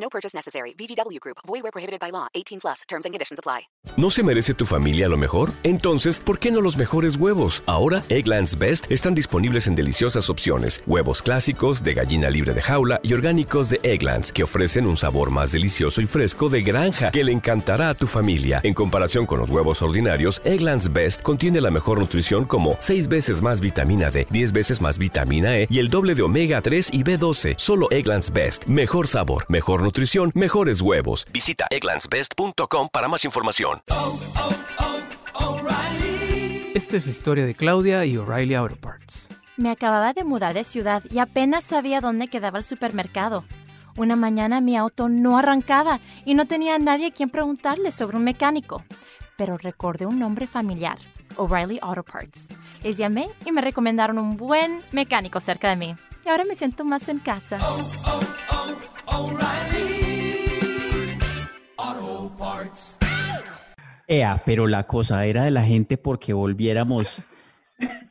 No 0.00 0.08
purchase 0.08 0.34
necessary. 0.34 0.74
VGW 0.74 1.18
Group. 1.20 1.38
Void 1.46 1.62
where 1.62 1.72
prohibited 1.72 2.00
by 2.00 2.10
law. 2.10 2.28
18 2.34 2.60
plus. 2.60 2.82
Terms 2.88 3.04
and 3.04 3.12
conditions 3.12 3.38
apply. 3.38 3.68
¿No 3.96 4.10
se 4.10 4.22
merece 4.22 4.54
tu 4.54 4.64
familia 4.64 5.08
lo 5.08 5.16
mejor? 5.16 5.52
Entonces, 5.64 6.20
¿por 6.20 6.38
qué 6.38 6.52
no 6.52 6.60
los 6.60 6.76
mejores 6.76 7.16
huevos? 7.16 7.64
Ahora, 7.66 8.04
Egglands 8.08 8.58
Best 8.58 8.90
están 8.92 9.14
disponibles 9.14 9.66
en 9.66 9.74
deliciosas 9.74 10.30
opciones. 10.30 10.84
Huevos 10.86 11.20
clásicos, 11.20 11.82
de 11.82 11.94
gallina 11.94 12.30
libre 12.30 12.54
de 12.54 12.62
jaula 12.62 13.00
y 13.02 13.12
orgánicos 13.12 13.70
de 13.70 13.80
Egglands, 13.82 14.30
que 14.30 14.44
ofrecen 14.44 14.86
un 14.86 14.96
sabor 14.96 15.32
más 15.32 15.50
delicioso 15.50 16.00
y 16.00 16.06
fresco 16.06 16.48
de 16.48 16.62
granja 16.62 17.10
que 17.10 17.24
le 17.24 17.32
encantará 17.32 17.88
a 17.88 17.94
tu 17.94 18.06
familia. 18.06 18.60
En 18.62 18.74
comparación 18.74 19.26
con 19.26 19.40
los 19.40 19.50
huevos 19.50 19.82
ordinarios, 19.82 20.42
Egglands 20.44 20.92
Best 20.92 21.22
contiene 21.22 21.60
la 21.60 21.72
mejor 21.72 21.98
nutrición 21.98 22.44
como 22.44 22.76
6 22.78 23.08
veces 23.08 23.42
más 23.42 23.60
vitamina 23.60 24.10
D, 24.10 24.28
10 24.30 24.52
veces 24.52 24.80
más 24.80 24.98
vitamina 24.98 25.58
E 25.58 25.66
y 25.68 25.80
el 25.80 25.90
doble 25.90 26.14
de 26.14 26.22
omega 26.22 26.62
3 26.62 26.90
y 26.92 27.02
B12. 27.02 27.54
Solo 27.56 27.90
Egglands 27.90 28.32
Best. 28.32 28.66
Mejor 28.66 29.08
sabor, 29.08 29.44
mejor 29.48 29.82
nutrición, 29.82 29.87
mejores 30.34 30.80
huevos. 30.80 31.26
Visita 31.32 31.66
egglandsbest.com 31.70 32.88
para 32.92 33.08
más 33.08 33.24
información. 33.24 33.80
Esta 36.74 36.96
es 36.96 37.06
la 37.06 37.10
historia 37.10 37.44
de 37.44 37.54
Claudia 37.54 38.04
y 38.04 38.16
O'Reilly 38.16 38.54
Auto 38.54 38.76
Parts. 38.76 39.28
Me 39.56 39.70
acababa 39.70 40.12
de 40.12 40.22
mudar 40.22 40.54
de 40.54 40.62
ciudad 40.62 41.02
y 41.10 41.18
apenas 41.18 41.64
sabía 41.64 42.00
dónde 42.00 42.28
quedaba 42.28 42.58
el 42.58 42.64
supermercado. 42.64 43.44
Una 43.96 44.14
mañana 44.14 44.60
mi 44.60 44.76
auto 44.76 45.08
no 45.08 45.38
arrancaba 45.38 45.98
y 46.24 46.34
no 46.34 46.46
tenía 46.46 46.76
a 46.76 46.78
nadie 46.78 47.08
a 47.08 47.10
quien 47.10 47.30
preguntarle 47.30 47.90
sobre 47.90 48.16
un 48.16 48.22
mecánico. 48.22 48.84
Pero 49.36 49.56
recordé 49.56 50.06
un 50.06 50.20
nombre 50.20 50.46
familiar, 50.46 50.98
O'Reilly 51.36 51.80
Auto 51.82 52.04
Parts. 52.04 52.48
Les 52.84 52.96
llamé 52.96 53.28
y 53.44 53.50
me 53.50 53.60
recomendaron 53.60 54.18
un 54.18 54.36
buen 54.36 54.84
mecánico 54.92 55.40
cerca 55.40 55.70
de 55.70 55.76
mí. 55.76 55.96
Y 56.24 56.28
ahora 56.28 56.44
me 56.44 56.54
siento 56.54 56.84
más 56.84 57.08
en 57.08 57.18
casa. 57.18 57.58
Ea, 64.06 64.42
pero 64.46 64.66
la 64.66 64.84
cosa 64.84 65.24
era 65.26 65.44
de 65.44 65.50
la 65.50 65.62
gente 65.62 65.98
porque 65.98 66.32
volviéramos 66.32 67.18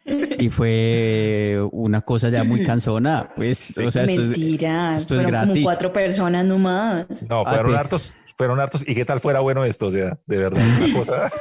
y 0.06 0.50
fue 0.50 1.60
una 1.72 2.02
cosa 2.02 2.30
ya 2.30 2.44
muy 2.44 2.64
cansona, 2.64 3.32
pues, 3.36 3.78
o 3.78 3.92
sea, 3.92 4.04
esto 4.04 4.22
es, 4.22 4.28
Mentiras, 4.30 5.02
esto 5.02 5.16
es 5.16 5.22
fueron 5.24 5.32
como 5.40 5.46
gratis. 5.54 5.64
cuatro 5.64 5.92
personas 5.94 6.46
nomás. 6.46 7.06
No, 7.28 7.42
Ah, 7.46 7.50
fueron 7.56 7.76
hartos, 7.76 8.16
fueron 8.38 8.60
hartos. 8.60 8.88
¿Y 8.88 8.96
qué 8.96 9.04
tal 9.06 9.20
fuera 9.20 9.40
bueno 9.42 9.66
esto? 9.66 9.88
O 9.88 9.92
sea, 9.92 10.18
de 10.26 10.38
verdad, 10.38 10.62
una 10.64 10.94
cosa. 10.98 11.32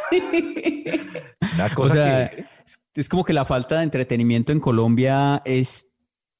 una 1.55 1.67
O 1.67 1.75
cosa 1.75 1.95
sea, 1.95 2.31
que. 2.31 2.45
es 2.95 3.09
como 3.09 3.25
que 3.25 3.33
la 3.33 3.45
falta 3.45 3.77
de 3.79 3.85
entretenimiento 3.85 4.51
en 4.53 4.59
Colombia 4.61 5.43
es 5.45 5.89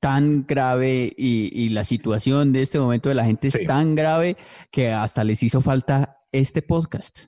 tan 0.01 0.47
grave 0.47 1.13
y, 1.17 1.51
y 1.55 1.69
la 1.69 1.85
situación 1.85 2.53
de 2.53 2.63
este 2.63 2.79
momento 2.81 3.09
de 3.09 3.15
la 3.15 3.25
gente 3.25 3.49
es 3.49 3.55
Sí. 3.55 3.67
tan 3.67 3.95
grave 3.95 4.37
que 4.73 4.93
hasta 4.93 5.23
les 5.23 5.43
hizo 5.43 5.61
falta 5.61 6.16
este 6.33 6.63
podcast. 6.63 7.27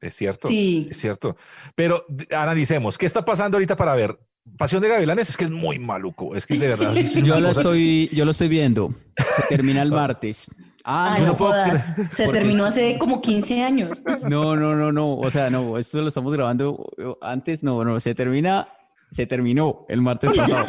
Es 0.00 0.14
cierto. 0.16 0.48
Sí. 0.48 0.88
Es 0.90 0.98
cierto. 0.98 1.36
Pero 1.74 2.04
analicemos, 2.30 2.98
¿qué 2.98 3.06
está 3.06 3.24
pasando 3.24 3.56
ahorita 3.56 3.76
para 3.76 3.94
ver? 3.94 4.18
Pasión 4.58 4.82
de 4.82 4.88
Gavilanes 4.88 5.30
es 5.30 5.36
que 5.38 5.44
es 5.44 5.50
muy 5.50 5.78
maluco. 5.78 6.36
Es 6.36 6.44
que 6.46 6.58
de 6.58 6.68
verdad. 6.68 6.94
es 6.96 7.14
Yo 7.22 7.40
lo 7.40 7.48
cosa- 7.48 7.60
estoy, 7.60 8.10
yo 8.12 8.24
lo 8.26 8.32
estoy 8.32 8.48
viendo. 8.48 8.94
Se 9.16 9.42
termina 9.48 9.80
el 9.80 9.90
martes. 9.92 10.46
Ah, 10.86 11.12
Ay, 11.14 11.20
yo 11.20 11.26
no 11.26 11.32
no 11.32 11.38
puedo 11.38 11.52
jodas. 11.52 11.92
creer. 11.92 12.10
Se 12.12 12.24
Porque- 12.26 12.38
terminó 12.40 12.66
hace 12.66 12.98
como 12.98 13.22
15 13.22 13.62
años. 13.62 13.90
No, 14.28 14.54
no, 14.56 14.74
no, 14.74 14.92
no. 14.92 15.16
O 15.16 15.30
sea, 15.30 15.48
no, 15.48 15.78
esto 15.78 16.02
lo 16.02 16.08
estamos 16.08 16.32
grabando 16.34 16.86
antes. 17.22 17.62
No, 17.62 17.82
no, 17.84 17.98
se 18.00 18.14
termina, 18.14 18.68
se 19.10 19.26
terminó 19.26 19.86
el 19.88 20.02
martes 20.02 20.34
pasado. 20.34 20.66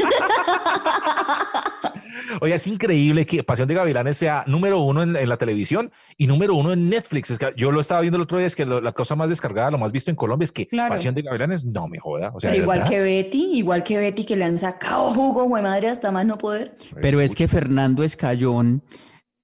Oye, 2.41 2.53
es 2.55 2.67
increíble 2.67 3.25
que 3.25 3.43
Pasión 3.43 3.67
de 3.67 3.73
Gavilanes 3.73 4.17
sea 4.17 4.43
número 4.47 4.79
uno 4.79 5.03
en, 5.03 5.15
en 5.15 5.29
la 5.29 5.37
televisión 5.37 5.91
y 6.17 6.27
número 6.27 6.55
uno 6.55 6.73
en 6.73 6.89
Netflix. 6.89 7.31
Es 7.31 7.39
que 7.39 7.53
yo 7.57 7.71
lo 7.71 7.79
estaba 7.81 8.01
viendo 8.01 8.17
el 8.17 8.23
otro 8.23 8.37
día, 8.37 8.47
es 8.47 8.55
que 8.55 8.65
lo- 8.65 8.81
la 8.81 8.91
cosa 8.91 9.15
más 9.15 9.29
descargada, 9.29 9.71
lo 9.71 9.77
más 9.77 9.91
visto 9.91 10.09
en 10.11 10.15
Colombia 10.15 10.43
es 10.45 10.51
que 10.51 10.67
Claro. 10.67 10.93
Pasión 10.93 11.15
de 11.15 11.21
Gavilanes 11.21 11.65
no 11.65 11.87
me 11.87 11.99
joda. 11.99 12.31
O 12.33 12.39
sea, 12.39 12.51
Pero 12.51 12.63
igual 12.63 12.79
verdad. 12.79 12.91
que 12.91 12.99
Betty, 13.01 13.51
igual 13.53 13.83
que 13.83 13.97
Betty 13.97 14.25
que 14.25 14.35
le 14.35 14.45
han 14.45 14.57
sacado 14.57 15.11
jugo, 15.11 15.43
güey 15.45 15.63
madre, 15.63 15.89
hasta 15.89 16.11
más 16.11 16.25
no 16.25 16.37
poder. 16.37 16.75
Pero 17.01 17.19
es 17.21 17.35
que 17.35 17.47
Fernando 17.47 18.03
Escayón 18.03 18.83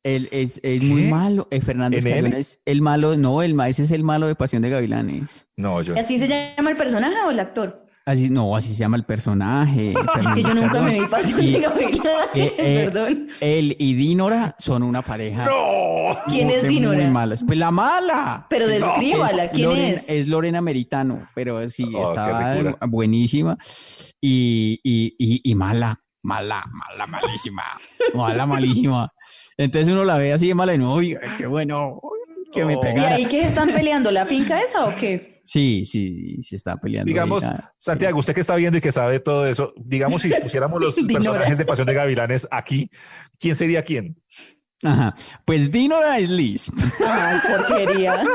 él 0.03 0.29
es, 0.31 0.59
es 0.63 0.81
muy 0.81 1.03
malo. 1.03 1.47
Eh, 1.51 1.61
Fernando 1.61 1.95
¿En 1.97 2.07
Escayón 2.07 2.33
es 2.33 2.59
el 2.65 2.81
malo. 2.81 3.15
No, 3.17 3.43
el 3.43 3.53
maíz 3.53 3.77
es 3.79 3.91
el 3.91 4.03
malo 4.03 4.25
de 4.27 4.33
Pasión 4.35 4.63
de 4.63 4.69
Gavilanes. 4.71 5.47
No, 5.57 5.79
yo. 5.83 5.93
¿Y 5.95 5.99
así 5.99 6.17
se 6.17 6.27
llama 6.27 6.71
el 6.71 6.77
personaje 6.77 7.15
o 7.25 7.29
el 7.29 7.39
actor? 7.39 7.80
Así, 8.03 8.29
no, 8.31 8.55
así 8.55 8.69
se 8.73 8.79
llama 8.79 8.97
el 8.97 9.03
personaje. 9.05 9.93
Es 10.21 10.33
que 10.33 10.43
yo 10.43 10.53
nunca 10.55 10.81
me 10.81 10.99
vi 10.99 11.05
pasión 11.07 11.41
Y- 11.41 11.55
Eh, 12.33 12.55
eh, 12.57 12.89
perdón. 12.91 13.27
Él 13.39 13.75
y 13.79 13.93
Dínora 13.93 14.55
son 14.57 14.83
una 14.83 15.01
pareja. 15.03 15.45
¡No! 15.45 16.17
¿Quién 16.27 16.49
es 16.49 16.63
de 16.63 16.67
Dínora? 16.69 16.97
Muy 16.97 17.07
malas. 17.07 17.43
Pues 17.45 17.57
la 17.59 17.71
mala. 17.71 18.47
Pero 18.49 18.67
descríbala, 18.67 19.49
¿quién 19.51 19.67
Lorena, 19.69 20.01
es? 20.07 20.27
Lorena 20.27 20.61
Meritano, 20.61 21.27
pero 21.35 21.67
sí, 21.69 21.91
Oh, 21.95 22.03
estaba 22.03 22.77
buenísima 22.87 23.57
y, 24.19 24.79
y, 24.83 25.15
y, 25.17 25.41
y 25.51 25.55
mala, 25.55 25.99
mala, 26.23 26.63
mala, 26.71 27.07
malísima, 27.07 27.63
mala, 28.13 28.45
malísima. 28.45 29.11
Entonces 29.57 29.91
uno 29.93 30.03
la 30.05 30.17
ve 30.17 30.33
así 30.33 30.47
de 30.47 30.55
mala 30.55 30.73
y 30.73 30.77
no, 30.77 30.93
oiga, 30.93 31.19
qué 31.37 31.45
bueno, 31.47 31.99
que 32.51 32.65
me. 32.65 32.73
¿Y 32.73 32.99
ahí 32.99 33.25
qué 33.25 33.41
están 33.41 33.69
peleando? 33.69 34.11
¿La 34.11 34.25
finca 34.25 34.59
esa 34.61 34.85
o 34.85 34.95
qué? 34.95 35.40
Sí, 35.51 35.83
sí, 35.83 36.37
se 36.41 36.55
está 36.55 36.77
peleando. 36.77 37.05
Digamos, 37.09 37.43
ahorita. 37.43 37.73
Santiago, 37.77 38.19
usted 38.19 38.33
que 38.33 38.39
está 38.39 38.55
viendo 38.55 38.77
y 38.77 38.81
que 38.81 38.93
sabe 38.93 39.19
todo 39.19 39.45
eso, 39.45 39.73
digamos, 39.77 40.21
si 40.21 40.29
pusiéramos 40.41 40.79
los 40.79 40.95
Dinora. 40.95 41.13
personajes 41.15 41.57
de 41.57 41.65
Pasión 41.65 41.87
de 41.87 41.93
Gavilanes 41.93 42.47
aquí, 42.51 42.89
¿quién 43.37 43.57
sería 43.57 43.83
quién? 43.83 44.15
Ajá. 44.81 45.13
Pues 45.43 45.69
Dínora 45.69 46.17
es 46.19 46.29
Liz. 46.29 46.71
Ay, 47.05 47.37
porquería. 47.49 48.23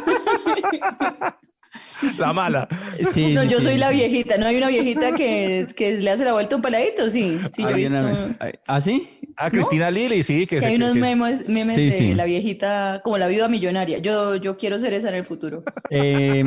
La 2.18 2.32
mala. 2.34 2.68
Sí, 3.10 3.32
No, 3.34 3.42
sí, 3.42 3.48
yo 3.48 3.58
sí, 3.58 3.64
soy 3.64 3.78
la 3.78 3.88
sí. 3.90 3.96
viejita. 3.96 4.36
¿No 4.36 4.46
hay 4.46 4.56
una 4.56 4.68
viejita 4.68 5.12
que, 5.12 5.66
que 5.74 5.92
le 5.92 6.10
hace 6.10 6.24
la 6.24 6.32
vuelta 6.34 6.54
a 6.54 6.56
un 6.56 6.62
peladito? 6.62 7.08
Sí, 7.10 7.38
sí, 7.54 7.62
yo 7.62 7.74
visto. 7.74 7.94
una- 7.94 8.36
¿Ah, 8.66 8.80
sí? 8.82 9.08
Ah, 9.36 9.50
Cristina 9.50 9.90
Lili, 9.90 10.22
sí, 10.22 10.46
que, 10.46 10.56
Que 10.56 10.60
se- 10.60 10.66
hay 10.66 10.76
unos 10.76 10.92
que 10.92 11.00
memes, 11.00 11.48
memes 11.48 11.74
Sí, 11.74 11.84
de 11.86 11.92
sí. 11.92 12.14
la 12.14 12.24
viejita, 12.24 13.00
como 13.02 13.16
la 13.18 13.28
viuda 13.28 13.48
millonaria. 13.48 13.98
Yo, 13.98 14.36
yo 14.36 14.56
quiero 14.58 14.78
ser 14.78 14.92
esa 14.92 15.08
en 15.08 15.14
el 15.16 15.24
futuro. 15.24 15.62
Eh, 15.90 16.44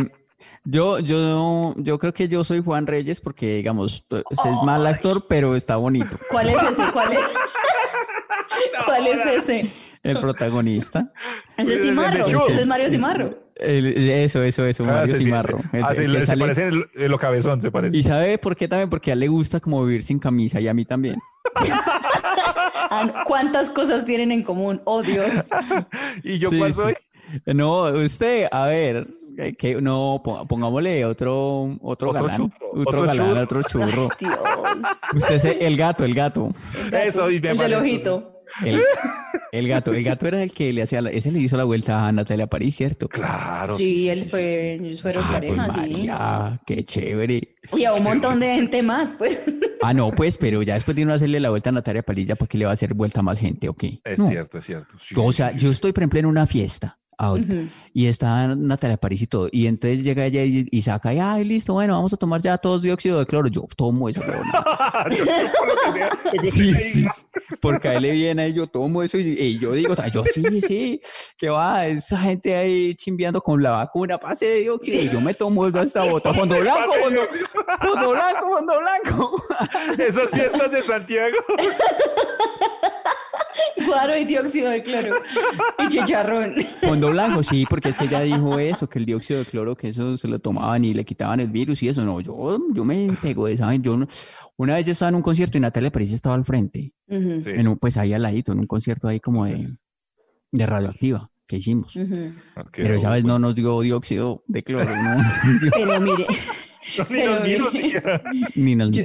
yo, 0.65 0.99
yo, 0.99 1.73
yo 1.77 1.99
creo 1.99 2.13
que 2.13 2.27
yo 2.27 2.43
soy 2.43 2.61
Juan 2.63 2.87
Reyes 2.87 3.21
porque, 3.21 3.55
digamos, 3.57 4.05
es 4.11 4.63
mal 4.63 4.85
actor, 4.87 5.25
pero 5.27 5.55
está 5.55 5.75
bonito. 5.77 6.17
¿Cuál 6.31 6.49
es 6.49 6.55
ese? 6.55 6.91
¿Cuál 6.93 7.11
es? 7.13 7.19
¿Cuál 8.85 9.07
es 9.07 9.25
ese? 9.25 9.71
El 10.03 10.19
protagonista. 10.19 11.11
Ese 11.57 11.73
es 11.75 11.81
Cimarro. 11.81 12.25
Ese 12.25 12.61
es 12.61 12.67
Mario 12.67 12.89
Cimarro. 12.89 13.49
El- 13.55 13.87
eso, 14.09 14.41
eso, 14.41 14.65
eso, 14.65 14.83
Ah, 14.85 14.87
Mario 14.93 15.07
sí, 15.07 15.15
sí, 15.19 15.23
Cimarro. 15.25 15.59
sí. 15.59 15.67
Ah, 15.83 15.93
sí, 15.93 16.03
el 16.03 16.13
que 16.13 16.19
se 16.21 16.25
sale- 16.27 16.41
parece 16.41 16.67
en, 16.67 17.11
lo 17.11 17.19
cabezón, 17.19 17.61
se 17.61 17.69
parece. 17.71 17.97
¿Y 17.97 18.03
sabe 18.03 18.37
por 18.37 18.55
qué 18.55 18.69
también? 18.69 18.89
Porque 18.89 19.11
a 19.11 19.13
él 19.13 19.19
le 19.19 19.27
gusta 19.27 19.59
como 19.59 19.83
vivir 19.83 20.01
sin 20.03 20.17
camisa 20.19 20.61
y 20.61 20.67
a 20.69 20.73
mí 20.73 20.85
también. 20.85 21.17
Ah, 22.91 23.23
¿Cuántas 23.25 23.69
cosas 23.69 24.03
tienen 24.05 24.31
en 24.31 24.41
común? 24.43 24.81
Oh, 24.85 25.03
Dios. 25.03 25.29
¿Y 26.23 26.39
yo 26.39 26.49
Sí, 26.49 26.57
cuál 26.57 26.73
sí. 26.73 26.79
soy? 26.81 26.95
No, 27.45 27.83
usted, 27.83 28.47
a 28.51 28.65
ver, 28.65 29.07
que 29.57 29.81
no, 29.81 30.21
po- 30.23 30.45
pongámosle 30.47 31.05
otro, 31.05 31.77
otro, 31.81 32.09
Otro 32.09 32.13
galán. 32.13 32.37
churro, 32.37 32.55
Otro, 32.71 32.81
otro 32.81 33.01
galán, 33.03 33.27
churro. 33.27 33.41
otro 33.41 33.63
churro. 33.63 34.09
Dios. 34.19 34.33
Usted 35.15 35.35
es 35.35 35.45
el 35.61 35.77
gato, 35.77 36.03
el 36.05 36.13
gato. 36.13 36.51
El 36.83 36.89
gato, 36.91 37.03
Eso, 37.07 37.31
y 37.31 37.39
me 37.39 37.51
el 37.51 37.57
del 37.57 37.73
ojito. 37.75 38.35
El, 38.65 38.81
el 39.51 39.67
gato, 39.67 39.93
el 39.93 40.03
gato 40.03 40.25
era 40.27 40.41
el 40.41 40.51
que 40.51 40.73
le 40.73 40.81
hacía, 40.81 41.01
la- 41.01 41.11
ese 41.11 41.31
le 41.31 41.37
hizo 41.39 41.55
la 41.55 41.65
vuelta 41.65 42.07
a 42.07 42.11
Natalia 42.11 42.47
París, 42.47 42.75
¿cierto? 42.75 43.07
Claro. 43.07 43.77
Sí, 43.77 44.09
él 44.09 44.25
fue, 44.27 44.73
ellos 44.73 45.01
fueron 45.03 45.23
Ah, 45.23 45.27
pues 45.39 45.53
pareja, 45.55 45.73
sí. 45.73 45.79
María, 45.79 46.61
qué 46.65 46.83
chévere. 46.83 47.55
Y 47.77 47.85
a 47.85 47.93
un 47.93 48.03
montón 48.03 48.39
de 48.39 48.55
gente 48.55 48.81
más, 48.83 49.11
pues. 49.17 49.39
Ah, 49.81 49.93
no, 49.93 50.11
pues, 50.11 50.37
pero 50.37 50.61
ya 50.61 50.73
después 50.73 50.97
de 50.97 51.05
no 51.05 51.13
hacerle 51.13 51.39
la 51.39 51.51
vuelta 51.51 51.69
a 51.69 51.71
Natalia 51.71 52.03
París, 52.03 52.27
ya 52.27 52.35
para 52.35 52.49
qué 52.49 52.57
le 52.57 52.65
va 52.65 52.71
a 52.71 52.73
hacer 52.73 52.93
vuelta 52.93 53.21
a 53.21 53.23
más 53.23 53.39
gente, 53.39 53.69
¿ok? 53.69 53.83
Es 54.03 54.19
No. 54.19 54.27
cierto, 54.27 54.57
es 54.57 54.65
cierto. 54.65 54.93
Sí, 54.99 55.15
o 55.17 55.31
sea, 55.31 55.51
sí, 55.51 55.59
yo 55.59 55.71
estoy, 55.71 55.93
por 55.93 56.03
ejemplo, 56.03 56.19
en 56.19 56.25
una 56.25 56.45
fiesta. 56.45 56.97
Ahora. 57.19 57.43
Y 57.93 58.07
está 58.07 58.55
Natalia 58.55 58.95
París 58.95 59.23
y 59.23 59.27
todo. 59.27 59.49
Y 59.51 59.67
entonces 59.67 60.05
llega 60.05 60.23
ella 60.25 60.41
y, 60.45 60.65
y 60.71 60.81
saca, 60.81 61.13
y, 61.13 61.19
ay, 61.19 61.43
listo, 61.43 61.73
bueno, 61.73 61.93
vamos 61.95 62.13
a 62.13 62.17
tomar 62.17 62.41
ya 62.41 62.57
todos 62.57 62.81
dióxido 62.81 63.19
de 63.19 63.25
cloro. 63.25 63.49
Yo 63.49 63.67
tomo 63.75 64.07
eso, 64.07 64.21
pero 64.25 64.41
Yo 65.09 65.25
chupo 65.25 65.65
lo 65.65 65.75
que 65.75 65.99
sea, 65.99 66.09
lo 66.09 66.31
que 66.31 66.47
usted 66.47 66.49
Sí, 66.49 66.73
sí. 66.73 67.05
Porque 67.59 67.89
a 67.89 67.95
él 67.95 68.03
le 68.03 68.11
viene 68.13 68.43
ahí, 68.43 68.53
yo 68.53 68.67
tomo 68.67 69.03
eso 69.03 69.17
y, 69.17 69.37
y 69.37 69.59
yo 69.59 69.73
digo, 69.73 69.95
yo 70.13 70.23
sí, 70.33 70.61
sí, 70.61 71.01
que 71.37 71.49
va, 71.49 71.87
esa 71.87 72.19
gente 72.19 72.55
ahí 72.55 72.95
chimbeando 72.95 73.41
con 73.41 73.61
la 73.61 73.71
vacuna, 73.71 74.17
pase 74.17 74.45
de 74.45 74.59
dióxido, 74.61 75.01
y 75.01 75.09
yo 75.09 75.19
me 75.19 75.33
tomo 75.33 75.67
esta 75.67 76.05
bota, 76.05 76.33
fondo 76.33 76.57
blanco, 76.57 76.93
fondo, 77.03 77.21
fondo 77.81 78.11
blanco, 78.11 78.47
fondo 78.47 78.73
blanco. 78.79 79.43
Esas 79.97 80.31
fiestas 80.31 80.71
de 80.71 80.83
Santiago. 80.83 81.37
Guaro 83.89 84.17
y 84.17 84.25
dióxido 84.25 84.69
de 84.69 84.83
cloro. 84.83 85.15
Y 85.79 85.89
chicharrón. 85.89 86.53
Fondo 86.81 87.09
blanco, 87.09 87.43
sí, 87.43 87.65
porque 87.69 87.89
es 87.89 87.97
que 87.97 88.05
ella 88.05 88.21
dijo 88.21 88.57
eso, 88.59 88.87
que 88.87 88.99
el 88.99 89.05
dióxido 89.05 89.39
de 89.39 89.45
cloro, 89.45 89.75
que 89.75 89.89
eso 89.89 90.15
se 90.17 90.27
lo 90.27 90.39
tomaban 90.39 90.85
y 90.85 90.93
le 90.93 91.03
quitaban 91.05 91.39
el 91.39 91.47
virus 91.49 91.81
y 91.83 91.89
eso, 91.89 92.03
no, 92.05 92.21
yo, 92.21 92.59
yo 92.73 92.85
me 92.85 93.07
pego 93.21 93.47
de 93.47 93.53
esa, 93.53 93.73
yo 93.75 93.97
no- 93.97 94.07
una 94.57 94.75
vez 94.75 94.85
yo 94.85 94.91
estaba 94.91 95.09
en 95.09 95.15
un 95.15 95.21
concierto 95.21 95.57
y 95.57 95.61
Natalia 95.61 95.91
París 95.91 96.11
estaba 96.13 96.35
al 96.35 96.45
frente, 96.45 96.93
en 97.07 97.67
un- 97.67 97.77
pues 97.77 97.97
ahí 97.97 98.13
al 98.13 98.21
ladito, 98.21 98.51
en 98.51 98.59
un 98.59 98.67
concierto 98.67 99.07
ahí 99.07 99.19
como 99.19 99.45
de, 99.45 99.67
de 100.51 100.65
radioactiva 100.65 101.29
que 101.47 101.57
hicimos. 101.57 101.95
Ok, 101.95 102.69
Pero 102.73 102.93
esa 102.93 103.09
vez 103.09 103.23
no 103.23 103.39
nos 103.39 103.55
dio 103.55 103.79
dióxido 103.81 104.43
de 104.47 104.63
cloro, 104.63 104.85
no, 104.85 105.23
Pero 105.73 106.01
mire, 106.01 106.27
Ni 106.97 107.05
pero 107.07 107.41
mire, 107.41 107.71
siquiera. 107.71 108.21
ni 108.55 108.75
nos 108.75 108.91
yo. 108.91 109.03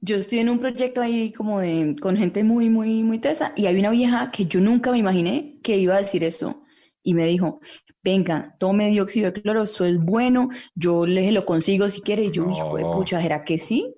Yo 0.00 0.16
estoy 0.16 0.40
en 0.40 0.48
un 0.48 0.58
proyecto 0.58 1.00
ahí 1.00 1.32
como 1.32 1.60
de, 1.60 1.96
con 2.00 2.16
gente 2.16 2.44
muy, 2.44 2.68
muy, 2.68 3.02
muy 3.02 3.18
tesa 3.18 3.52
y 3.56 3.66
hay 3.66 3.78
una 3.78 3.90
vieja 3.90 4.30
que 4.30 4.46
yo 4.46 4.60
nunca 4.60 4.92
me 4.92 4.98
imaginé 4.98 5.58
que 5.62 5.76
iba 5.76 5.94
a 5.94 5.98
decir 5.98 6.24
esto 6.24 6.62
y 7.02 7.14
me 7.14 7.26
dijo, 7.26 7.60
venga, 8.02 8.54
tome 8.58 8.88
dióxido 8.88 9.30
de 9.30 9.40
cloro, 9.40 9.62
eso 9.62 9.84
es 9.84 9.98
bueno, 9.98 10.48
yo 10.74 11.06
le 11.06 11.30
lo 11.32 11.44
consigo 11.44 11.88
si 11.88 12.00
quiere 12.00 12.24
y 12.24 12.30
yo, 12.32 12.50
hijo 12.50 12.76
de 12.76 12.82
pucha, 12.82 13.20
¿será 13.20 13.44
que 13.44 13.58
sí? 13.58 13.94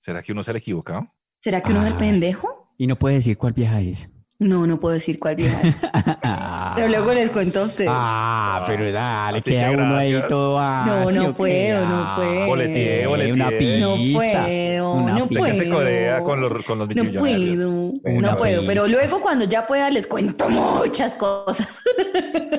¿Será 0.00 0.22
que 0.22 0.32
uno 0.32 0.42
se 0.42 0.52
le 0.52 0.58
equivocado? 0.58 1.12
¿Será 1.42 1.62
que 1.62 1.70
uno 1.70 1.82
es 1.82 1.88
el 1.88 1.92
Ay. 1.94 1.98
pendejo? 1.98 2.74
Y 2.76 2.86
no 2.86 2.96
puede 2.96 3.16
decir 3.16 3.36
cuál 3.36 3.52
vieja 3.52 3.80
es. 3.80 4.08
No, 4.40 4.66
no 4.66 4.80
puedo 4.80 4.94
decir 4.94 5.20
cuál 5.20 5.36
vieja 5.36 5.60
es. 5.62 5.76
Pero 6.74 6.88
luego 6.88 7.14
les 7.14 7.30
cuento 7.30 7.60
a 7.60 7.64
ustedes. 7.64 7.88
Ah, 7.92 8.64
pero 8.66 8.90
dale, 8.90 9.38
Así 9.38 9.50
queda 9.52 9.68
que 9.68 9.76
uno 9.76 9.96
ahí 9.96 10.20
todo 10.28 10.58
No, 10.60 11.08
no 11.12 11.32
puedo, 11.34 11.86
no 11.86 12.16
puedo. 12.16 12.46
Boleteé, 12.46 13.06
boleteé. 13.06 13.32
Una 13.32 13.50
No 13.80 13.94
pista. 13.94 14.42
puedo, 14.44 14.92
una 14.94 15.12
no 15.12 15.20
¿De 15.20 15.26
pista. 15.28 15.46
qué 15.46 15.54
se 15.54 15.64
puedo. 15.66 15.76
codea 15.78 16.18
con 16.24 16.40
los, 16.40 16.64
con 16.66 16.78
los 16.80 16.88
No 16.88 17.12
puedo, 17.20 17.70
Una 18.02 18.30
no 18.32 18.36
puedo, 18.36 18.66
pero 18.66 18.88
luego 18.88 19.20
cuando 19.20 19.44
ya 19.44 19.64
pueda 19.68 19.88
les 19.90 20.08
cuento 20.08 20.48
muchas 20.48 21.14
cosas. 21.14 21.68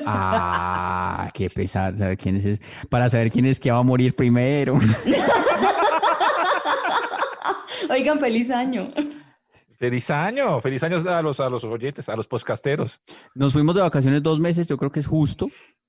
Ah, 0.08 1.28
qué 1.34 1.50
pesar 1.50 1.96
saber 1.96 2.16
quién 2.16 2.36
es, 2.36 2.44
ese- 2.44 2.62
para 2.88 3.10
saber 3.10 3.28
quién 3.30 3.44
es 3.44 3.58
que 3.58 3.72
va 3.72 3.78
a 3.78 3.82
morir 3.82 4.14
primero. 4.14 4.74
Oigan, 7.90 8.18
feliz 8.20 8.50
año. 8.50 8.88
Feliz 9.76 10.10
año, 10.10 10.60
feliz 10.60 10.82
año 10.82 10.96
a 11.08 11.22
los, 11.22 11.38
a 11.40 11.48
los 11.50 11.62
oyentes, 11.64 12.08
a 12.08 12.16
los 12.16 12.26
podcasteros. 12.26 13.00
Nos 13.34 13.52
fuimos 13.52 13.74
de 13.74 13.82
vacaciones 13.82 14.22
dos 14.22 14.40
meses, 14.40 14.66
yo 14.68 14.76
creo 14.76 14.90
que 14.90 15.00
es 15.00 15.06
justo. 15.06 15.48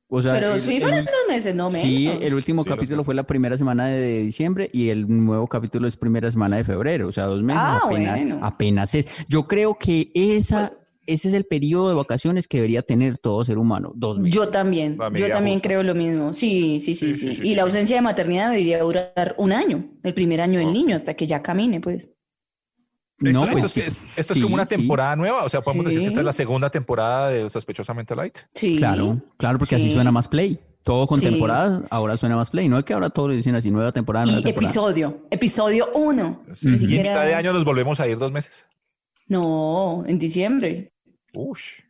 O 0.09 0.21
sea, 0.21 0.33
Pero 0.33 0.53
el- 0.53 0.61
sí 0.61 0.79
fueron 0.79 1.03
dos 1.03 1.13
meses, 1.27 1.53
no 1.53 1.69
menos. 1.69 1.85
Sí, 1.87 2.07
el 2.21 2.33
último 2.33 2.63
Sí, 2.63 2.69
capítulo 2.69 3.03
fue 3.03 3.13
la 3.13 3.23
primera 3.27 3.57
semana 3.57 3.87
de 3.87 4.19
diciembre 4.19 4.69
y 4.71 4.89
el 4.89 5.05
nuevo 5.07 5.47
capítulo 5.47 5.85
es 5.87 5.97
primera 5.97 6.31
semana 6.31 6.55
de 6.57 6.63
febrero, 6.63 7.07
o 7.09 7.11
sea, 7.11 7.25
dos 7.25 7.41
meses 7.43 7.61
Ah, 7.65 7.81
apenas, 7.83 8.15
bueno. 8.17 8.39
apenas 8.41 8.95
es. 8.95 9.05
Yo 9.27 9.47
creo 9.47 9.75
que 9.77 10.09
esa, 10.15 10.71
ese 11.05 11.27
es 11.27 11.33
el 11.33 11.43
periodo 11.45 11.89
de 11.89 11.95
vacaciones 11.95 12.47
que 12.47 12.57
debería 12.57 12.83
tener 12.83 13.17
todo 13.17 13.43
ser 13.43 13.57
humano, 13.57 13.91
dos 13.95 14.17
meses. 14.19 14.33
Yo 14.33 14.47
también, 14.47 14.97
yo 15.13 15.29
también 15.29 15.55
justa. 15.57 15.67
creo 15.67 15.83
lo 15.83 15.93
mismo. 15.93 16.33
Sí, 16.33 16.79
sí, 16.81 16.95
sí, 16.95 17.13
Sí, 17.13 17.13
sí. 17.13 17.27
sí, 17.31 17.35
sí, 17.35 17.41
Y 17.41 17.47
sí, 17.49 17.55
la 17.55 17.63
sí. 17.63 17.67
ausencia 17.69 17.95
de 17.97 18.01
maternidad 18.01 18.49
debería 18.51 18.79
durar 18.79 19.35
un 19.37 19.51
año, 19.51 19.89
el 20.03 20.13
primer 20.13 20.39
año 20.39 20.59
del 20.59 20.69
Ok. 20.69 20.73
niño, 20.73 20.95
hasta 20.95 21.15
que 21.15 21.27
ya 21.27 21.41
camine, 21.43 21.81
pues. 21.81 22.13
Esto, 23.19 23.39
No, 23.45 23.45
pues 23.51 23.57
esto 23.65 23.69
sí. 23.69 23.81
es, 23.81 23.97
esto 24.15 24.33
es 24.33 24.37
Sí, 24.37 24.41
como 24.41 24.55
una 24.55 24.63
sí. 24.67 24.75
temporada 24.75 25.15
nueva, 25.15 25.43
o 25.43 25.49
sea, 25.49 25.61
podemos 25.61 25.85
decir 25.85 26.01
que 26.01 26.07
esta 26.07 26.19
es 26.19 26.25
la 26.25 26.33
segunda 26.33 26.69
temporada 26.69 27.29
de 27.29 27.49
Sospechosamente 27.49 28.15
Light. 28.15 28.37
Sí. 28.53 28.75
Claro, 28.77 29.21
claro, 29.37 29.57
porque 29.59 29.75
así 29.75 29.87
Sí. 29.89 29.93
suena 29.93 30.11
más 30.11 30.27
play. 30.27 30.59
Todo 30.83 31.05
con 31.07 31.19
Sí. 31.19 31.25
temporada, 31.25 31.83
ahora 31.89 32.15
suena 32.15 32.35
más 32.37 32.49
play. 32.49 32.69
No 32.69 32.77
es 32.77 32.85
que 32.85 32.93
ahora 32.93 33.09
todos 33.09 33.29
le 33.29 33.35
dicen 33.35 33.55
así, 33.55 33.69
nueva 33.71 33.91
temporada, 33.91 34.25
nueva 34.25 34.39
Y 34.39 34.43
temporada. 34.43 34.69
episodio, 34.71 35.17
episodio 35.31 35.89
uno. 35.95 36.43
Ni 36.63 36.71
Y 36.71 36.95
en 36.95 37.01
mitad 37.03 37.25
de 37.25 37.33
año 37.35 37.51
nos 37.51 37.65
volvemos 37.65 37.99
a 37.99 38.07
ir 38.07 38.17
dos 38.17 38.31
meses. 38.31 38.65
No, 39.27 40.05
en 40.07 40.17
diciembre. 40.17 40.93
Ush. 41.33 41.81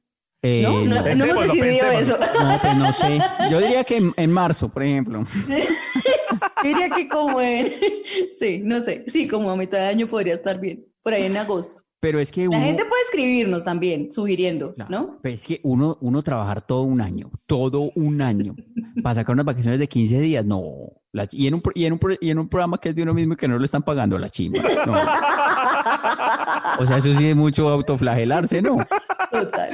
Eh, 0.42 0.62
no, 0.64 0.82
no, 0.86 1.02
no 1.02 1.26
hemos 1.26 1.44
decidido 1.44 1.88
pensémoslo. 1.90 2.00
eso. 2.00 2.18
No, 2.44 2.60
pues 2.62 2.76
no 2.78 2.94
sé. 2.94 3.20
Yo 3.52 3.60
diría 3.60 3.84
que 3.84 3.98
en, 3.98 4.14
en 4.18 4.32
marzo, 4.32 4.70
por 4.70 4.82
ejemplo. 4.84 5.26
Diría 6.64 6.90
que 6.90 7.08
como 7.08 7.40
en... 7.42 7.74
Sí, 8.40 8.62
no 8.64 8.82
sé. 8.82 9.04
Sí, 9.08 9.28
como 9.28 9.52
a 9.52 9.56
mitad 9.56 9.78
de 9.80 9.86
año 9.88 10.08
podría 10.08 10.34
estar 10.36 10.60
bien. 10.60 10.86
Por 11.08 11.14
ahí 11.14 11.24
en 11.24 11.38
agosto. 11.38 11.82
Pero 12.02 12.20
es 12.20 12.32
que 12.32 12.42
La 12.44 12.50
uno, 12.50 12.60
gente 12.60 12.84
puede 12.86 13.02
escribirnos 13.04 13.64
también, 13.64 14.12
sugiriendo, 14.12 14.76
Claro, 14.76 14.92
¿no? 14.92 15.20
pero 15.24 15.34
es 15.36 15.48
que 15.48 15.60
uno, 15.64 15.98
uno 16.02 16.22
trabajar 16.22 16.62
todo 16.62 16.82
un 16.84 17.00
año, 17.02 17.32
todo 17.48 17.92
un 17.96 18.22
año, 18.22 18.56
para 19.04 19.16
sacar 19.16 19.34
unas 19.34 19.46
vacaciones 19.46 19.80
de 19.80 19.88
15 19.88 20.20
días, 20.20 20.46
no. 20.46 20.74
La- 21.14 21.28
y, 21.32 21.48
en 21.48 21.56
un, 21.56 21.64
y, 21.74 21.86
en 21.86 21.94
un, 21.94 22.00
y 22.22 22.30
en 22.30 22.40
un 22.40 22.50
programa 22.50 22.78
que 22.78 22.90
es 22.90 22.96
de 22.96 23.04
uno 23.04 23.14
mismo 23.14 23.34
y 23.34 23.38
que 23.38 23.48
no 23.48 23.58
le 23.58 23.66
están 23.66 23.82
pagando 23.84 24.20
la 24.20 24.30
chimba. 24.30 24.60
no. 24.86 24.94
O 26.80 26.86
sea, 26.86 26.98
eso 26.98 27.14
sí 27.16 27.30
es 27.30 27.36
mucho 27.36 27.68
autoflagelarse, 27.70 28.62
¿no? 28.62 28.78
Total. 29.32 29.72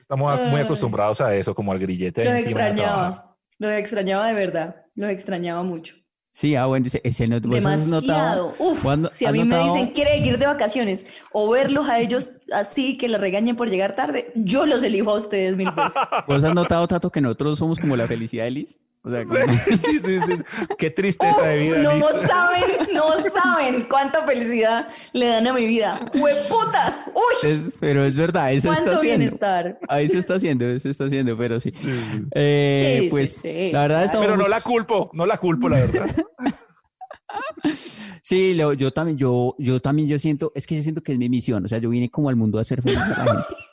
Estamos 0.00 0.40
muy 0.50 0.60
acostumbrados 0.60 1.20
a 1.20 1.34
eso, 1.34 1.54
como 1.54 1.72
al 1.72 1.78
grillete. 1.78 2.24
Los 2.24 2.32
trabajar. 2.44 2.68
extrañaba. 2.70 3.36
Los 3.58 3.70
extrañaba 3.72 4.26
de 4.28 4.34
verdad. 4.34 4.76
Los 4.94 5.10
extrañaba 5.10 5.62
mucho. 5.62 5.94
Sí, 6.34 6.54
ah, 6.56 6.64
bueno, 6.64 6.86
ese, 7.02 7.28
no, 7.28 7.40
¿vos 7.40 7.64
has 7.66 7.86
notado- 7.86 8.52
Demasiado. 8.52 8.54
Uf, 8.58 8.84
no- 8.96 9.10
si 9.12 9.26
a 9.26 9.32
mí 9.32 9.40
me 9.40 9.44
notado- 9.54 9.74
dicen 9.74 9.88
quiere 9.92 10.16
ir 10.16 10.38
de 10.38 10.46
vacaciones 10.46 11.04
o 11.30 11.50
verlos 11.50 11.88
a 11.90 12.00
ellos 12.00 12.30
así 12.50 12.96
que 12.96 13.06
les 13.08 13.20
regañen 13.20 13.54
por 13.54 13.68
llegar 13.68 13.94
tarde, 13.94 14.32
yo 14.34 14.64
los 14.64 14.82
elijo 14.82 15.10
a 15.10 15.18
ustedes 15.18 15.56
mil 15.56 15.70
veces. 15.70 15.92
¿Vos 16.26 16.42
has 16.42 16.54
notado, 16.54 16.88
Tato, 16.88 17.10
que 17.10 17.20
nosotros 17.20 17.58
somos 17.58 17.78
como 17.78 17.96
la 17.96 18.06
felicidad 18.06 18.44
de 18.44 18.50
Liz? 18.50 18.78
O 19.04 19.10
sea, 19.10 19.24
como- 19.24 19.36
Sí, 19.36 19.76
sí, 19.78 19.98
sí, 19.98 20.20
sí. 20.20 20.42
Qué 20.78 20.90
tristeza 20.90 21.42
de 21.42 21.58
vida. 21.58 21.78
no 21.82 22.00
saben, 22.26 22.62
no 22.94 23.04
saben 23.34 23.86
cuánta 23.90 24.24
felicidad 24.24 24.88
le 25.12 25.26
dan 25.26 25.46
a 25.48 25.52
mi 25.52 25.66
vida. 25.66 26.00
¡Hueputa! 26.14 27.06
¡Uy! 27.14 27.50
es- 27.50 27.76
pero 27.80 28.04
es 28.04 28.14
verdad, 28.14 28.52
eso 28.52 28.70
está 28.72 28.82
¡Cuánto 28.84 28.98
haciendo. 29.00 29.18
bienestar! 29.18 29.78
Ahí 29.88 30.08
se 30.08 30.18
está 30.18 30.34
haciendo, 30.34 30.66
eso 30.66 30.82
se 30.84 30.90
está 30.90 31.04
haciendo, 31.06 31.36
pero 31.36 31.58
sí. 31.60 31.70
Eh, 32.34 32.96
Sí, 32.98 33.04
sí, 33.04 33.10
pues 33.10 33.32
sí, 33.32 33.70
la 33.72 33.82
verdad 33.82 34.04
claro. 34.04 34.20
Pero 34.20 34.36
no 34.36 34.44
estamos- 34.44 34.50
la 34.50 34.60
culpo, 34.60 35.10
no 35.14 35.26
la 35.26 35.36
culpo, 35.38 35.68
la 35.68 35.78
verdad. 35.80 36.06
Sí, 38.24 38.54
lo- 38.54 38.72
yo 38.72 38.92
también, 38.92 39.18
yo, 39.18 39.56
yo 39.58 39.80
también, 39.80 40.06
yo 40.08 40.18
siento, 40.18 40.52
es 40.54 40.66
que 40.66 40.76
yo 40.76 40.82
siento 40.82 41.02
que 41.02 41.12
es 41.12 41.18
mi 41.18 41.28
misión, 41.28 41.64
o 41.64 41.68
sea, 41.68 41.78
yo 41.78 41.88
vine 41.90 42.08
como 42.08 42.28
al 42.28 42.36
mundo 42.36 42.58
a 42.58 42.62
hacer 42.62 42.80
feliz 42.82 42.98
a 42.98 43.08
la 43.24 43.32
gente. 43.34 43.46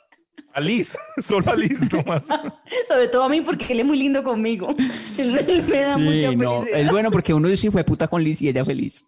A 0.52 0.60
Liz, 0.60 0.98
solo 1.22 1.52
a 1.52 1.56
Liz 1.56 1.90
nomás. 1.92 2.26
Sobre 2.88 3.08
todo 3.08 3.24
a 3.24 3.28
mí 3.28 3.40
porque 3.40 3.72
él 3.72 3.80
es 3.80 3.86
muy 3.86 3.98
lindo 3.98 4.22
conmigo. 4.24 4.74
Él 5.18 5.66
me, 5.68 5.80
da 5.80 5.96
mucha 5.96 6.32
no, 6.32 6.64
es 6.64 6.90
bueno 6.90 7.10
porque 7.10 7.34
uno 7.34 7.48
hijo 7.48 7.76
de 7.76 7.84
puta 7.84 8.08
con 8.08 8.22
Liz 8.22 8.42
y 8.42 8.48
ella 8.48 8.64
feliz. 8.64 9.04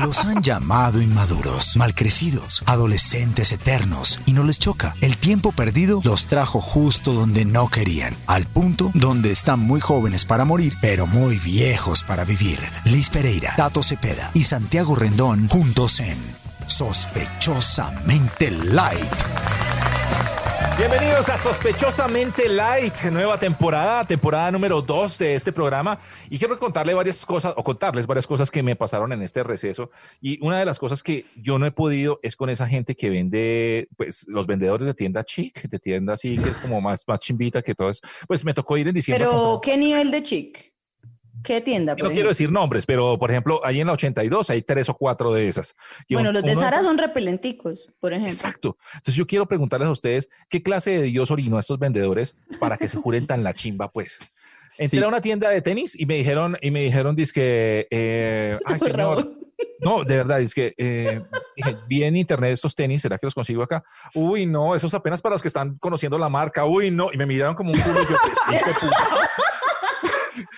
Los 0.00 0.24
han 0.24 0.42
llamado 0.42 1.02
inmaduros, 1.02 1.76
malcrecidos, 1.76 2.62
adolescentes 2.66 3.52
eternos, 3.52 4.20
y 4.26 4.32
no 4.32 4.42
les 4.42 4.58
choca. 4.58 4.94
El 5.00 5.16
tiempo 5.16 5.52
perdido 5.52 6.00
los 6.04 6.26
trajo 6.26 6.60
justo 6.60 7.12
donde 7.12 7.44
no 7.44 7.68
querían, 7.68 8.16
al 8.26 8.46
punto 8.46 8.90
donde 8.94 9.30
están 9.32 9.60
muy 9.60 9.80
jóvenes 9.80 10.24
para 10.24 10.44
morir, 10.44 10.74
pero 10.80 11.06
muy 11.06 11.36
viejos 11.38 12.02
para 12.02 12.24
vivir. 12.24 12.58
Liz 12.84 13.10
Pereira, 13.10 13.54
Tato 13.56 13.82
Cepeda 13.82 14.30
y 14.34 14.44
Santiago 14.44 14.94
Rendón 14.96 15.46
juntos 15.48 16.00
en 16.00 16.18
Sospechosamente 16.68 18.50
Light. 18.50 19.12
Bienvenidos 20.76 21.30
a 21.30 21.38
Sospechosamente 21.38 22.46
Light, 22.46 22.94
nueva 23.10 23.38
temporada, 23.38 24.06
temporada 24.06 24.50
número 24.50 24.82
2 24.82 25.18
de 25.18 25.34
este 25.34 25.50
programa. 25.50 25.98
Y 26.28 26.38
quiero 26.38 26.58
contarle 26.58 26.92
varias 26.92 27.24
cosas, 27.24 27.54
o 27.56 27.64
contarles 27.64 28.06
varias 28.06 28.26
cosas 28.26 28.50
que 28.50 28.62
me 28.62 28.76
pasaron 28.76 29.12
en 29.12 29.22
este 29.22 29.42
receso. 29.42 29.90
Y 30.20 30.38
una 30.44 30.58
de 30.58 30.66
las 30.66 30.78
cosas 30.78 31.02
que 31.02 31.24
yo 31.36 31.58
no 31.58 31.64
he 31.64 31.72
podido 31.72 32.20
es 32.22 32.36
con 32.36 32.50
esa 32.50 32.68
gente 32.68 32.94
que 32.94 33.08
vende, 33.08 33.88
pues, 33.96 34.26
los 34.28 34.46
vendedores 34.46 34.86
de 34.86 34.92
tienda 34.92 35.24
chic, 35.24 35.68
de 35.68 35.78
tienda 35.78 36.12
así, 36.12 36.36
que 36.36 36.50
es 36.50 36.58
como 36.58 36.82
más, 36.82 37.02
más 37.08 37.18
chimbita 37.20 37.62
que 37.62 37.74
todo 37.74 37.88
eso. 37.88 38.02
Pues 38.28 38.44
me 38.44 38.52
tocó 38.52 38.76
ir 38.76 38.86
en 38.86 38.94
diciembre. 38.94 39.26
Pero, 39.26 39.60
¿qué 39.62 39.76
nivel 39.78 40.10
de 40.10 40.22
chic? 40.22 40.77
¿Qué 41.44 41.60
tienda? 41.60 41.94
no 41.96 42.10
quiero 42.10 42.28
decir 42.28 42.50
nombres, 42.50 42.84
pero 42.86 43.18
por 43.18 43.30
ejemplo, 43.30 43.60
ahí 43.64 43.80
en 43.80 43.86
la 43.86 43.92
82 43.94 44.50
hay 44.50 44.62
tres 44.62 44.88
o 44.88 44.94
cuatro 44.94 45.32
de 45.32 45.48
esas. 45.48 45.74
Y 46.08 46.14
Bueno, 46.14 46.30
un- 46.30 46.34
los 46.34 46.42
de 46.42 46.52
uno- 46.52 46.60
Sara 46.60 46.82
son 46.82 46.98
repelenticos, 46.98 47.88
por 48.00 48.12
ejemplo. 48.12 48.32
Exacto. 48.32 48.76
Entonces 48.94 49.14
yo 49.14 49.26
quiero 49.26 49.46
preguntarles 49.46 49.88
a 49.88 49.92
ustedes 49.92 50.28
qué 50.48 50.62
clase 50.62 50.90
de 50.90 51.02
Dios 51.02 51.30
orinó 51.30 51.56
a 51.56 51.60
estos 51.60 51.78
vendedores 51.78 52.36
para 52.58 52.76
que 52.76 52.88
se 52.88 52.96
juren 52.98 53.26
tan 53.26 53.42
la 53.44 53.54
chimba, 53.54 53.90
pues. 53.90 54.18
Entré 54.78 54.98
Sí. 54.98 55.04
a 55.04 55.08
una 55.08 55.20
tienda 55.22 55.48
de 55.48 55.62
tenis 55.62 55.98
y 55.98 56.04
me 56.06 56.16
dijeron, 56.16 56.56
y 56.60 56.70
me 56.70 56.82
dijeron, 56.82 57.16
dizque, 57.16 57.86
eh, 57.90 58.58
ay 58.66 58.78
señor. 58.80 59.34
No, 59.80 60.04
de 60.04 60.16
verdad, 60.16 60.40
es 60.40 60.54
que 60.54 60.72
eh, 60.76 61.20
dije, 61.56 61.76
vi 61.88 62.04
en 62.04 62.16
internet 62.16 62.52
estos 62.52 62.74
tenis, 62.74 63.00
¿será 63.02 63.16
que 63.16 63.26
los 63.26 63.34
consigo 63.34 63.62
acá? 63.62 63.82
Uy, 64.14 64.44
no, 64.44 64.74
esos 64.74 64.92
apenas 64.94 65.22
para 65.22 65.34
los 65.34 65.42
que 65.42 65.48
están 65.48 65.78
conociendo 65.78 66.18
la 66.18 66.28
marca. 66.28 66.64
Uy, 66.64 66.90
no, 66.90 67.10
y 67.12 67.16
me 67.16 67.26
miraron 67.26 67.54
como 67.54 67.70
un 67.72 67.80
culo 67.80 68.02
y 68.02 68.06
yo, 68.06 68.16
pues, 68.20 68.60
este. 68.60 68.72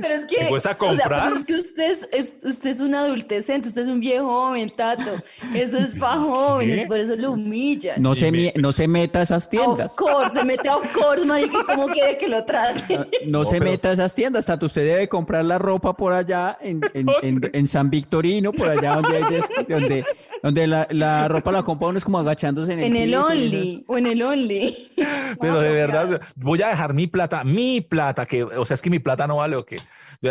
Pero 0.00 0.14
es 0.14 0.24
que, 0.26 0.42
¿Me 0.44 0.48
fuese 0.48 0.68
a 0.68 0.76
o 0.80 0.94
sea, 0.94 1.32
es 1.36 1.44
que 1.44 1.54
usted 1.54 1.90
es, 1.90 2.08
es- 2.12 2.36
usted 2.42 2.70
es 2.70 2.80
un 2.80 2.94
adultecente, 2.94 3.68
usted 3.68 3.82
es 3.82 3.88
un 3.88 4.00
viejo 4.00 4.26
joven, 4.26 4.70
Tato. 4.70 5.22
Eso 5.54 5.78
es 5.78 5.94
para 5.94 6.18
jóvenes, 6.20 6.80
¿Qué? 6.80 6.86
por 6.86 6.98
eso 6.98 7.14
lo 7.16 7.32
humillan. 7.32 8.02
No 8.02 8.14
se, 8.14 8.32
me- 8.32 8.52
no 8.56 8.72
se 8.72 8.88
meta 8.88 9.20
a 9.20 9.22
esas 9.22 9.48
tiendas. 9.48 9.92
Of 9.92 9.96
course, 9.96 10.32
se 10.38 10.44
mete 10.44 10.68
of 10.68 10.86
course, 10.92 11.24
marica, 11.24 11.64
¿cómo 11.66 11.86
quiere 11.88 12.18
que 12.18 12.28
lo 12.28 12.44
trate? 12.44 12.98
No, 13.26 13.40
No, 13.40 13.44
se 13.44 13.58
pero- 13.58 13.64
meta 13.70 13.90
a 13.90 13.92
esas 13.92 14.14
tiendas, 14.14 14.46
Tato. 14.46 14.66
Usted 14.66 14.84
debe 14.86 15.08
comprar 15.08 15.44
la 15.44 15.58
ropa 15.58 15.96
por 15.96 16.12
allá 16.12 16.58
en, 16.60 16.80
en- 16.94 17.06
en- 17.22 17.50
en 17.52 17.68
San 17.68 17.90
Victorino, 17.90 18.52
por 18.52 18.68
allá 18.68 18.96
donde 18.96 19.16
hay 19.18 19.24
des- 19.34 19.48
donde, 19.68 20.04
donde 20.42 20.66
la, 20.66 20.86
la 20.90 21.28
ropa 21.28 21.52
la 21.52 21.62
compra 21.62 21.88
uno 21.88 21.98
es 21.98 22.04
como 22.04 22.18
agachándose 22.18 22.72
en 22.72 22.78
el 22.80 22.84
En 22.86 22.96
el 22.96 23.08
piso. 23.10 23.26
Only, 23.26 23.84
o 23.86 23.98
en 23.98 24.06
el 24.06 24.22
Only. 24.22 24.90
Pero 25.40 25.60
de 25.60 25.72
verdad, 25.72 26.20
voy 26.36 26.60
a 26.62 26.68
dejar 26.68 26.94
mi 26.94 27.06
plata, 27.06 27.44
mi 27.44 27.80
plata, 27.80 28.26
que, 28.26 28.42
o 28.44 28.64
sea, 28.66 28.74
es 28.74 28.82
que 28.82 28.90
mi 28.90 28.98
plata 28.98 29.26
no 29.26 29.36
vale 29.36 29.56
o 29.56 29.64
qué. 29.64 29.76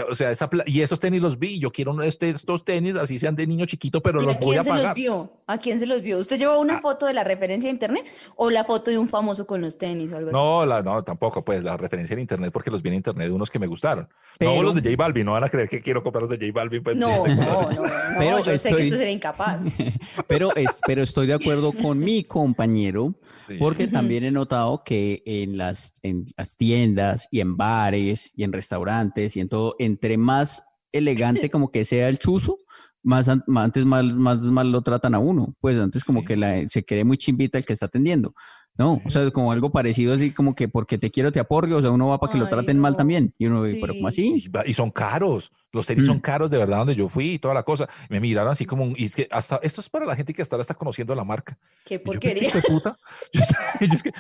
O 0.10 0.14
sea, 0.14 0.30
esa 0.30 0.48
y 0.68 0.82
esos 0.82 1.00
tenis 1.00 1.20
los 1.22 1.40
vi. 1.40 1.58
Yo 1.60 1.72
quiero 1.72 2.00
este- 2.04 2.30
estos 2.30 2.64
tenis, 2.64 2.94
así 2.96 3.18
sean 3.18 3.36
de 3.36 3.48
niño 3.48 3.66
chiquito, 3.66 4.02
pero 4.02 4.22
¿Y 4.22 4.26
los 4.26 4.36
a 4.36 4.40
voy 4.40 4.50
quién 4.50 4.60
a 4.60 4.64
se 4.64 4.70
los 4.70 4.78
pagar. 4.80 4.96
vio? 4.96 5.34
¿A 5.52 5.58
quién 5.58 5.80
se 5.80 5.88
los 5.88 6.02
vio? 6.04 6.20
¿Usted 6.20 6.38
llevó 6.38 6.60
una 6.60 6.80
foto 6.80 7.08
de 7.08 7.14
la 7.14 7.24
referencia 7.24 7.68
de 7.70 7.74
internet 7.74 8.06
o 8.36 8.52
la 8.52 8.64
foto 8.64 8.92
de 8.92 9.00
un 9.00 9.08
famoso 9.08 9.48
con 9.48 9.62
los 9.62 9.78
tenis 9.80 10.12
o 10.12 10.18
algo 10.18 10.30
así? 10.30 10.36
No, 10.36 10.64
la, 10.66 10.84
no, 10.84 11.04
tampoco, 11.04 11.44
pues 11.44 11.64
la 11.64 11.76
referencia 11.76 12.14
en 12.14 12.20
internet, 12.20 12.52
porque 12.54 12.70
los 12.70 12.84
vi 12.84 12.90
en 12.90 12.96
internet, 12.96 13.32
unos 13.32 13.50
que 13.50 13.58
me 13.58 13.66
gustaron. 13.66 14.08
Pero- 14.38 14.54
No 14.56 14.62
los 14.64 14.76
de 14.76 14.82
J 14.82 14.96
Balvin, 14.96 15.26
no 15.26 15.32
van 15.32 15.44
a 15.46 15.50
creer 15.50 15.68
que 15.68 15.82
quiero 15.82 16.04
comprar 16.04 16.22
los 16.22 16.30
de 16.30 16.38
J 16.38 16.52
Balvin. 16.54 16.84
Pues, 16.84 16.96
No, 16.96 17.26
no, 17.28 17.36
no, 17.36 17.72
no, 17.72 17.82
Pero 18.20 18.44
yo 18.44 18.58
sé 18.60 18.70
que 18.70 18.76
usted 18.84 18.98
sería 18.98 19.12
incapaz. 19.12 19.64
Pero, 20.28 20.56
es- 20.56 20.78
pero 20.86 21.02
estoy 21.02 21.26
de 21.28 21.34
acuerdo 21.34 21.72
con 21.74 21.98
mi 22.00 22.24
compañero, 22.24 23.16
Sí. 23.48 23.56
porque 23.58 23.88
también 23.88 24.24
he 24.24 24.30
notado 24.32 24.84
que 24.84 25.24
en 25.26 25.58
las, 25.58 25.94
en 26.04 26.26
las 26.38 26.56
tiendas 26.58 27.28
y 27.32 27.40
en 27.40 27.58
bares 27.58 28.32
y 28.36 28.44
en 28.44 28.54
restaurantes 28.54 29.36
y 29.36 29.40
en 29.40 29.50
todo, 29.50 29.76
entre 29.80 30.18
más 30.20 30.64
elegante 30.92 31.50
como 31.50 31.72
que 31.72 31.86
sea 31.86 32.10
el 32.10 32.20
chuzo, 32.20 32.58
más, 33.04 33.28
an- 33.30 33.44
más 33.48 33.66
antes 33.66 33.86
mal, 33.86 34.16
más 34.16 34.42
mal 34.44 34.72
lo 34.72 34.82
tratan 34.82 35.16
a 35.16 35.20
uno. 35.20 35.56
Pues 35.62 35.78
antes 35.80 36.04
como 36.04 36.22
Sí. 36.22 36.26
que 36.28 36.38
la- 36.38 36.68
se 36.70 36.84
cree 36.84 37.04
muy 37.04 37.18
chimbita 37.18 37.58
el 37.58 37.66
que 37.66 37.74
está 37.74 37.86
atendiendo. 37.88 38.34
No, 38.78 39.02
o 39.06 39.10
sea, 39.10 39.30
como 39.32 39.52
algo 39.52 39.72
parecido 39.72 40.14
así 40.14 40.32
como 40.32 40.56
que 40.56 40.70
porque 40.70 40.98
te 40.98 41.12
quiero 41.12 41.32
te 41.34 41.40
aporrio, 41.42 41.78
o 41.78 41.82
sea, 41.82 41.92
uno 41.92 42.08
va 42.08 42.18
para 42.20 42.32
que 42.32 42.38
lo 42.38 42.48
traten 42.48 42.80
mal 42.80 42.96
también. 42.96 43.34
Y 43.38 43.48
uno, 43.48 43.62
pero 43.64 43.94
¿cómo 43.94 44.10
Sí. 44.12 44.40
así? 44.42 44.50
Y 44.70 44.74
son 44.74 44.90
caros. 44.92 45.52
Los 45.72 45.86
tenis 45.88 46.04
Mm. 46.06 46.08
son 46.08 46.20
caros 46.20 46.50
de 46.52 46.58
verdad 46.58 46.80
donde 46.80 46.96
yo 46.96 47.08
fui 47.08 47.34
y 47.34 47.40
toda 47.40 47.54
la 47.54 47.64
cosa. 47.64 47.88
Me 48.10 48.20
miraron 48.20 48.52
así 48.52 48.66
como 48.66 48.84
un, 48.84 48.96
y 48.98 49.06
es 49.06 49.16
que 49.16 49.28
hasta 49.32 49.60
esto 49.62 49.82
es 49.82 49.90
para 49.90 50.06
la 50.06 50.16
gente 50.16 50.34
que 50.34 50.42
hasta 50.42 50.56
ahora 50.56 50.62
está 50.62 50.74
conociendo 50.74 51.14
la 51.16 51.24
marca. 51.24 51.58
Qué 51.86 51.96
Y 51.96 51.98
yo, 51.98 52.04
¿qué 52.04 52.06
porquería. 52.06 52.48
este 52.48 52.62
puta? 52.64 52.98
Yo, 53.34 53.42
yo 53.88 53.94
es 53.96 54.04
que 54.04 54.12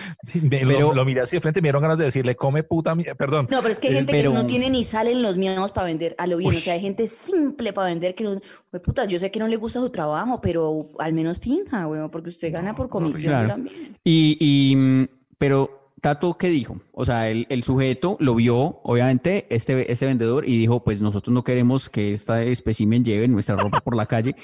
me- 0.41 0.61
lo- 0.61 0.67
Pero- 0.69 0.93
lo, 0.93 1.05
miré 1.05 1.21
así 1.21 1.35
de 1.35 1.41
frente, 1.41 1.61
me 1.61 1.67
dieron 1.67 1.81
ganas 1.81 1.97
de 1.97 2.05
decirle, 2.05 2.35
come 2.35 2.63
puta, 2.63 2.93
mía", 2.95 3.15
perdón. 3.15 3.47
No, 3.49 3.61
pero 3.61 3.71
es 3.71 3.79
que 3.79 3.87
hay 3.87 3.93
Eh, 3.93 3.97
gente 3.97 4.11
pero- 4.13 4.31
que 4.31 4.37
no 4.37 4.45
tiene 4.45 4.69
ni 4.69 4.83
salen 4.83 5.21
los 5.21 5.37
miados 5.37 5.71
para 5.71 5.87
vender 5.87 6.15
a 6.17 6.27
lo 6.27 6.37
bien. 6.37 6.55
O 6.55 6.59
sea, 6.59 6.73
hay 6.75 6.81
gente 6.81 7.07
simple 7.07 7.73
para 7.73 7.87
vender 7.87 8.15
que 8.15 8.23
no. 8.23 8.39
Putas, 8.83 9.09
yo 9.09 9.17
sé 9.19 9.31
que 9.31 9.39
no 9.39 9.47
le 9.47 9.55
gusta 9.57 9.79
su 9.79 9.89
trabajo, 9.89 10.39
pero 10.41 10.89
al 10.99 11.13
menos 11.13 11.39
finja, 11.39 11.85
güey, 11.85 12.01
porque 12.11 12.29
usted 12.29 12.51
gana 12.53 12.75
por 12.75 12.89
comisión 12.89 13.23
claro. 13.23 13.49
también. 13.49 13.97
Y, 14.03 14.37
y, 14.39 14.75
mm, 14.75 15.07
pero 15.37 15.78
Tato, 16.01 16.37
¿qué 16.37 16.49
dijo? 16.49 16.81
O 16.93 17.03
sea, 17.05 17.29
el, 17.29 17.45
el 17.49 17.63
sujeto 17.63 18.15
lo 18.19 18.35
vio, 18.35 18.79
obviamente, 18.83 19.47
este, 19.49 19.91
este 19.91 20.05
vendedor, 20.05 20.47
y 20.47 20.57
dijo, 20.57 20.83
pues 20.83 21.01
nosotros 21.01 21.33
no 21.33 21.43
queremos 21.43 21.89
que 21.89 22.13
esta 22.13 22.41
espécimen 22.43 23.03
lleve 23.03 23.27
nuestra 23.27 23.55
ropa 23.55 23.79
por 23.81 23.95
la 23.95 24.05
calle. 24.05 24.35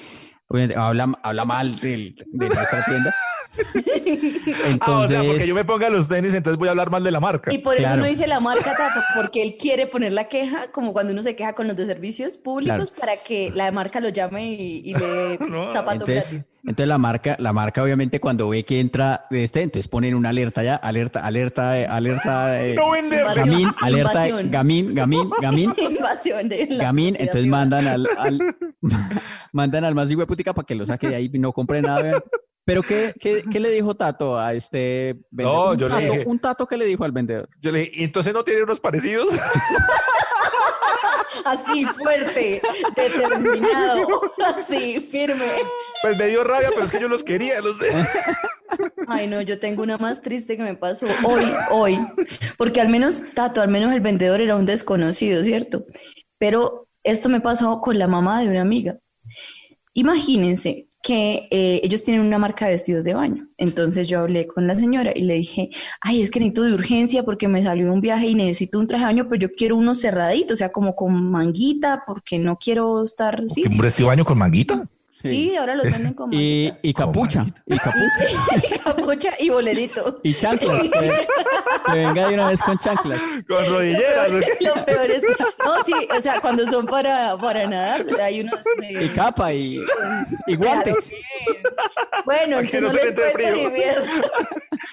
Obviamente, 0.47 0.77
habla, 0.79 1.13
habla 1.23 1.45
mal 1.45 1.79
del- 1.79 2.15
de 2.31 2.47
nuestra 2.49 2.83
tienda. 2.85 3.13
Entonces, 3.73 4.77
ah, 4.81 4.99
o 5.01 5.07
sea, 5.07 5.23
porque 5.23 5.47
yo 5.47 5.55
me 5.55 5.65
ponga 5.65 5.89
los 5.89 6.07
tenis, 6.07 6.33
entonces 6.33 6.57
voy 6.57 6.67
a 6.67 6.71
hablar 6.71 6.89
mal 6.89 7.03
de 7.03 7.11
la 7.11 7.19
marca. 7.19 7.53
Y 7.53 7.59
por 7.59 7.73
eso 7.75 7.83
Claro. 7.83 8.01
no 8.01 8.07
dice 8.07 8.27
la 8.27 8.39
marca 8.39 8.71
Tato, 8.75 8.99
porque 9.15 9.41
él 9.43 9.57
quiere 9.59 9.87
poner 9.87 10.11
la 10.13 10.27
queja, 10.27 10.71
como 10.71 10.93
cuando 10.93 11.13
uno 11.13 11.23
se 11.23 11.35
queja 11.35 11.53
con 11.53 11.67
los 11.67 11.75
de 11.77 11.85
servicios 11.85 12.37
públicos, 12.37 12.91
para 12.91 13.13
que 13.17 13.51
la 13.53 13.71
marca 13.71 13.99
lo 13.99 14.09
llame 14.09 14.53
y, 14.53 14.81
y 14.85 14.93
le 14.93 15.37
No, 15.49 15.73
zapato 15.73 15.91
entonces, 16.05 16.31
gratis. 16.31 16.51
entonces 16.63 16.87
la 16.87 16.97
marca, 16.97 17.35
la 17.39 17.53
marca 17.53 17.83
obviamente 17.83 18.19
cuando 18.19 18.49
ve 18.49 18.63
que 18.63 18.79
entra 18.79 19.25
de 19.29 19.43
este, 19.43 19.61
entonces 19.61 19.87
ponen 19.87 20.15
una 20.15 20.29
alerta 20.29 20.63
ya, 20.63 20.75
alerta, 20.75 21.19
alerta, 21.21 21.79
eh, 21.79 21.85
alerta, 21.85 22.63
eh, 22.65 22.75
No 22.75 22.91
venderle. 22.91 23.21
Invasión, 23.21 23.49
gamín, 23.49 23.69
alerta, 23.81 24.27
eh, 24.27 24.31
gamín, 24.49 24.95
gamín, 24.95 25.29
gamín, 25.41 25.73
Invasión 25.77 26.49
de 26.49 26.67
la 26.69 26.83
gamín, 26.85 27.15
entonces 27.19 27.45
mandan 27.47 27.87
al, 27.87 28.07
al- 28.17 28.39
mandan 29.51 29.83
al 29.85 29.95
más 29.95 30.09
putica 30.27 30.53
para 30.53 30.65
que 30.65 30.75
lo 30.75 30.85
saque 30.85 31.09
de 31.09 31.15
ahí 31.15 31.29
y 31.31 31.39
no 31.39 31.51
compre 31.51 31.81
nada. 31.81 32.23
Pero 32.65 32.81
¿qué, 32.81 33.13
qué, 33.21 33.43
qué 33.51 33.59
le 33.59 33.69
dijo 33.69 33.95
Tato 33.95 34.39
a 34.39 34.53
este 34.53 35.15
vendedor? 35.29 35.65
No, 35.67 35.71
un, 35.73 35.77
yo 35.77 35.87
le 35.87 35.93
tato, 35.95 36.13
dije- 36.13 36.23
un 36.25 36.39
Tato 36.39 36.65
que 36.67 36.77
le 36.77 36.85
dijo 36.85 37.03
al 37.03 37.11
vendedor. 37.11 37.47
Yo 37.61 37.71
le 37.71 37.79
dije, 37.81 37.91
"¿Y 37.95 38.03
entonces 38.03 38.33
no 38.33 38.43
tiene 38.43 38.63
unos 38.63 38.79
parecidos. 38.79 39.27
Así, 41.45 41.85
fuerte, 41.85 42.59
determinado, 42.95 44.07
así, 44.57 44.99
firme. 45.11 45.45
pues 46.01 46.17
me 46.17 46.25
dio 46.27 46.43
rabia, 46.43 46.69
pero 46.73 46.83
es 46.83 46.91
que 46.91 46.99
yo 46.99 47.07
los 47.07 47.23
quería. 47.23 47.61
Los 47.61 47.77
de... 47.77 47.87
Ay, 49.07 49.27
no, 49.27 49.41
yo 49.41 49.59
tengo 49.59 49.83
una 49.83 49.99
más 49.99 50.23
triste 50.23 50.57
que 50.57 50.63
me 50.63 50.75
pasó 50.75 51.05
hoy, 51.23 51.43
hoy, 51.69 51.99
porque 52.57 52.81
al 52.81 52.89
menos, 52.89 53.21
Tato, 53.35 53.61
al 53.61 53.67
menos 53.67 53.93
el 53.93 53.99
vendedor 54.01 54.41
era 54.41 54.55
un 54.55 54.65
desconocido, 54.65 55.43
¿cierto? 55.43 55.85
Pero 56.39 56.87
esto 57.03 57.29
me 57.29 57.41
pasó 57.41 57.79
con 57.79 57.99
la 57.99 58.07
mamá 58.07 58.41
de 58.41 58.47
una 58.49 58.61
amiga. 58.61 58.97
Imagínense 59.93 60.87
que 61.05 61.47
eh, 61.51 61.81
ellos 61.83 62.01
tienen 62.01 62.25
una 62.25 62.39
marca 62.39 62.65
de 62.65 62.71
vestidos 62.71 63.03
de 63.03 63.13
baño. 63.13 63.47
Entonces 63.57 64.07
yo 64.07 64.21
hablé 64.21 64.47
con 64.47 64.65
la 64.65 64.73
señora 64.75 65.11
y 65.15 65.21
le 65.21 65.35
dije, 65.35 65.69
ay, 66.01 66.23
es 66.23 66.31
que 66.31 66.39
necesito 66.39 66.63
de 66.63 66.73
urgencia 66.73 67.21
porque 67.21 67.47
me 67.47 67.61
salió 67.61 67.93
un 67.93 68.01
viaje 68.01 68.25
y 68.25 68.33
necesito 68.33 68.79
un 68.79 68.87
traje 68.87 69.03
de 69.03 69.09
baño, 69.09 69.27
pero 69.29 69.41
yo 69.41 69.55
quiero 69.55 69.77
uno 69.77 69.93
cerradito, 69.93 70.55
o 70.55 70.57
sea, 70.57 70.71
como 70.71 70.95
con 70.95 71.29
manguita, 71.29 72.01
porque 72.07 72.39
no 72.39 72.57
quiero 72.57 73.03
estar, 73.03 73.43
sí, 73.53 73.61
¿Un 73.69 73.77
vestido 73.77 74.09
de 74.09 74.15
baño 74.15 74.25
con 74.25 74.39
manguita? 74.39 74.89
Sí, 75.29 75.55
ahora 75.55 75.75
los 75.75 75.85
venden 75.91 76.13
con 76.13 76.33
Y, 76.33 76.71
y 76.81 76.93
capucha, 76.93 77.45
y 77.65 77.77
capucha, 77.77 78.81
capucha 78.83 79.33
y 79.39 79.49
bolerito. 79.49 80.19
y 80.23 80.33
chanclas. 80.33 80.83
Que, 80.89 81.27
que 81.91 81.97
venga 81.99 82.27
de 82.27 82.33
una 82.33 82.47
vez 82.49 82.61
con 82.61 82.77
chanclas. 82.77 83.19
Con 83.47 83.65
rodilleras. 83.69 84.31
Lo 84.61 84.85
peor 84.85 85.11
es 85.11 85.21
que, 85.21 85.43
no, 85.63 85.83
sí, 85.85 85.93
o 86.15 86.19
sea, 86.21 86.39
cuando 86.41 86.65
son 86.65 86.85
para, 86.85 87.37
para 87.37 87.67
nadar, 87.67 88.03
hay 88.21 88.41
unos 88.41 88.59
de- 88.79 89.03
Y 89.05 89.09
capa 89.09 89.53
y, 89.53 89.79
y 90.47 90.55
guantes. 90.55 91.11
Bueno, 92.25 92.59
que 92.69 92.81
no 92.81 92.87
no 92.87 92.93
se 92.93 93.05
le 93.05 93.11
les 93.11 93.33
frío. 93.33 93.71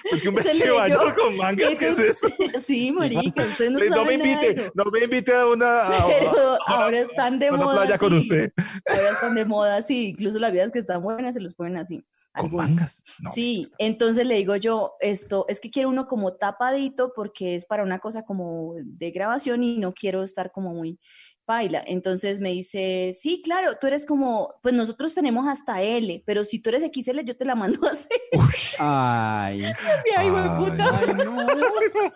Ni 0.03 0.11
mierda. 0.11 0.15
Es 0.15 0.21
que 0.21 0.29
un 0.29 0.35
vestido 0.75 1.15
con 1.15 1.37
mangas, 1.37 1.79
¿qué 1.79 1.89
es 1.89 1.99
eso? 1.99 2.27
Sí, 2.65 2.91
marica, 2.91 3.43
ustedes 3.43 3.71
no 3.71 3.79
no 3.79 4.05
me 4.05 4.17
nada 4.17 4.31
invite, 4.45 4.71
no 4.73 4.83
me 4.85 5.03
invite 5.03 5.33
a 5.33 5.47
una, 5.47 5.81
a- 5.81 6.07
Pero 6.19 6.53
a- 6.53 6.57
ahora 6.83 6.99
están 6.99 7.39
de 7.39 7.47
a 7.47 7.53
una 7.53 7.63
moda 7.63 7.75
playa 7.81 7.97
con 7.97 8.09
sí. 8.11 8.17
usted. 8.17 8.51
Ahora 8.87 9.09
están 9.11 9.35
de 9.35 9.45
moda, 9.45 9.81
sí. 9.81 10.07
Incluso 10.09 10.39
las 10.39 10.51
vidas 10.51 10.71
que 10.71 10.79
están 10.79 11.01
buenas 11.01 11.33
se 11.35 11.41
los 11.41 11.55
ponen 11.55 11.77
así. 11.77 12.03
Con 12.35 12.51
mangas. 12.55 13.03
No. 13.19 13.29
Sí, 13.31 13.71
entonces 13.77 14.25
le 14.25 14.33
digo 14.35 14.55
yo, 14.55 14.93
esto 15.01 15.45
es 15.49 15.59
que 15.61 15.69
quiero 15.69 15.89
uno 15.89 16.07
como 16.07 16.33
tapadito 16.33 17.13
porque 17.15 17.53
es 17.53 17.65
para 17.67 17.83
una 17.83 17.99
cosa 17.99 18.23
como 18.25 18.73
de 18.77 19.11
grabación 19.11 19.61
y 19.61 19.77
no 19.77 19.93
quiero 19.93 20.23
estar 20.23 20.51
como 20.51 20.73
muy 20.73 20.99
paila. 21.45 21.83
Entonces 21.85 22.39
me 22.39 22.49
dice, 22.51 23.11
sí, 23.13 23.41
claro, 23.43 23.77
tú 23.79 23.87
eres 23.87 24.05
como, 24.05 24.53
pues 24.61 24.73
nosotros 24.75 25.13
tenemos 25.13 25.47
hasta 25.47 25.81
L, 25.81 26.23
pero 26.25 26.43
si 26.45 26.59
tú 26.61 26.69
eres 26.69 26.83
XL 26.83 27.21
yo 27.25 27.35
te 27.37 27.45
la 27.45 27.55
mando 27.55 27.87
a 27.87 27.91
hacer. 27.91 28.17
Ay. 28.79 29.63
Y 29.63 30.15
ay, 30.15 30.29
puta. 30.57 30.99
Ay, 30.99 31.13
no. 31.25 31.47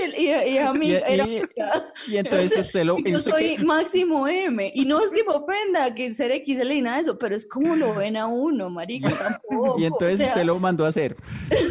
Y, 0.00 0.26
y- 0.26 0.48
y 0.54 0.58
a 0.58 0.72
mí 0.72 0.90
Y- 0.90 0.94
era 0.94 1.26
y- 1.26 2.16
entonces 2.18 2.66
usted 2.66 2.84
lo. 2.84 2.98
Yo 2.98 3.18
soy 3.18 3.58
máximo 3.58 4.28
M. 4.28 4.70
Y 4.72 4.84
no 4.84 5.00
es 5.04 5.10
que 5.10 5.24
me 5.24 5.32
ofenda 5.34 5.92
que 5.92 6.14
ser 6.14 6.30
XL 6.44 6.70
y 6.70 6.82
nada 6.82 6.98
de 6.98 7.02
eso, 7.02 7.18
pero 7.18 7.34
es 7.34 7.48
como 7.48 7.74
lo 7.74 7.94
ven 7.96 8.16
a 8.16 8.28
uno, 8.28 8.70
marica, 8.70 9.08
tampoco. 9.10 9.76
y 9.76 9.86
entonces 9.86 10.14
o 10.20 10.22
sea, 10.22 10.28
usted 10.28 10.44
lo 10.44 10.56
mandó 10.60 10.84
a 10.86 10.90
hacer. 10.90 11.16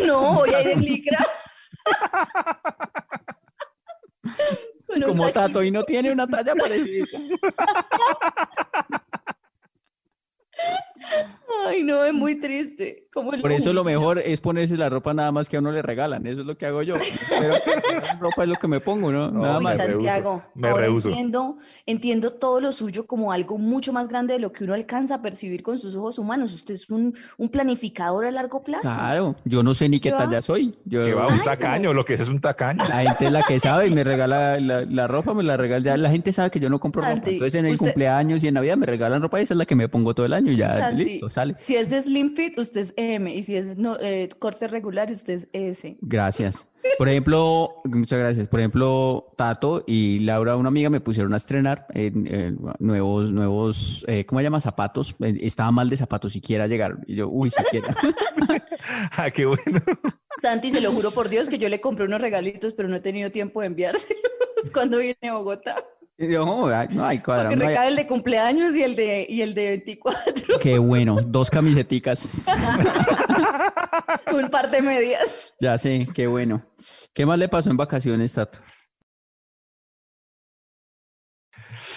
No, 0.05 0.33
voy 0.33 0.49
a 0.53 0.59
ir 0.61 0.67
en 0.71 0.81
licra. 0.81 1.25
Como. 5.05 5.31
Tato 5.31 5.63
y 5.63 5.71
no 5.71 5.83
tiene 5.83 6.11
una 6.11 6.27
talla 6.27 6.55
parecida. 6.55 7.05
Ay, 11.67 11.83
no, 11.83 12.03
es 12.03 12.13
muy 12.13 12.39
triste. 12.39 13.07
Como 13.13 13.31
Por 13.31 13.51
eso 13.51 13.73
lo 13.73 13.83
mejor 13.83 14.19
es 14.19 14.41
ponerse 14.41 14.77
la 14.77 14.89
ropa 14.89 15.11
nada 15.13 15.31
más 15.31 15.49
que 15.49 15.57
a 15.57 15.59
uno 15.59 15.71
le 15.71 15.81
regalan. 15.81 16.27
Eso 16.27 16.41
es 16.41 16.45
lo 16.45 16.55
que 16.55 16.67
hago 16.67 16.83
yo. 16.83 16.95
Pero 17.29 17.53
la 18.03 18.13
ropa 18.19 18.43
es 18.43 18.49
lo 18.49 18.55
que 18.55 18.67
me 18.67 18.79
pongo, 18.79 19.11
¿no? 19.11 19.31
Nada 19.31 19.57
Uy, 19.57 19.63
más. 19.63 19.77
Santiago, 19.77 20.43
me 20.53 20.67
ahora 20.67 20.83
rehuso. 20.83 21.09
Entiendo, 21.09 21.57
entiendo 21.87 22.33
todo 22.33 22.59
lo 22.61 22.71
suyo 22.71 23.07
como 23.07 23.31
algo 23.31 23.57
mucho 23.57 23.91
más 23.91 24.07
grande 24.07 24.33
de 24.33 24.39
lo 24.39 24.51
que 24.51 24.65
uno 24.65 24.75
alcanza 24.75 25.15
a 25.15 25.21
percibir 25.23 25.63
con 25.63 25.79
sus 25.79 25.95
ojos 25.95 26.19
humanos. 26.19 26.53
Usted 26.53 26.75
es 26.75 26.89
un, 26.91 27.15
un 27.37 27.49
planificador 27.49 28.25
a 28.25 28.31
largo 28.31 28.63
plazo. 28.63 28.83
Claro, 28.83 29.35
yo 29.45 29.63
no 29.63 29.73
sé 29.73 29.89
ni 29.89 29.99
qué 29.99 30.09
¿Qué 30.09 30.13
va? 30.15 30.19
talla 30.25 30.41
soy. 30.43 30.75
Yo, 30.85 31.03
Que 31.03 31.13
va 31.15 31.27
un 31.27 31.41
tacaño, 31.43 31.93
lo 31.93 32.05
que 32.05 32.13
es 32.13 32.19
es 32.19 32.29
un 32.29 32.39
tacaño. 32.39 32.83
La 32.87 32.97
gente 33.01 33.25
es 33.25 33.31
la 33.31 33.41
que 33.43 33.59
sabe 33.59 33.87
y 33.87 33.89
me 33.91 34.03
regala 34.03 34.59
la, 34.59 34.81
la 34.85 35.07
ropa, 35.07 35.33
me 35.33 35.41
la 35.43 35.57
regala. 35.57 35.83
Ya 35.83 35.97
la 35.97 36.11
gente 36.11 36.31
sabe 36.33 36.51
que 36.51 36.59
yo 36.59 36.69
no 36.69 36.79
compro 36.79 37.01
ropa. 37.01 37.13
Entonces 37.25 37.55
en 37.55 37.65
el 37.65 37.73
usted- 37.73 37.85
cumpleaños 37.87 38.43
y 38.43 38.47
en 38.47 38.53
Navidad 38.53 38.77
me 38.77 38.85
regalan 38.85 39.21
ropa 39.23 39.39
y 39.39 39.43
esa 39.43 39.55
es 39.55 39.57
la 39.57 39.65
que 39.65 39.75
me 39.75 39.89
pongo 39.89 40.13
todo 40.13 40.25
el 40.27 40.33
año 40.33 40.51
ya 40.51 40.86
Santi, 40.89 41.03
listo, 41.03 41.29
sale. 41.29 41.55
Si 41.59 41.75
es 41.75 41.89
de 41.89 42.01
Slim 42.01 42.35
Fit, 42.35 42.57
usted 42.59 42.81
es 42.81 42.93
M. 42.97 43.33
Y 43.33 43.43
si 43.43 43.55
es 43.55 43.77
no, 43.77 43.97
eh, 43.99 44.29
corte 44.39 44.67
regular, 44.67 45.11
usted 45.11 45.33
es 45.33 45.47
S. 45.53 45.97
Gracias. 46.01 46.67
Por 46.97 47.09
ejemplo, 47.09 47.81
muchas 47.83 48.17
gracias. 48.17 48.47
Por 48.47 48.61
ejemplo, 48.61 49.33
Tato 49.35 49.83
y 49.85 50.19
Laura, 50.19 50.55
una 50.55 50.69
amiga, 50.69 50.89
me 50.89 51.01
pusieron 51.01 51.33
a 51.33 51.37
estrenar 51.37 51.85
en- 51.93 52.27
en 52.33 52.59
nuevos, 52.79 53.31
nuevos, 53.33 54.05
eh, 54.07 54.25
¿cómo 54.25 54.39
se 54.39 54.43
llama? 54.43 54.61
Zapatos. 54.61 55.13
Eh, 55.19 55.37
Estaba 55.41 55.69
mal 55.71 55.89
de 55.89 55.97
zapatos, 55.97 56.31
siquiera 56.31 56.65
llegaron. 56.67 57.03
Y 57.05 57.15
yo, 57.15 57.27
uy, 57.29 57.51
siquiera. 57.51 57.95
Ah, 59.11 59.29
qué 59.31 59.45
bueno. 59.45 59.81
Santi, 60.41 60.71
se 60.71 60.81
lo 60.81 60.91
juro 60.91 61.11
por 61.11 61.29
Dios 61.29 61.49
que 61.49 61.57
yo 61.57 61.67
le 61.67 61.81
compré 61.81 62.05
unos 62.05 62.21
regalitos, 62.21 62.73
pero 62.73 62.87
no 62.87 62.95
he 62.95 62.99
tenido 63.01 63.31
tiempo 63.31 63.61
de 63.61 63.67
enviárselos 63.67 64.21
cuando 64.73 64.99
viene 64.99 65.17
a 65.29 65.33
Bogotá. 65.33 65.75
Yo, 66.19 66.43
"Oh, 66.45 66.67
no 66.89 67.05
hay 67.05 67.19
cuadra, 67.19 67.49
Porque 67.49 67.55
no 67.63 67.67
hay- 67.79 67.89
el 67.89 67.95
de 67.95 68.07
cumpleaños 68.07 68.75
y 68.75 68.81
el 68.81 68.95
de, 68.95 69.27
y 69.29 69.41
el 69.43 69.53
de 69.53 69.67
24, 69.69 70.59
Qué 70.59 70.79
bueno, 70.79 71.17
dos 71.27 71.49
camiseticas. 71.51 72.45
un 74.33 74.49
par 74.49 74.71
de 74.71 74.81
medias. 74.81 75.53
Ya 75.59 75.77
sé, 75.77 76.07
qué 76.13 76.27
bueno. 76.27 76.65
¿Qué 77.13 77.25
más 77.25 77.37
le 77.37 77.47
pasó 77.49 77.69
en 77.69 77.77
vacaciones, 77.77 78.33
Tato? 78.33 78.59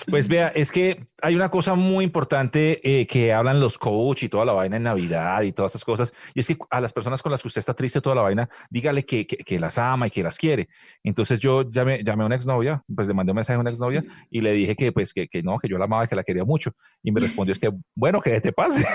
Pues 0.08 0.28
vea, 0.28 0.48
es 0.48 0.72
que 0.72 1.04
hay 1.22 1.34
una 1.34 1.50
cosa 1.50 1.74
muy 1.74 2.04
importante 2.04 2.80
eh, 2.82 3.06
que 3.06 3.32
hablan 3.32 3.60
los 3.60 3.78
coach 3.78 4.24
y 4.24 4.28
toda 4.28 4.44
la 4.44 4.52
vaina 4.52 4.76
en 4.76 4.82
Navidad 4.82 5.42
y 5.42 5.52
todas 5.52 5.72
esas 5.72 5.84
cosas, 5.84 6.14
y 6.34 6.40
es 6.40 6.46
que 6.46 6.56
a 6.70 6.80
las 6.80 6.92
personas 6.92 7.22
con 7.22 7.32
las 7.32 7.42
que 7.42 7.48
usted 7.48 7.60
está 7.60 7.74
triste 7.74 8.00
toda 8.00 8.16
la 8.16 8.22
vaina, 8.22 8.48
dígale 8.70 9.04
que, 9.04 9.26
que, 9.26 9.36
que 9.38 9.60
las 9.60 9.78
ama 9.78 10.06
y 10.06 10.10
que 10.10 10.22
las 10.22 10.38
quiere. 10.38 10.68
Entonces 11.02 11.40
yo 11.40 11.68
llamé, 11.68 12.02
llamé 12.02 12.22
a 12.24 12.26
una 12.26 12.36
exnovia, 12.36 12.82
pues 12.94 13.08
le 13.08 13.14
mandé 13.14 13.32
un 13.32 13.36
mensaje 13.36 13.56
a 13.56 13.60
una 13.60 13.70
exnovia 13.70 14.04
y 14.30 14.40
le 14.40 14.52
dije 14.52 14.76
que 14.76 14.92
pues 14.92 15.12
que, 15.12 15.28
que 15.28 15.42
no, 15.42 15.58
que 15.58 15.68
yo 15.68 15.78
la 15.78 15.84
amaba 15.84 16.04
y 16.04 16.08
que 16.08 16.16
la 16.16 16.24
quería 16.24 16.44
mucho. 16.44 16.72
Y 17.02 17.12
me 17.12 17.20
respondió 17.20 17.52
es 17.52 17.58
que, 17.58 17.70
bueno, 17.94 18.20
que 18.20 18.40
te 18.40 18.52
pase. 18.52 18.86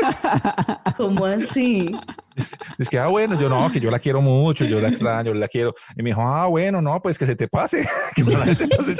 ¿Cómo 0.96 1.26
así? 1.26 1.90
Es, 2.34 2.56
es 2.78 2.88
que, 2.88 2.98
ah, 2.98 3.08
bueno, 3.08 3.38
yo 3.38 3.48
no, 3.48 3.70
que 3.70 3.80
yo 3.80 3.90
la 3.90 3.98
quiero 3.98 4.20
mucho, 4.20 4.64
yo 4.64 4.80
la 4.80 4.88
extraño, 4.88 5.34
la 5.34 5.48
quiero. 5.48 5.74
Y 5.96 6.02
me 6.02 6.10
dijo, 6.10 6.22
ah, 6.22 6.46
bueno, 6.46 6.80
no, 6.80 7.00
pues 7.02 7.18
que 7.18 7.26
se 7.26 7.36
te 7.36 7.48
pase. 7.48 7.86
que 8.14 8.24
se 8.24 8.56
te 8.56 8.68
pase. 8.68 8.96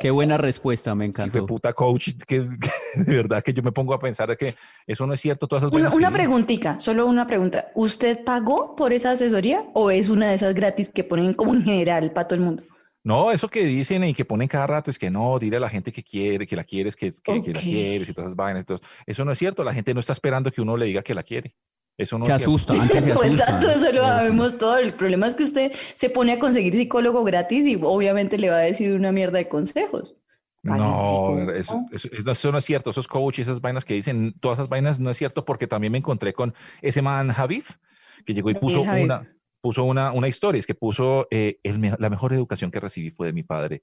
Qué 0.00 0.10
buena 0.10 0.36
respuesta, 0.38 0.94
me 0.94 1.06
Hijo 1.06 1.16
de 1.16 1.24
encantó. 1.24 1.46
puta 1.46 1.72
coach, 1.72 2.10
que, 2.26 2.48
que 2.60 3.00
de 3.02 3.16
verdad 3.16 3.42
que 3.42 3.52
yo 3.52 3.62
me 3.62 3.72
pongo 3.72 3.94
a 3.94 3.98
pensar 3.98 4.36
que 4.36 4.54
eso 4.86 5.06
no 5.06 5.14
es 5.14 5.20
cierto, 5.20 5.46
todas 5.48 5.64
esas 5.64 5.74
Una, 5.74 5.92
una 5.94 6.12
preguntita, 6.12 6.78
solo 6.80 7.06
una 7.06 7.26
pregunta. 7.26 7.68
¿Usted 7.74 8.24
pagó 8.24 8.76
por 8.76 8.92
esa 8.92 9.12
asesoría 9.12 9.64
o 9.74 9.90
es 9.90 10.08
una 10.08 10.28
de 10.28 10.34
esas 10.34 10.54
gratis 10.54 10.88
que 10.88 11.04
ponen 11.04 11.34
como 11.34 11.54
en 11.54 11.64
general 11.64 12.12
para 12.12 12.28
todo 12.28 12.38
el 12.38 12.44
mundo? 12.44 12.62
No, 13.04 13.32
eso 13.32 13.48
que 13.48 13.64
dicen 13.64 14.04
y 14.04 14.12
que 14.14 14.24
ponen 14.24 14.48
cada 14.48 14.66
rato 14.66 14.90
es 14.90 14.98
que 14.98 15.10
no, 15.10 15.38
dile 15.38 15.56
a 15.56 15.60
la 15.60 15.70
gente 15.70 15.90
que 15.90 16.02
quiere, 16.02 16.46
que 16.46 16.56
la 16.56 16.64
quieres, 16.64 16.94
que, 16.94 17.10
que, 17.10 17.42
que 17.42 17.52
la 17.54 17.60
quieres 17.60 18.08
y 18.08 18.12
todas 18.12 18.28
esas 18.28 18.36
vainas. 18.36 18.60
Entonces, 18.60 18.86
eso 19.06 19.24
no 19.24 19.32
es 19.32 19.38
cierto, 19.38 19.64
la 19.64 19.72
gente 19.72 19.94
no 19.94 20.00
está 20.00 20.12
esperando 20.12 20.50
que 20.50 20.60
uno 20.60 20.76
le 20.76 20.86
diga 20.86 21.02
que 21.02 21.14
la 21.14 21.22
quiere. 21.22 21.54
Eso 21.98 22.16
no 22.16 22.24
Se 22.24 22.30
cierto. 22.36 22.44
asusta, 22.44 22.72
antes 22.74 23.04
se 23.04 23.12
Pues 23.14 23.26
asusta. 23.32 23.44
exacto, 23.44 23.70
eso 23.70 23.92
lo 23.92 24.02
sabemos 24.02 24.56
todo. 24.56 24.78
El 24.78 24.94
problema 24.94 25.26
es 25.26 25.34
que 25.34 25.42
usted 25.44 25.72
se 25.96 26.08
pone 26.08 26.32
a 26.32 26.38
conseguir 26.38 26.72
psicólogo 26.74 27.24
gratis 27.24 27.66
y 27.66 27.76
obviamente 27.82 28.38
le 28.38 28.48
va 28.50 28.56
a 28.56 28.60
decir 28.60 28.94
una 28.94 29.12
mierda 29.12 29.38
de 29.38 29.48
consejos. 29.48 30.14
No, 30.62 31.50
eso, 31.52 31.86
eso- 31.92 32.08
eso- 32.30 32.52
no 32.52 32.58
es 32.58 32.64
cierto. 32.64 32.90
Esos 32.90 33.08
coaches, 33.08 33.46
esas 33.48 33.60
vainas 33.60 33.84
que 33.84 33.94
dicen, 33.94 34.34
todas 34.40 34.58
esas 34.58 34.68
vainas 34.68 35.00
no 35.00 35.10
es 35.10 35.16
cierto 35.16 35.44
porque 35.44 35.66
también 35.66 35.92
me 35.92 35.98
encontré 35.98 36.32
con 36.32 36.54
ese 36.82 37.02
man 37.02 37.30
Javif 37.32 37.76
que 38.24 38.34
llegó 38.34 38.50
y 38.50 38.54
puso 38.54 38.82
una, 38.82 39.26
puso 39.60 39.84
una, 39.84 40.12
una 40.12 40.28
historia, 40.28 40.58
es 40.58 40.66
que 40.66 40.74
puso 40.74 41.26
eh, 41.30 41.58
el 41.62 41.80
la 41.98 42.10
mejor 42.10 42.32
educación 42.32 42.70
que 42.70 42.80
recibí 42.80 43.10
fue 43.10 43.28
de 43.28 43.32
mi 43.32 43.42
padre. 43.42 43.82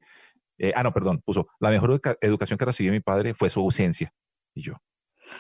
Eh, 0.58 0.72
ah, 0.76 0.84
no, 0.84 0.94
perdón, 0.94 1.22
puso 1.26 1.48
la 1.60 1.70
mejor 1.70 1.92
educa- 1.92 2.18
educación 2.22 2.58
que 2.58 2.66
recibí 2.66 2.88
de 2.88 2.94
mi 2.94 3.02
padre 3.02 3.34
fue 3.34 3.50
su 3.50 3.60
ausencia. 3.62 4.14
Y 4.54 4.62
yo, 4.62 4.74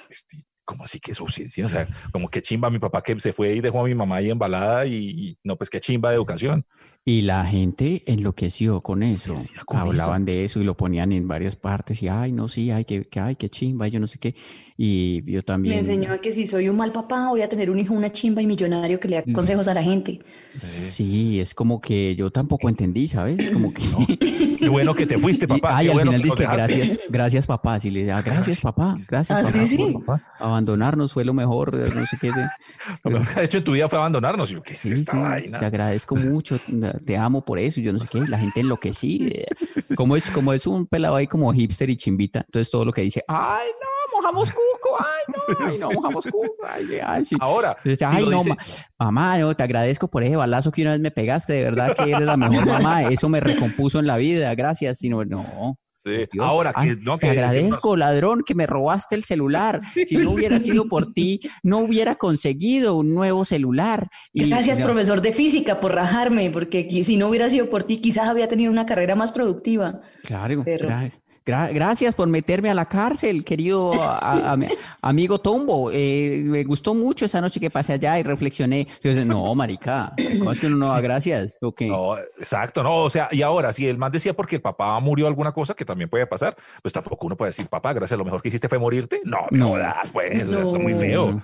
este, 0.09 0.45
¿cómo 0.65 0.83
así 0.83 0.99
que 0.99 1.15
su 1.15 1.23
ausencia? 1.23 1.65
O 1.65 1.69
sea, 1.69 1.87
como 2.11 2.29
que 2.29 2.41
chimba 2.41 2.69
mi 2.69 2.79
papá 2.79 3.01
que 3.01 3.19
se 3.19 3.31
fue 3.31 3.53
y 3.53 3.61
dejó 3.61 3.81
a 3.81 3.83
mi 3.85 3.95
mamá 3.95 4.17
ahí 4.17 4.29
embalada 4.29 4.85
y, 4.85 4.95
y 4.95 5.37
no, 5.43 5.55
pues 5.55 5.69
qué 5.69 5.79
chimba 5.79 6.09
de 6.09 6.15
educación. 6.15 6.65
Y 7.07 7.21
la 7.21 7.45
gente 7.45 8.01
enloqueció 8.07 8.81
con 8.81 9.03
eso. 9.03 9.35
Con 9.67 9.77
Hablaban 9.77 10.25
de 10.25 10.43
eso 10.43 10.59
y 10.59 10.63
lo 10.63 10.75
ponían 10.75 11.11
en 11.11 11.27
varias 11.27 11.55
partes 11.55 12.01
y, 12.01 12.07
ay, 12.07 12.31
no, 12.31 12.49
sí, 12.49 12.71
ay, 12.71 12.83
que, 12.83 13.07
que, 13.07 13.19
ay, 13.19 13.35
qué 13.35 13.47
chimba, 13.47 13.87
yo 13.87 13.99
no 13.99 14.07
sé 14.07 14.17
qué. 14.17 14.33
Y 14.75 15.21
yo 15.31 15.37
Me 15.37 15.43
también. 15.43 15.77
enseñó 15.77 16.11
a 16.11 16.17
que 16.17 16.31
si 16.31 16.47
soy 16.47 16.67
un 16.67 16.77
mal 16.77 16.91
papá 16.91 17.29
voy 17.29 17.43
a 17.43 17.47
tener 17.47 17.69
un 17.69 17.77
hijo, 17.79 17.93
una 17.93 18.11
chimba 18.11 18.41
y 18.41 18.47
millonario 18.47 18.99
que 18.99 19.07
le 19.07 19.17
da 19.17 19.23
consejos 19.33 19.67
a 19.67 19.75
la 19.75 19.83
gente. 19.83 20.19
Sí, 20.49 21.39
es 21.39 21.53
como 21.53 21.79
que 21.79 22.15
yo 22.15 22.31
tampoco 22.31 22.69
entendí, 22.69 23.07
¿sabes? 23.07 23.51
Como 23.51 23.71
que. 23.71 23.83
Qué 24.57 24.69
bueno 24.69 24.95
que 24.95 25.05
te 25.05 25.19
fuiste, 25.19 25.45
Y, 25.45 25.47
papá. 25.47 25.77
ay, 25.77 25.85
qué 25.85 25.91
al 25.91 25.97
bueno 25.97 26.11
final 26.11 26.23
dice 26.23 26.37
que 26.37 26.43
gracias, 26.43 26.99
gracias 27.09 27.45
papá. 27.45 27.79
Si 27.79 27.91
le 27.91 27.99
decía, 27.99 28.19
gracias 28.23 28.61
papá, 28.61 28.95
gracias 29.07 29.37
Ah, 29.37 29.43
papá. 29.43 29.63
sí, 29.65 29.77
sí. 29.77 29.95
Abandonarnos 30.39 31.13
fue 31.13 31.23
lo 31.23 31.33
mejor, 31.35 31.75
no 31.75 32.05
sé 32.07 32.17
qué. 32.19 32.27
de- 32.31 32.47
Lo 33.03 33.11
mejor 33.11 33.27
que 33.33 33.39
ha 33.39 33.43
hecho 33.43 33.57
en 33.59 33.63
tu 33.63 33.73
vida 33.73 33.87
fue 33.89 33.99
abandonarnos. 33.99 34.49
Yo, 34.49 34.63
¿qué 34.63 34.73
es 34.73 34.79
Sí, 34.79 34.93
esta 34.93 35.11
sí, 35.11 35.17
vaina? 35.19 35.59
te 35.59 35.65
agradezco 35.65 36.15
mucho, 36.15 36.57
te 36.99 37.17
amo 37.17 37.43
por 37.45 37.59
eso, 37.59 37.79
yo 37.81 37.91
no 37.93 37.99
sé 37.99 38.07
qué, 38.09 38.21
la 38.27 38.37
gente 38.37 38.59
enloquecida. 38.61 39.43
Como 39.95 40.15
es, 40.15 40.29
como 40.31 40.51
es 40.53 40.67
un 40.67 40.87
pelado 40.87 41.15
ahí 41.15 41.27
como 41.27 41.51
hipster 41.53 41.89
y 41.89 41.95
chimbita, 41.97 42.41
entonces 42.41 42.69
todo 42.69 42.83
lo 42.85 42.91
que 42.91 43.01
dice, 43.01 43.23
ay 43.27 43.67
no, 43.81 44.17
mojamos 44.17 44.51
cuco, 44.51 44.97
ay 44.99 45.33
no, 45.59 45.65
ay 45.67 45.77
no, 45.79 45.91
mojamos 45.93 46.25
cuco, 46.25 46.55
ay, 46.67 46.99
ay, 47.05 47.23
sí. 47.25 47.35
Ahora, 47.39 47.75
Entonces, 47.83 47.99
si 47.99 48.05
ay 48.15 48.25
no, 48.25 48.31
dice- 48.31 48.49
ma- 48.49 48.57
mamá, 48.99 49.37
no, 49.37 49.55
te 49.55 49.63
agradezco 49.63 50.07
por 50.09 50.23
ese 50.23 50.35
balazo 50.35 50.71
que 50.71 50.81
una 50.81 50.91
vez 50.91 50.99
me 50.99 51.11
pegaste, 51.11 51.53
de 51.53 51.63
verdad 51.63 51.95
que 51.95 52.03
eres 52.11 52.21
la 52.25 52.35
mejor 52.37 52.65
mamá, 52.65 53.03
eso 53.03 53.29
me 53.29 53.39
recompuso 53.39 53.99
en 53.99 54.07
la 54.07 54.17
vida, 54.17 54.53
gracias, 54.55 54.97
sino, 54.99 55.23
no. 55.23 55.77
Sí. 56.05 56.27
Dios. 56.31 56.45
Ahora 56.45 56.71
Ay, 56.75 56.89
que 56.89 56.95
no 57.01 57.17
te 57.17 57.25
que 57.25 57.31
agradezco, 57.31 57.95
ladrón, 57.97 58.43
que 58.45 58.53
me 58.53 58.67
robaste 58.67 59.15
el 59.15 59.23
celular. 59.23 59.81
Si 59.81 60.17
no 60.17 60.31
hubiera 60.31 60.59
sido 60.59 60.87
por 60.87 61.11
ti, 61.13 61.39
no 61.63 61.79
hubiera 61.79 62.15
conseguido 62.15 62.95
un 62.95 63.13
nuevo 63.13 63.43
celular. 63.43 64.07
Y, 64.31 64.47
Gracias, 64.49 64.79
no, 64.79 64.85
profesor 64.85 65.21
de 65.21 65.33
física, 65.33 65.79
por 65.79 65.95
rajarme, 65.95 66.51
porque 66.51 66.87
si 67.03 67.17
no 67.17 67.27
hubiera 67.29 67.49
sido 67.49 67.69
por 67.69 67.83
ti, 67.83 67.99
quizás 67.99 68.29
había 68.29 68.47
tenido 68.47 68.71
una 68.71 68.85
carrera 68.85 69.15
más 69.15 69.31
productiva. 69.31 70.01
Claro, 70.23 70.61
Pero- 70.63 70.87
gra- 70.87 71.11
gra- 71.45 71.71
gracias 71.73 72.15
por 72.15 72.27
meterme 72.27 72.69
a 72.69 72.73
la 72.73 72.85
cárcel, 72.85 73.43
querido 73.45 73.93
a- 74.01 74.51
a- 74.53 74.57
amigo 75.01 75.39
Tombo. 75.39 75.91
Eh, 75.93 76.41
me 76.43 76.63
gustó 76.63 76.93
mucho 76.93 77.25
esa 77.25 77.41
noche 77.41 77.59
que 77.59 77.69
pasé 77.69 77.93
allá 77.93 78.19
y 78.19 78.23
reflexioné. 78.23 78.87
Yo 79.03 79.09
decía, 79.11 79.25
no, 79.25 79.53
marica, 79.55 80.13
¿cómo 80.39 80.51
es 80.51 80.59
que 80.59 80.67
uno 80.67 80.77
no 80.77 80.87
da 80.89 81.01
gracias? 81.01 81.57
¿O 81.61 81.73
qué? 81.73 81.87
No, 81.87 82.17
exacto, 82.17 82.83
no, 82.83 83.03
o 83.03 83.09
sea, 83.09 83.29
y 83.31 83.41
ahora, 83.41 83.71
si 83.73 83.87
el 83.87 83.97
man 83.97 84.11
decía 84.11 84.33
porque 84.33 84.55
el 84.57 84.61
papá 84.61 84.99
murió 84.99 85.27
alguna 85.27 85.51
cosa, 85.51 85.73
que 85.73 85.85
también 85.85 86.09
puede 86.09 86.25
pasar, 86.27 86.55
pues 86.81 86.93
tampoco 86.93 87.25
uno 87.27 87.35
puede 87.37 87.49
decir, 87.49 87.67
papá, 87.67 87.93
gracias, 87.93 88.17
lo 88.17 88.25
mejor 88.25 88.41
que 88.41 88.47
hiciste 88.49 88.67
fue 88.69 88.79
morirte. 88.79 89.21
No, 89.23 89.47
no, 89.51 89.57
No. 89.57 89.67
jodas, 89.69 90.11
pues, 90.11 90.33
eso 90.41 90.61
está 90.63 90.79
muy 90.79 90.93
feo. 90.93 91.41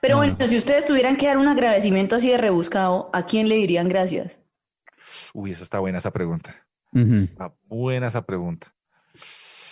Pero 0.00 0.16
bueno, 0.18 0.36
si 0.46 0.56
ustedes 0.58 0.86
tuvieran 0.86 1.16
que 1.16 1.26
dar 1.26 1.38
un 1.38 1.48
agradecimiento 1.48 2.16
así 2.16 2.28
de 2.28 2.36
rebuscado, 2.38 3.08
¿a 3.12 3.24
quién 3.26 3.48
le 3.48 3.56
dirían 3.56 3.88
gracias? 3.88 4.38
Uy, 5.32 5.52
esa 5.52 5.62
está 5.64 5.78
buena 5.80 5.98
esa 5.98 6.10
pregunta. 6.12 6.54
Ujú. 6.92 7.14
Está 7.14 7.54
buena 7.66 8.08
esa 8.08 8.22
pregunta. 8.24 8.74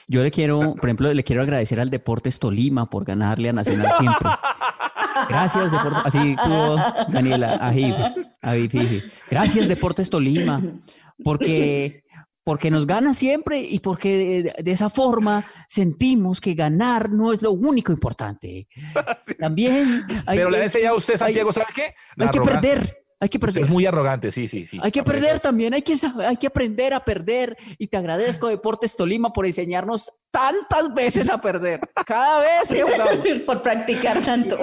Yo 0.09 0.23
le 0.23 0.31
quiero, 0.31 0.75
por 0.75 0.88
ejemplo, 0.88 1.12
le 1.12 1.25
quiero 1.25 1.43
agradecer 1.43 1.81
al 1.81 1.91
Deportes 1.91 2.38
Tolima 2.38 2.88
por 2.88 3.05
ganarle 3.05 3.49
a 3.49 3.53
Nacional 3.53 3.91
siempre. 3.99 4.29
Gracias, 5.29 5.73
Deportes. 5.73 6.03
Así 6.05 6.37
tuvo 6.43 6.77
Daniela, 7.09 7.55
Ajib, 7.55 7.95
Ajib, 8.41 8.71
Fiji. 8.71 9.03
Gracias, 9.31 9.69
Deportes 9.69 10.11
Tolima, 10.11 10.61
porque, 11.23 12.05
porque 12.45 12.71
nos 12.71 12.87
gana 12.87 13.15
siempre 13.15 13.61
y 13.61 13.79
porque 13.79 14.43
de, 14.57 14.62
de 14.62 14.73
esa 14.73 14.91
forma 14.91 15.47
sentimos 15.69 16.41
que 16.41 16.55
ganar 16.55 17.11
no 17.11 17.33
es 17.33 17.43
lo 17.43 17.53
único 17.53 17.93
importante. 17.93 18.69
También 19.38 20.05
hay, 20.27 20.38
Pero 20.38 20.51
le 20.51 20.62
enseñado 20.62 20.95
a 20.95 20.99
usted, 20.99 21.17
Santiago, 21.17 21.53
¿sabe 21.53 21.67
qué? 21.75 21.95
La 22.17 22.27
hay 22.27 22.31
que 22.31 22.41
perder, 22.41 23.02
hay 23.22 23.28
que 23.28 23.38
Usted 23.38 23.46
perder. 23.46 23.62
es 23.62 23.70
muy 23.70 23.87
arrogante, 23.87 24.32
sí, 24.32 24.48
sí, 24.48 24.66
sí. 24.66 24.80
Hay 24.82 24.90
que 24.90 25.04
perder 25.04 25.38
también, 25.38 25.72
hay 25.74 25.82
que, 25.82 25.94
hay 26.26 26.37
que 26.37 26.48
aprender 26.48 26.92
a 26.92 27.04
perder. 27.04 27.56
Y 27.78 27.87
te 27.87 27.96
agradezco, 27.96 28.48
Deportes 28.48 28.96
Tolima, 28.96 29.32
por 29.32 29.46
enseñarnos 29.46 30.12
tantas 30.32 30.92
veces 30.92 31.30
a 31.30 31.40
perder. 31.40 31.78
Cada 32.04 32.40
vez 32.40 32.74
por 33.46 33.62
practicar 33.62 34.24
tanto. 34.24 34.58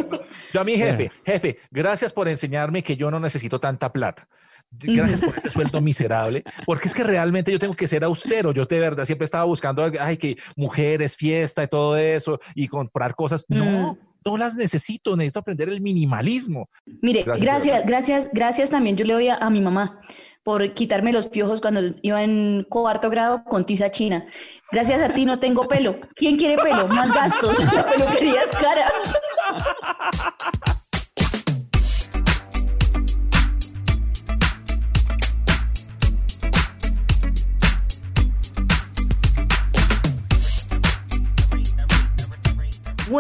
Yo 0.52 0.60
a 0.60 0.66
mi 0.66 0.76
jefe, 0.76 1.10
jefe, 1.26 1.60
gracias 1.72 2.12
por 2.12 2.28
enseñarme 2.28 2.84
que 2.84 2.98
yo 2.98 3.10
no 3.10 3.22
necesito 3.22 3.62
tanta 3.62 3.94
plata. 3.94 4.28
Gracias 4.72 5.22
por 5.22 5.38
ese 5.38 5.50
sueldo 5.50 5.80
miserable, 5.82 6.44
porque 6.66 6.90
es 6.90 6.94
que 6.94 7.06
realmente 7.06 7.54
yo 7.54 7.60
tengo 7.60 7.78
que 7.78 7.88
ser 7.88 8.04
austero. 8.04 8.52
Yo 8.52 8.66
de 8.66 8.80
verdad 8.80 9.06
siempre 9.06 9.24
estaba 9.24 9.46
buscando, 9.46 9.90
ay, 10.02 10.18
que 10.18 10.36
mujeres, 10.58 11.16
fiesta 11.16 11.64
y 11.64 11.68
todo 11.70 11.96
eso 11.96 12.42
y 12.56 12.68
comprar 12.68 13.16
cosas. 13.16 13.46
No, 13.48 13.98
no 14.26 14.38
las 14.38 14.56
necesito, 14.56 15.16
necesito 15.16 15.40
aprender 15.40 15.70
el 15.70 15.82
minimalismo. 15.82 16.70
Mire, 17.02 17.24
Gracias, 17.24 17.46
gracias, 17.46 17.86
gracias, 17.86 18.30
gracias, 18.34 18.70
también 18.70 18.98
yo 18.98 19.06
le 19.06 19.14
doy 19.14 19.28
a, 19.30 19.36
a 19.36 19.50
mi 19.50 19.62
mamá 19.62 20.02
por 20.44 20.74
quitarme 20.74 21.12
los 21.12 21.28
piojos 21.28 21.62
cuando 21.62 21.82
iba 22.02 22.24
en 22.24 22.66
cuarto 22.68 23.10
grado 23.10 23.44
con 23.44 23.66
tiza 23.66 23.92
china. 23.92 24.26
Gracias 24.72 25.02
a 25.02 25.14
ti 25.14 25.26
no 25.26 25.40
tengo 25.40 25.68
pelo. 25.68 26.00
¿Quién 26.16 26.38
quiere 26.38 26.58
pelo? 26.58 26.88
Más 26.88 27.14
gastos. 27.14 27.56
La 27.76 27.86
peluquería 27.86 28.42
es 28.42 28.56
cara. 28.58 28.92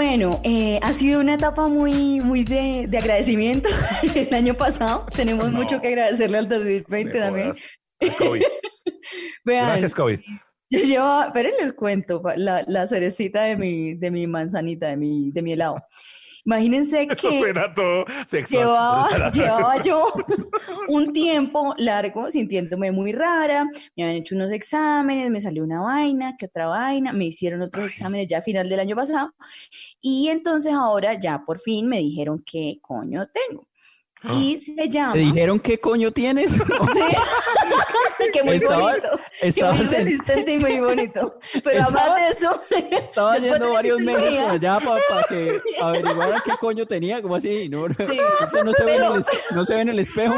Bueno, 0.10 0.41
eh, 0.43 0.80
ha 0.82 0.91
sido 0.91 1.19
una 1.19 1.36
etapa 1.36 1.67
muy, 1.67 2.19
muy 2.19 2.43
de, 2.43 2.88
de 2.89 2.98
agradecimiento 2.98 3.69
el 4.15 4.34
año 4.34 4.56
pasado. 4.56 5.06
Tenemos 5.15 5.52
No. 5.52 5.60
mucho 5.60 5.80
que 5.80 5.89
agradecerle 5.89 6.39
al 6.39 6.50
2020 6.50 7.13
Me 7.13 7.19
también. 7.19 7.52
COVID. 8.17 8.41
Vean, 9.45 9.67
Gracias, 9.67 9.93
COVID. 9.93 10.19
yo 10.72 10.80
llevaba, 10.80 11.32
pero 11.32 11.50
les 11.62 11.74
cuento 11.74 12.24
la, 12.38 12.63
la 12.67 12.88
cerecita 12.88 13.43
de 13.43 13.56
mi, 13.56 13.93
de 13.93 14.10
mi 14.10 14.26
manzanita, 14.26 14.88
de 14.88 14.98
mi, 14.98 15.30
de 15.30 15.43
mi 15.43 15.54
helado. 15.54 15.76
Imagínense 16.50 17.04
Eso 17.12 17.30
que 17.30 17.38
suena 17.38 17.72
todo 17.72 18.06
sexual. 18.26 18.66
llevaba, 18.66 19.30
llevaba 19.34 19.82
yo 19.84 20.08
un 20.88 21.14
tiempo 21.14 21.76
largo 21.78 22.32
sintiéndome 22.32 22.92
muy 22.92 23.12
rara, 23.12 23.66
me 23.96 24.04
habían 24.04 24.22
hecho 24.22 24.34
unos 24.34 24.52
exámenes, 24.52 25.30
me 25.30 25.42
salió 25.42 25.64
una 25.64 25.82
vaina, 25.82 26.36
que 26.38 26.48
otra 26.48 26.66
vaina, 26.66 27.14
me 27.14 27.26
hicieron 27.26 27.62
otros 27.62 27.86
exámenes 27.86 28.28
ya 28.28 28.40
a 28.40 28.42
final 28.42 28.68
del 28.68 28.80
año 28.80 28.96
pasado 28.96 29.32
y 30.02 30.30
entonces 30.30 30.74
ahora 30.74 31.14
ya 31.20 31.44
por 31.46 31.60
fin 31.60 31.88
me 31.88 32.00
dijeron 32.00 32.42
qué 32.44 32.80
coño 32.82 33.28
tengo. 33.28 33.69
Y 34.24 34.58
se 34.58 34.90
llama... 34.90 35.14
¿Te 35.14 35.20
dijeron 35.20 35.60
qué 35.60 35.80
coño 35.80 36.12
tienes? 36.12 36.52
Sí, 36.60 36.62
que 38.34 38.44
muy 38.44 38.56
Estaba- 38.56 38.82
bonito, 38.92 39.20
que 39.40 39.48
estabas 39.48 39.76
muy 39.78 39.86
en- 39.86 40.06
resistente 40.06 40.54
y 40.54 40.60
muy 40.60 40.80
bonito. 40.80 41.40
Pero 41.64 41.80
Estaba- 41.80 42.02
además 42.16 42.20
de 42.20 42.46
eso, 42.46 42.62
Estaba 43.00 43.34
haciendo 43.34 43.72
varios 43.72 44.00
meses 44.02 44.36
por 44.36 44.52
allá 44.52 44.80
para 44.82 45.24
que 45.30 45.62
averiguaran 45.82 46.42
qué 46.44 46.52
coño 46.60 46.86
tenía, 46.86 47.22
como 47.22 47.36
así, 47.36 47.70
no, 47.70 47.88
Sí, 47.88 48.20
no 48.66 48.74
se, 48.74 48.84
ve 48.86 48.96
en 48.96 49.02
pero- 49.02 49.14
el, 49.16 49.20
es- 49.22 49.28
no 49.52 49.66
se 49.66 49.76
ve 49.76 49.82
en 49.82 49.90
el 49.90 50.00
espejo. 50.00 50.36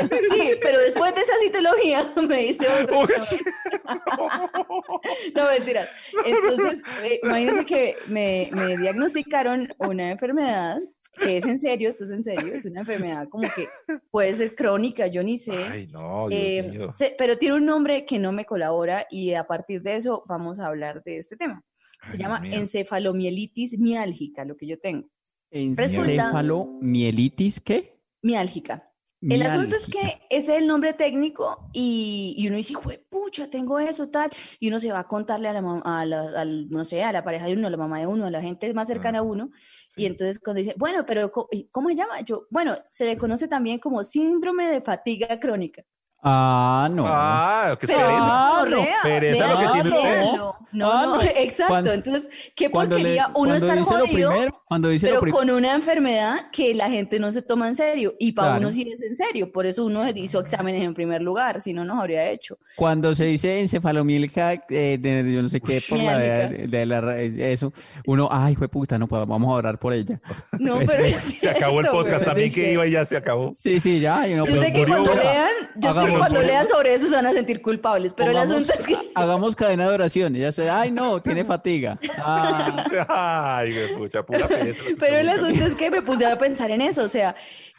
Sí, 0.00 0.50
pero 0.60 0.80
después 0.80 1.14
de 1.14 1.20
esa 1.20 1.32
citología 1.42 2.12
me 2.28 2.46
hice 2.46 2.66
otro. 2.82 3.06
No, 5.34 5.46
mentira. 5.48 5.88
Entonces, 6.24 6.82
eh, 7.04 7.20
imagínense 7.22 7.66
que 7.66 7.96
me, 8.06 8.48
me 8.52 8.76
diagnosticaron 8.76 9.72
una 9.78 10.10
enfermedad 10.10 10.78
que 11.12 11.36
es 11.38 11.46
en 11.46 11.58
serio, 11.58 11.88
esto 11.88 12.04
es 12.04 12.10
en 12.10 12.22
serio, 12.24 12.54
es 12.54 12.64
una 12.64 12.80
enfermedad 12.80 13.28
como 13.28 13.48
que 13.54 13.66
puede 14.10 14.32
ser 14.34 14.54
crónica, 14.54 15.06
yo 15.06 15.22
ni 15.22 15.38
sé. 15.38 15.52
Ay, 15.52 15.86
no, 15.88 16.28
Dios 16.28 16.40
Eh, 16.42 16.68
mío. 16.70 16.92
se- 16.94 17.14
pero 17.18 17.36
tiene 17.38 17.56
un 17.56 17.66
nombre 17.66 18.04
que 18.06 18.18
no 18.18 18.32
me 18.32 18.44
colabora 18.44 19.06
y 19.10 19.34
a 19.34 19.46
partir 19.46 19.82
de 19.82 19.96
eso 19.96 20.24
vamos 20.26 20.60
a 20.60 20.66
hablar 20.66 21.02
de 21.04 21.18
este 21.18 21.36
tema. 21.36 21.62
Se 22.06 22.12
Ay, 22.12 22.18
llama 22.18 22.42
encefalomielitis 22.46 23.78
miálgica, 23.78 24.44
lo 24.44 24.56
que 24.56 24.66
yo 24.66 24.78
tengo. 24.78 25.08
Encefalomielitis, 25.50 27.60
¿qué? 27.60 28.00
Miálgica. 28.22 28.89
El 29.22 29.42
asunto 29.42 29.76
es 29.76 29.86
que 29.86 30.20
ese 30.30 30.52
es 30.56 30.58
el 30.62 30.66
nombre 30.66 30.94
técnico 30.94 31.68
y, 31.74 32.34
y 32.38 32.46
uno 32.48 32.56
dice, 32.56 32.74
pucha, 33.10 33.50
tengo 33.50 33.78
eso, 33.78 34.08
tal, 34.08 34.30
y 34.58 34.68
uno 34.68 34.80
se 34.80 34.90
va 34.92 35.00
a 35.00 35.06
contarle 35.08 35.48
a 35.48 35.52
la, 35.52 35.80
a 35.84 36.06
la- 36.06 36.40
al, 36.40 36.70
no 36.70 36.84
sé, 36.84 37.02
a 37.02 37.12
la 37.12 37.22
pareja 37.22 37.46
de 37.46 37.52
uno, 37.54 37.66
a 37.66 37.70
la 37.70 37.76
mamá 37.76 37.98
de 37.98 38.06
uno, 38.06 38.26
a 38.26 38.30
la 38.30 38.40
gente 38.40 38.72
más 38.72 38.88
cercana 38.88 39.18
a 39.18 39.22
uno, 39.22 39.50
y 39.96 40.00
Sí. 40.02 40.06
entonces 40.06 40.38
cuando 40.38 40.60
dice, 40.60 40.74
bueno, 40.78 41.04
pero 41.06 41.30
¿y 41.50 41.68
¿cómo 41.70 41.90
se 41.90 41.96
llama? 41.96 42.20
Yo, 42.22 42.46
bueno, 42.50 42.78
se 42.86 43.04
le 43.04 43.18
conoce 43.18 43.46
también 43.46 43.78
como 43.78 44.02
síndrome 44.04 44.68
de 44.68 44.80
fatiga 44.80 45.38
crónica. 45.38 45.84
Ah, 46.22 46.88
no. 46.92 47.04
Ah, 47.06 47.76
qué 47.80 47.86
Pero 47.86 47.98
pereza. 48.00 48.16
eso 48.16 48.24
es 48.26 48.30
Ah, 48.30 48.64
no. 48.68 48.86
Pereza 49.02 49.46
lo 49.48 49.58
que 49.58 49.66
tiene 49.72 49.90
usted. 49.90 50.24
No, 50.72 50.92
Ah, 50.92 51.02
no, 51.06 51.16
no. 51.16 51.22
exacto. 51.22 51.64
Cuando- 51.72 51.92
Entonces, 51.92 52.28
qué 52.54 52.64
le- 52.66 52.70
porquería 52.70 53.30
uno 53.34 53.54
estar 53.56 53.76
jodido, 53.80 54.04
primero, 54.30 54.62
cuando 54.68 54.88
dice 54.88 55.08
pero 55.08 55.20
con 55.32 55.50
una 55.50 55.74
enfermedad 55.74 56.48
que 56.52 56.74
la 56.74 56.88
gente 56.88 57.18
no 57.18 57.32
se 57.32 57.42
toma 57.42 57.66
en 57.66 57.74
serio. 57.74 58.14
Y 58.20 58.32
para 58.32 58.50
Claro. 58.50 58.60
uno 58.60 58.72
sí 58.72 58.88
es 58.94 59.02
en 59.02 59.16
serio. 59.16 59.50
Por 59.50 59.66
eso 59.66 59.84
uno 59.84 60.08
hizo 60.14 60.38
exámenes 60.38 60.82
en 60.84 60.94
primer 60.94 61.22
lugar, 61.22 61.60
si 61.60 61.72
no 61.72 61.84
nos 61.84 61.98
habría 61.98 62.30
hecho. 62.30 62.56
Cuando 62.76 63.14
se 63.16 63.24
dice 63.24 63.58
encefalomielgia, 63.60 64.52
eh, 64.68 64.96
de, 65.00 65.32
yo 65.32 65.42
no 65.42 65.48
sé 65.48 65.60
qué, 65.60 65.82
por 65.88 65.98
la 65.98 66.16
de, 66.18 66.86
la 66.86 67.00
ra- 67.00 67.18
eso, 67.18 67.72
uno, 68.06 68.28
ay, 68.30 68.54
fue 68.54 68.68
puta, 68.68 68.96
no, 68.96 69.08
pues 69.08 69.26
vamos 69.26 69.48
a 69.50 69.54
orar 69.54 69.78
por 69.78 69.92
ella. 69.92 70.20
No, 70.60 70.76
pero 70.86 71.04
es 71.04 71.16
Se 71.40 71.48
acabó 71.50 71.80
el 71.80 71.88
podcast 71.88 72.26
también 72.26 72.52
que 72.52 72.72
iba 72.74 72.86
y 72.86 72.92
ya 72.92 73.04
se 73.04 73.16
acabó. 73.16 73.50
Sí, 73.54 73.80
sí, 73.80 73.98
ya. 73.98 74.28
y 74.28 74.34
no, 74.34 74.46
Yo 74.46 74.54
sé 74.62 74.72
que 74.72 74.86
cuando 74.86 75.14
lean, 75.16 75.48
yo 75.76 76.00
sé 76.00 76.09
que 76.10 76.16
Hagamos- 76.16 76.28
cuando 76.28 76.42
lean 76.42 76.68
sobre 76.68 76.94
eso 76.94 77.08
se 77.08 77.14
van 77.14 77.26
a 77.26 77.32
sentir 77.32 77.62
culpables, 77.62 78.12
pero 78.14 78.30
el 78.30 78.36
asunto 78.36 78.72
es 78.72 78.86
que 78.86 78.96
Hagamos 79.14 79.56
cadena 79.56 79.88
de 79.88 79.94
oración. 79.94 80.34
Ya 80.34 80.52
se, 80.52 80.68
ay, 80.70 80.90
no, 80.90 81.20
tiene 81.22 81.44
fatiga. 81.44 81.98
Ah, 82.18 82.84
Ay, 83.58 83.72
güey, 83.72 83.94
pucha, 83.96 84.22
pura 84.22 84.46
pereza 84.48 84.82
Pero 84.98 85.18
el 85.18 85.28
asunto 85.28 85.64
es 85.64 85.74
que 85.74 85.90
me 85.90 86.02
puse 86.02 86.26
a 86.26 86.38
pensar 86.38 86.70
en 86.70 86.80
eso, 86.82 87.02
o 87.02 87.08
sea, 87.08 87.34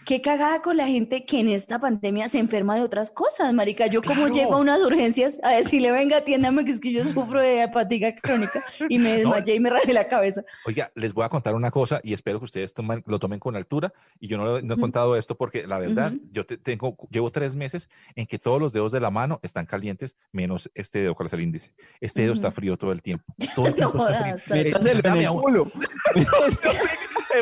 qué 0.05 0.21
cagada 0.21 0.61
con 0.61 0.77
la 0.77 0.87
gente 0.87 1.25
que 1.25 1.39
en 1.39 1.47
esta 1.49 1.79
pandemia 1.79 2.27
se 2.29 2.39
enferma 2.39 2.75
de 2.75 2.81
otras 2.81 3.11
cosas, 3.11 3.53
marica. 3.53 3.87
Yo 3.87 4.01
como 4.01 4.21
Claro. 4.25 4.33
llego 4.33 4.53
a 4.55 4.57
unas 4.57 4.79
urgencias 4.81 5.39
a 5.43 5.51
decirle, 5.51 5.91
venga, 5.91 6.17
atiéndame, 6.17 6.65
que 6.65 6.71
es 6.71 6.79
que 6.79 6.91
yo 6.91 7.05
sufro 7.05 7.39
de 7.39 7.69
fatiga 7.71 8.15
crónica 8.15 8.61
y 8.89 8.97
me 8.99 9.17
desmayé 9.17 9.55
y 9.55 9.59
me 9.59 9.69
rajé 9.69 9.93
la 9.93 10.07
cabeza. 10.07 10.43
Oiga, 10.65 10.91
les 10.95 11.13
voy 11.13 11.23
a 11.25 11.29
contar 11.29 11.55
una 11.55 11.71
cosa 11.71 11.99
y 12.03 12.13
espero 12.13 12.39
que 12.39 12.45
ustedes 12.45 12.75
tomen- 12.75 13.03
lo 13.05 13.19
tomen 13.19 13.39
con 13.39 13.55
altura. 13.55 13.93
Y 14.19 14.27
yo 14.27 14.37
no, 14.37 14.45
lo- 14.45 14.61
no 14.61 14.73
he 14.73 14.77
contado 14.77 15.15
esto 15.15 15.35
porque 15.35 15.67
la 15.67 15.77
verdad, 15.79 16.13
yo 16.31 16.45
te- 16.45 16.57
tengo, 16.57 16.97
llevo 17.09 17.31
tres 17.31 17.55
meses 17.55 17.89
en 18.15 18.25
que 18.25 18.39
todos 18.39 18.59
los 18.59 18.73
dedos 18.73 18.91
de 18.91 18.99
la 18.99 19.11
mano 19.11 19.39
están 19.43 19.65
calientes, 19.65 20.15
menos 20.31 20.69
este 20.75 20.99
dedo, 20.99 21.15
¿cuál 21.15 21.27
es 21.27 21.33
el 21.33 21.41
índice? 21.41 21.71
Este 21.99 22.21
dedo 22.23 22.33
está 22.33 22.51
frío 22.51 22.77
todo 22.77 22.91
el 22.91 23.01
tiempo. 23.01 23.33
Todo 23.55 23.67
el 23.67 23.71
No 23.71 23.75
tiempo 23.75 23.97
está 24.07 24.17
jodas, 24.19 24.43
frío. 24.43 24.63
métaselo 24.63 24.95
en 24.97 25.01
Dame 25.03 25.23
el 25.23 25.29
culo. 25.29 25.71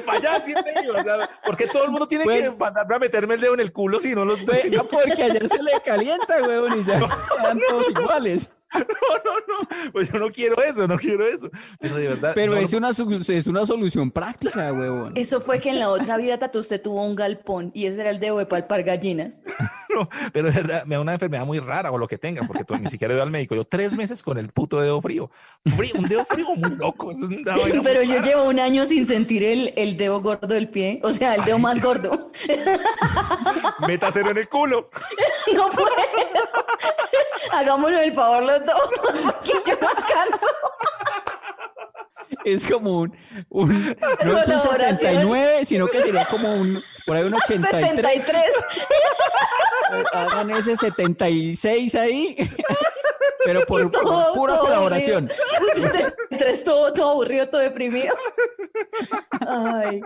Para 0.05 0.17
allá 0.17 0.41
siempre 0.41 0.73
digo, 0.81 0.93
o 0.97 1.03
sea, 1.03 1.29
porque 1.45 1.67
todo 1.67 1.83
el 1.85 1.91
mundo 1.91 2.07
tiene 2.07 2.23
Pues- 2.23 2.49
que 2.49 2.55
mandarme 2.57 2.95
a 2.95 2.99
meterme 2.99 3.35
el 3.35 3.41
dedo 3.41 3.53
en 3.53 3.59
el 3.59 3.71
culo 3.71 3.99
si 3.99 4.13
no 4.15 4.25
los 4.25 4.43
Venga, 4.45 4.83
porque 4.83 5.23
ayer 5.23 5.47
se 5.47 5.61
le 5.61 5.71
calienta, 5.83 6.41
huevón, 6.41 6.79
y 6.79 6.83
ya 6.85 6.99
quedan 7.41 7.59
todos 7.67 7.89
iguales. 7.89 8.49
No, 8.79 8.83
no, 9.25 9.61
no. 9.61 9.91
Pues 9.91 10.11
yo 10.11 10.19
no 10.19 10.29
quiero 10.31 10.61
eso, 10.63 10.87
no 10.87 10.97
quiero 10.97 11.25
eso. 11.27 11.49
Pero 11.79 11.95
de 11.97 12.07
verdad. 12.09 12.31
Pero 12.35 12.53
no 12.53 12.59
es, 12.59 12.71
una, 12.73 12.89
es 12.89 13.47
una 13.47 13.65
solución 13.65 14.11
práctica, 14.11 14.71
huevón. 14.73 15.13
Eso 15.15 15.41
fue 15.41 15.59
que 15.59 15.69
en 15.69 15.79
la 15.79 15.89
otra 15.89 16.17
vida, 16.17 16.37
Tatu, 16.37 16.59
usted 16.59 16.81
tuvo 16.81 17.03
un 17.03 17.15
galpón 17.15 17.71
y 17.73 17.85
ese 17.87 18.01
era 18.01 18.09
el 18.11 18.19
dedo 18.19 18.37
de 18.37 18.45
palpar 18.45 18.83
gallinas. 18.83 19.41
No, 19.91 20.07
pero 20.31 20.51
de 20.51 20.53
verdad 20.61 20.85
me 20.85 20.93
da 20.95 21.01
una 21.01 21.13
enfermedad 21.13 21.47
muy 21.47 21.57
rara 21.59 21.91
o 21.91 21.97
lo 21.97 22.07
que 22.07 22.19
tenga, 22.19 22.43
porque 22.45 22.63
to- 22.63 22.77
ni 22.77 22.91
siquiera 22.91 23.11
he 23.11 23.17
ido 23.17 23.23
al 23.23 23.31
médico. 23.31 23.55
Yo 23.55 23.65
tres 23.65 23.97
meses 23.97 24.21
con 24.21 24.37
el 24.37 24.49
puto 24.49 24.79
dedo 24.79 25.01
frío. 25.01 25.31
Frío, 25.75 25.93
un 25.97 26.07
dedo 26.07 26.23
frío 26.25 26.45
muy 26.55 26.75
loco. 26.75 27.09
Eso 27.09 27.23
es 27.23 27.29
una 27.31 27.55
vaina 27.57 27.73
muy 27.73 27.83
Pero 27.83 28.03
yo 28.03 28.17
rara. 28.17 28.27
llevo 28.27 28.43
un 28.49 28.59
año 28.59 28.85
sin 28.85 29.07
sentir 29.07 29.43
el, 29.43 29.73
el 29.75 29.97
dedo 29.97 30.21
gordo 30.21 30.45
del 30.45 30.69
pie, 30.69 30.99
o 31.03 31.09
sea, 31.11 31.33
el 31.33 31.43
dedo 31.43 31.57
más 31.57 31.81
gordo. 31.81 32.31
Métaselo 33.87 34.29
en 34.29 34.37
el 34.37 34.47
culo. 34.47 34.91
No 35.55 35.69
puedo. 35.69 35.87
Hagámonos 37.51 37.99
el 38.01 38.13
favor 38.13 38.43
los 38.43 38.58
dos, 38.65 38.89
porque 39.23 39.51
yo 39.65 39.77
no 39.81 39.87
alcanzo. 39.89 40.45
Es 42.45 42.67
como 42.67 42.99
un, 43.01 43.17
un 43.49 43.69
no 43.69 43.89
es 43.91 43.97
un 43.97 44.05
Colaboración. 44.13 44.61
69, 44.61 45.65
sino 45.65 45.87
que 45.87 46.01
sería 46.01 46.25
como 46.25 46.53
un, 46.53 46.81
por 47.05 47.17
ahí 47.17 47.23
un 47.23 47.33
83. 47.33 47.89
73. 47.89 48.43
Eh, 49.91 50.03
Hagan 50.13 50.51
ese 50.51 50.75
76 50.77 51.95
ahí, 51.95 52.37
pero 53.43 53.65
por, 53.65 53.89
por 53.91 54.03
Todo, 54.03 54.33
pura 54.35 54.53
todo 54.53 54.65
colaboración. 54.65 55.29
aburrido. 55.59 55.75
Un 55.75 55.81
73, 56.29 56.63
todo, 56.63 56.93
todo 56.93 57.09
aburrido, 57.11 57.49
todo 57.49 57.61
deprimido. 57.61 58.15
Ay. 59.47 60.01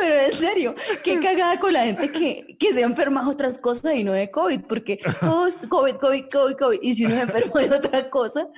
Pero 0.00 0.14
en 0.14 0.32
serio, 0.32 0.74
qué 1.04 1.20
cagada 1.22 1.60
con 1.60 1.72
la 1.72 1.84
gente 1.84 2.10
que, 2.10 2.56
que 2.58 2.72
se 2.72 2.80
enferma 2.80 3.22
de 3.22 3.30
otras 3.30 3.58
cosas 3.58 3.94
y 3.94 4.04
no 4.04 4.12
de 4.12 4.30
COVID, 4.30 4.62
porque 4.62 4.98
COVID, 5.20 5.96
COVID, 5.96 6.24
COVID, 6.30 6.56
COVID. 6.56 6.78
Y 6.82 6.94
si 6.94 7.04
uno 7.04 7.16
se 7.16 7.22
enferma 7.22 7.60
de 7.60 7.76
otra 7.76 8.08
cosa, 8.08 8.48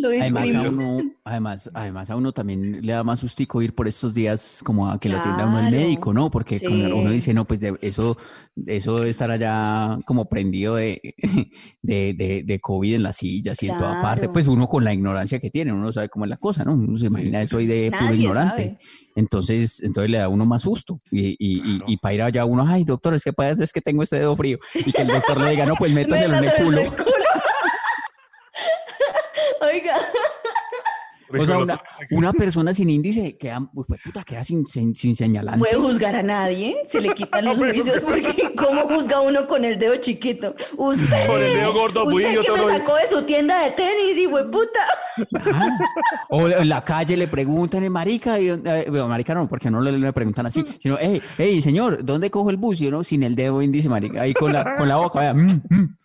lo 0.00 0.08
Además 0.08 0.54
a, 0.54 0.68
uno, 0.68 0.98
además, 1.24 1.70
además 1.74 2.10
a 2.10 2.16
uno 2.16 2.32
también 2.32 2.84
le 2.84 2.92
da 2.92 3.04
más 3.04 3.20
sustico 3.20 3.60
ir 3.62 3.74
por 3.74 3.86
estos 3.86 4.14
días 4.14 4.60
como 4.64 4.88
a 4.90 4.98
que 4.98 5.08
lo 5.08 5.18
atienda 5.18 5.46
uno 5.46 5.60
el 5.60 5.70
médico, 5.70 6.12
¿no? 6.14 6.30
Porque 6.30 6.58
sí. 6.58 6.66
uno 6.66 7.10
dice, 7.10 7.34
no, 7.34 7.44
pues 7.44 7.60
de- 7.60 7.76
eso, 7.82 8.16
eso 8.66 8.96
debe 8.98 9.10
estar 9.10 9.30
allá 9.30 9.98
como 10.06 10.28
prendido 10.28 10.76
de, 10.76 11.00
de, 11.82 12.14
de, 12.14 12.42
de 12.44 12.60
COVID 12.60 12.94
en 12.94 13.02
las 13.02 13.16
sillas 13.16 13.62
y 13.62 13.68
en 13.68 13.78
toda 13.78 14.00
parte. 14.02 14.28
Pues 14.28 14.46
uno 14.48 14.66
con 14.68 14.84
la 14.84 14.92
ignorancia 14.92 15.38
que 15.38 15.50
tiene, 15.50 15.72
uno 15.72 15.82
no 15.82 15.92
sabe 15.92 16.08
cómo 16.08 16.24
es 16.24 16.30
la 16.30 16.36
cosa, 16.38 16.64
¿no? 16.64 16.72
Uno 16.72 16.96
se 16.96 17.06
imagina 17.06 17.42
eso 17.42 17.58
ahí 17.58 17.66
de 17.66 17.90
puro 17.90 18.04
Nadie 18.06 18.16
ignorante. 18.20 18.62
sabe. 18.64 18.78
Entonces, 19.16 19.82
entonces 19.82 20.10
le 20.10 20.18
da 20.18 20.24
a 20.24 20.28
uno 20.28 20.46
más 20.46 20.62
susto. 20.62 21.00
Y, 21.10 21.30
y, 21.38 21.60
y, 21.62 21.82
y 21.86 21.96
para 21.98 22.14
ir 22.14 22.22
allá 22.22 22.44
uno, 22.44 22.64
ay, 22.66 22.84
doctor, 22.84 23.12
es 23.14 23.22
que 23.24 23.32
pasa 23.32 23.62
es 23.62 23.72
que 23.72 23.80
tengo 23.82 24.02
este 24.02 24.16
dedo 24.18 24.36
frío. 24.36 24.58
Y 24.74 24.92
que 24.92 25.02
el 25.02 25.08
doctor 25.08 25.38
le 25.40 25.50
diga, 25.50 25.66
no, 25.66 25.74
pues 25.76 25.92
métaselo 25.94 26.36
en 26.38 26.44
el 26.44 26.46
Métaselo 26.46 26.66
culo. 26.68 26.78
en 26.80 26.86
el 26.86 26.92
culo. 26.92 27.10
Oiga, 29.62 29.94
O 31.38 31.44
sea, 31.44 31.58
una, 31.58 31.80
una 32.10 32.32
persona 32.32 32.74
sin 32.74 32.90
índice 32.90 33.36
queda, 33.36 33.60
pues, 33.72 34.00
puta, 34.02 34.24
queda 34.24 34.42
sin, 34.44 34.66
sin, 34.66 34.94
sin 34.94 35.14
señalante. 35.14 35.58
puede 35.58 35.76
juzgar 35.76 36.16
a 36.16 36.22
nadie, 36.22 36.76
se 36.86 37.00
le 37.00 37.14
quitan 37.14 37.44
los 37.44 37.56
juicios 37.56 38.00
porque 38.00 38.52
¿cómo 38.56 38.82
juzga 38.82 39.20
uno 39.20 39.46
con 39.46 39.64
el 39.64 39.78
dedo 39.78 39.96
chiquito? 39.96 40.54
Usted, 40.76 41.26
Con 41.26 41.42
el 41.42 41.54
dedo 41.54 41.72
gordo, 41.72 42.04
muy 42.06 42.24
usted 42.24 42.42
que 42.42 42.52
me 42.52 42.78
sacó 42.78 42.94
de 42.96 43.08
su 43.08 43.22
tienda 43.22 43.62
de 43.64 43.70
tenis 43.72 44.18
y 44.18 44.26
fue 44.26 44.50
puta. 44.50 44.80
Ah. 45.52 45.78
O 46.30 46.48
en 46.48 46.68
la 46.68 46.84
calle 46.84 47.16
le 47.16 47.28
preguntan, 47.28 47.84
eh, 47.84 47.90
marica, 47.90 48.38
y, 48.40 48.48
eh, 48.48 48.86
bueno, 48.88 49.08
marica 49.08 49.34
no, 49.34 49.48
porque 49.48 49.70
no 49.70 49.80
le, 49.80 49.92
le 49.92 50.12
preguntan 50.12 50.46
así, 50.46 50.64
sino, 50.78 50.96
hey, 50.98 51.20
hey, 51.38 51.60
señor, 51.62 52.04
¿dónde 52.04 52.30
cojo 52.30 52.50
el 52.50 52.56
bus? 52.56 52.80
Y 52.80 52.86
uno 52.88 53.04
sin 53.04 53.22
el 53.22 53.34
dedo 53.34 53.62
índice, 53.62 53.88
marica, 53.88 54.22
ahí 54.22 54.34
con 54.34 54.52
la, 54.52 54.74
con 54.76 54.88
la 54.88 54.96
boca, 54.96 55.34
mm, 55.34 55.38
mm, 55.38 55.62
mm. 55.70 55.96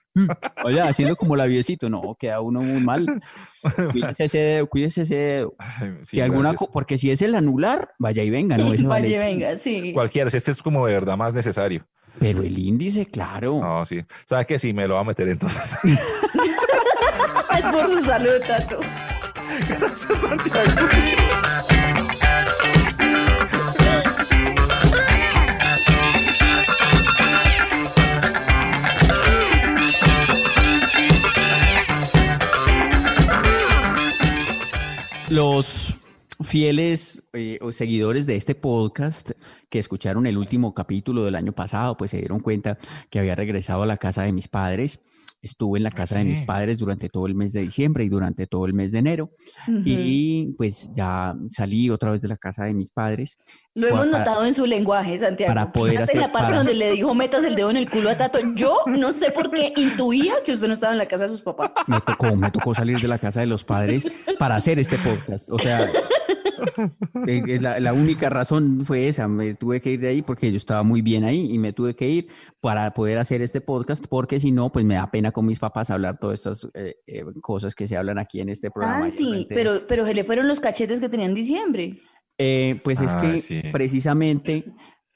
Oye, 0.64 0.82
haciendo 0.82 1.16
como 1.16 1.36
labiecito, 1.36 1.90
no, 1.90 2.16
queda 2.20 2.42
uno 2.42 2.62
muy 2.62 2.82
mal. 2.82 3.06
Cuídese 3.92 4.26
ese 4.26 4.38
dedo, 4.38 4.68
cuídese 4.68 5.02
ese 5.02 5.16
dedo. 5.16 5.56
Ay, 5.58 5.98
sí, 6.04 6.18
Que 6.18 6.24
alguna, 6.24 6.54
porque 6.54 6.98
si 6.98 7.12
es 7.12 7.22
el 7.22 7.36
anular, 7.36 7.94
vaya 8.00 8.24
y 8.24 8.30
venga, 8.30 8.58
no 8.58 8.74
ese 8.74 8.84
vale. 8.84 9.10
Vaya, 9.12 9.26
venga, 9.26 9.58
sí. 9.58 9.94
Cualquiera, 9.94 10.30
este 10.32 10.52
es 10.52 10.62
como 10.62 10.86
de 10.88 10.94
verdad 10.94 11.18
más 11.18 11.34
necesario. 11.34 11.86
Pero 12.20 12.44
el 12.44 12.58
índice, 12.58 13.06
claro. 13.06 13.60
No, 13.62 13.86
sí. 13.86 14.04
¿Sabes 14.26 14.46
qué? 14.46 14.58
Sí, 14.58 14.74
me 14.74 14.88
lo 14.88 14.96
va 14.96 15.02
a 15.02 15.04
meter 15.04 15.28
entonces. 15.28 15.78
Es 17.56 17.62
por 17.62 17.88
su 17.88 18.02
salud, 18.02 18.42
Tato. 18.46 18.80
Gracias, 19.70 20.20
Santiago. 20.20 20.66
Los 35.36 36.00
fieles 36.46 37.22
eh, 37.34 37.60
o 37.62 37.74
seguidores 37.74 38.26
de 38.26 38.38
este 38.38 38.56
podcast 38.56 39.32
que 39.70 39.80
escucharon 39.80 40.28
el 40.28 40.38
último 40.38 40.74
capítulo 40.74 41.26
del 41.26 41.36
año 41.36 41.52
pasado, 41.52 41.98
pues 41.98 42.12
se 42.12 42.20
dieron 42.20 42.40
cuenta 42.40 42.78
que 43.10 43.20
había 43.20 43.36
regresado 43.36 43.84
a 43.84 43.86
la 43.86 43.98
casa 43.98 44.24
de 44.24 44.32
mis 44.32 44.48
padres. 44.48 45.02
Estuve 45.42 45.78
en 45.78 45.84
la 45.84 45.92
casa 45.92 46.20
de 46.20 46.24
mis 46.24 46.42
padres 46.44 46.78
durante 46.78 47.10
todo 47.10 47.28
el 47.28 47.36
mes 47.36 47.52
de 47.52 47.64
diciembre 47.64 48.06
y 48.06 48.10
durante 48.10 48.48
todo 48.48 48.66
el 48.66 48.74
mes 48.74 48.94
de 48.94 49.00
enero. 49.00 49.32
Y 49.84 50.54
pues 50.58 50.90
ya 50.96 51.36
salí 51.50 51.90
otra 51.90 52.12
vez 52.12 52.22
de 52.22 52.30
la 52.30 52.38
casa 52.38 52.64
de 52.64 52.74
mis 52.74 52.92
padres. 52.92 53.38
Lo 53.76 53.88
hemos 53.90 54.08
para- 54.08 54.20
notado 54.20 54.46
en 54.46 54.54
su 54.54 54.66
lenguaje, 54.66 55.20
Santiago. 55.20 55.50
para 55.54 55.72
poder 55.74 55.92
Fíjate 55.98 56.12
en 56.14 56.18
hacer- 56.18 56.22
la 56.28 56.32
parte 56.32 56.46
para- 56.48 56.58
donde 56.58 56.74
le 56.74 56.92
dijo 56.92 57.14
metas 57.14 57.44
el 57.44 57.56
dedo 57.56 57.70
en 57.70 57.78
el 57.78 57.90
culo 57.90 58.10
a 58.10 58.18
Tato. 58.18 58.40
Yo 58.56 58.78
no 58.88 59.12
sé 59.12 59.32
por 59.32 59.52
qué 59.52 59.74
intuía 59.76 60.34
que 60.46 60.54
usted 60.54 60.68
no 60.68 60.74
estaba 60.74 60.94
en 60.94 60.98
la 60.98 61.08
casa 61.08 61.24
de 61.24 61.30
sus 61.30 61.42
papás. 61.42 61.72
Me 61.88 62.00
tocó, 62.02 62.36
me 62.38 62.50
tocó 62.52 62.74
salir 62.74 63.00
de 63.00 63.08
la 63.10 63.20
casa 63.20 63.42
de 63.42 63.48
los 63.48 63.64
padres 63.66 64.08
para 64.40 64.56
hacer 64.56 64.80
este 64.80 64.98
podcast. 64.98 65.50
O 65.52 65.60
sea, 65.60 65.92
eh, 67.28 67.42
eh, 67.48 67.60
la, 67.62 67.80
la 67.80 67.92
única 67.94 68.30
razón 68.30 68.82
fue 68.86 69.08
esa. 69.10 69.28
Me 69.28 69.54
tuve 69.56 69.82
que 69.82 69.92
ir 69.92 70.00
de 70.00 70.08
ahí 70.08 70.22
porque 70.22 70.50
yo 70.52 70.58
estaba 70.58 70.84
muy 70.84 71.02
bien 71.02 71.24
ahí 71.26 71.50
y 71.52 71.58
me 71.60 71.74
tuve 71.74 71.96
que 71.96 72.08
ir 72.08 72.28
para 72.62 72.92
poder 72.92 73.18
hacer 73.18 73.42
este 73.42 73.62
podcast 73.62 74.06
porque 74.10 74.40
si 74.40 74.52
no, 74.54 74.72
pues 74.72 74.86
me 74.86 74.96
da 74.96 75.12
pena 75.12 75.32
con 75.32 75.46
mis 75.46 75.60
papás 75.60 75.90
hablar 75.90 76.18
todas 76.18 76.40
estas 76.40 76.68
eh, 76.76 76.96
eh, 77.08 77.24
cosas 77.42 77.76
que 77.76 77.88
se 77.90 77.98
hablan 77.98 78.18
aquí 78.20 78.40
en 78.40 78.48
este 78.50 78.72
programa. 78.72 79.08
Santi, 79.08 79.48
pero, 79.50 79.82
pero 79.88 80.06
se 80.06 80.14
le 80.14 80.24
fueron 80.24 80.48
los 80.48 80.60
cachetes 80.62 81.00
que 81.02 81.10
tenía 81.10 81.26
en 81.26 81.34
diciembre. 81.36 82.00
Eh, 82.38 82.80
pues 82.84 83.02
es 83.02 83.12
Ah, 83.16 83.22
que 83.22 83.40
sí. 83.40 83.62
precisamente 83.72 84.66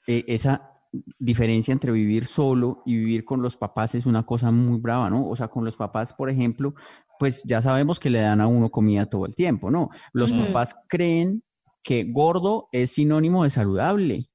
eh, 0.07 0.23
esa 0.27 0.65
diferencia 1.19 1.71
entre 1.71 1.91
vivir 1.91 2.25
solo 2.25 2.81
y 2.85 2.95
vivir 2.97 3.23
con 3.23 3.41
los 3.41 3.55
papás 3.57 3.93
es 3.95 4.05
una 4.05 4.23
cosa 4.23 4.51
muy 4.51 4.79
brava, 4.79 5.09
¿no? 5.09 5.27
O 5.29 5.35
sea, 5.35 5.47
con 5.47 5.63
los 5.63 5.75
papás, 5.75 6.13
por 6.13 6.29
ejemplo, 6.29 6.73
pues 7.19 7.43
ya 7.43 7.61
sabemos 7.61 7.99
que 7.99 8.09
le 8.09 8.21
dan 8.21 8.41
a 8.41 8.47
uno 8.47 8.69
comida 8.69 9.05
todo 9.05 9.25
el 9.25 9.35
tiempo, 9.35 9.69
¿no? 9.69 9.89
Los 10.13 10.33
papás 10.33 10.75
creen 10.87 11.43
que 11.83 12.05
gordo 12.05 12.69
es 12.71 12.91
sinónimo 12.91 13.43
de 13.43 13.49
saludable 13.51 14.29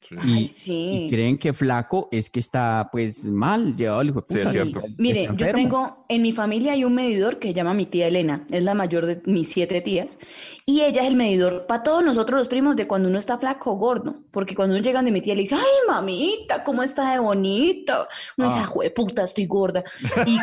Sí. 0.00 0.14
y, 0.14 0.18
Ay, 0.32 0.44
y 0.44 0.48
sí. 0.48 1.06
creen 1.10 1.38
que 1.38 1.52
flaco 1.52 2.08
es 2.12 2.30
que 2.30 2.38
está 2.38 2.88
pues 2.92 3.24
mal, 3.26 3.76
llevado 3.76 4.00
el 4.02 4.10
hijo 4.10 4.24
Sí, 4.28 4.38
es 4.38 4.52
cierto. 4.52 4.78
está 4.78 4.92
Mire, 4.96 5.28
yo 5.34 5.52
tengo, 5.52 6.04
en 6.08 6.22
mi 6.22 6.32
familia 6.32 6.72
hay 6.72 6.84
un 6.84 6.94
medidor 6.94 7.38
que 7.40 7.48
se 7.48 7.54
llama 7.54 7.74
mi 7.74 7.84
tía 7.84 8.06
Elena, 8.06 8.46
es 8.50 8.62
la 8.62 8.74
mayor 8.74 9.06
de 9.06 9.20
mis 9.26 9.48
siete 9.50 9.80
tías, 9.80 10.18
y 10.66 10.82
ella 10.82 11.02
es 11.02 11.08
el 11.08 11.16
medidor 11.16 11.66
para 11.66 11.82
todos 11.82 12.04
nosotros 12.04 12.38
los 12.38 12.48
primos 12.48 12.76
de 12.76 12.86
cuando 12.86 13.08
uno 13.08 13.18
está 13.18 13.38
flaco 13.38 13.72
o 13.72 13.74
gordo, 13.74 14.20
porque 14.30 14.54
cuando 14.54 14.76
uno 14.76 14.84
llega 14.84 15.02
de 15.02 15.10
mi 15.10 15.20
tía 15.20 15.34
le 15.34 15.40
dice, 15.42 15.56
ay 15.56 15.62
mamita, 15.88 16.62
¿cómo 16.62 16.84
está 16.84 17.10
de 17.12 17.18
bonita? 17.18 18.06
Uno 18.36 18.48
dice, 18.48 18.60
Ah. 18.62 18.68
"Ah, 18.72 18.90
puta, 18.94 19.24
estoy 19.24 19.46
gorda. 19.46 19.82
Y, 20.26 20.38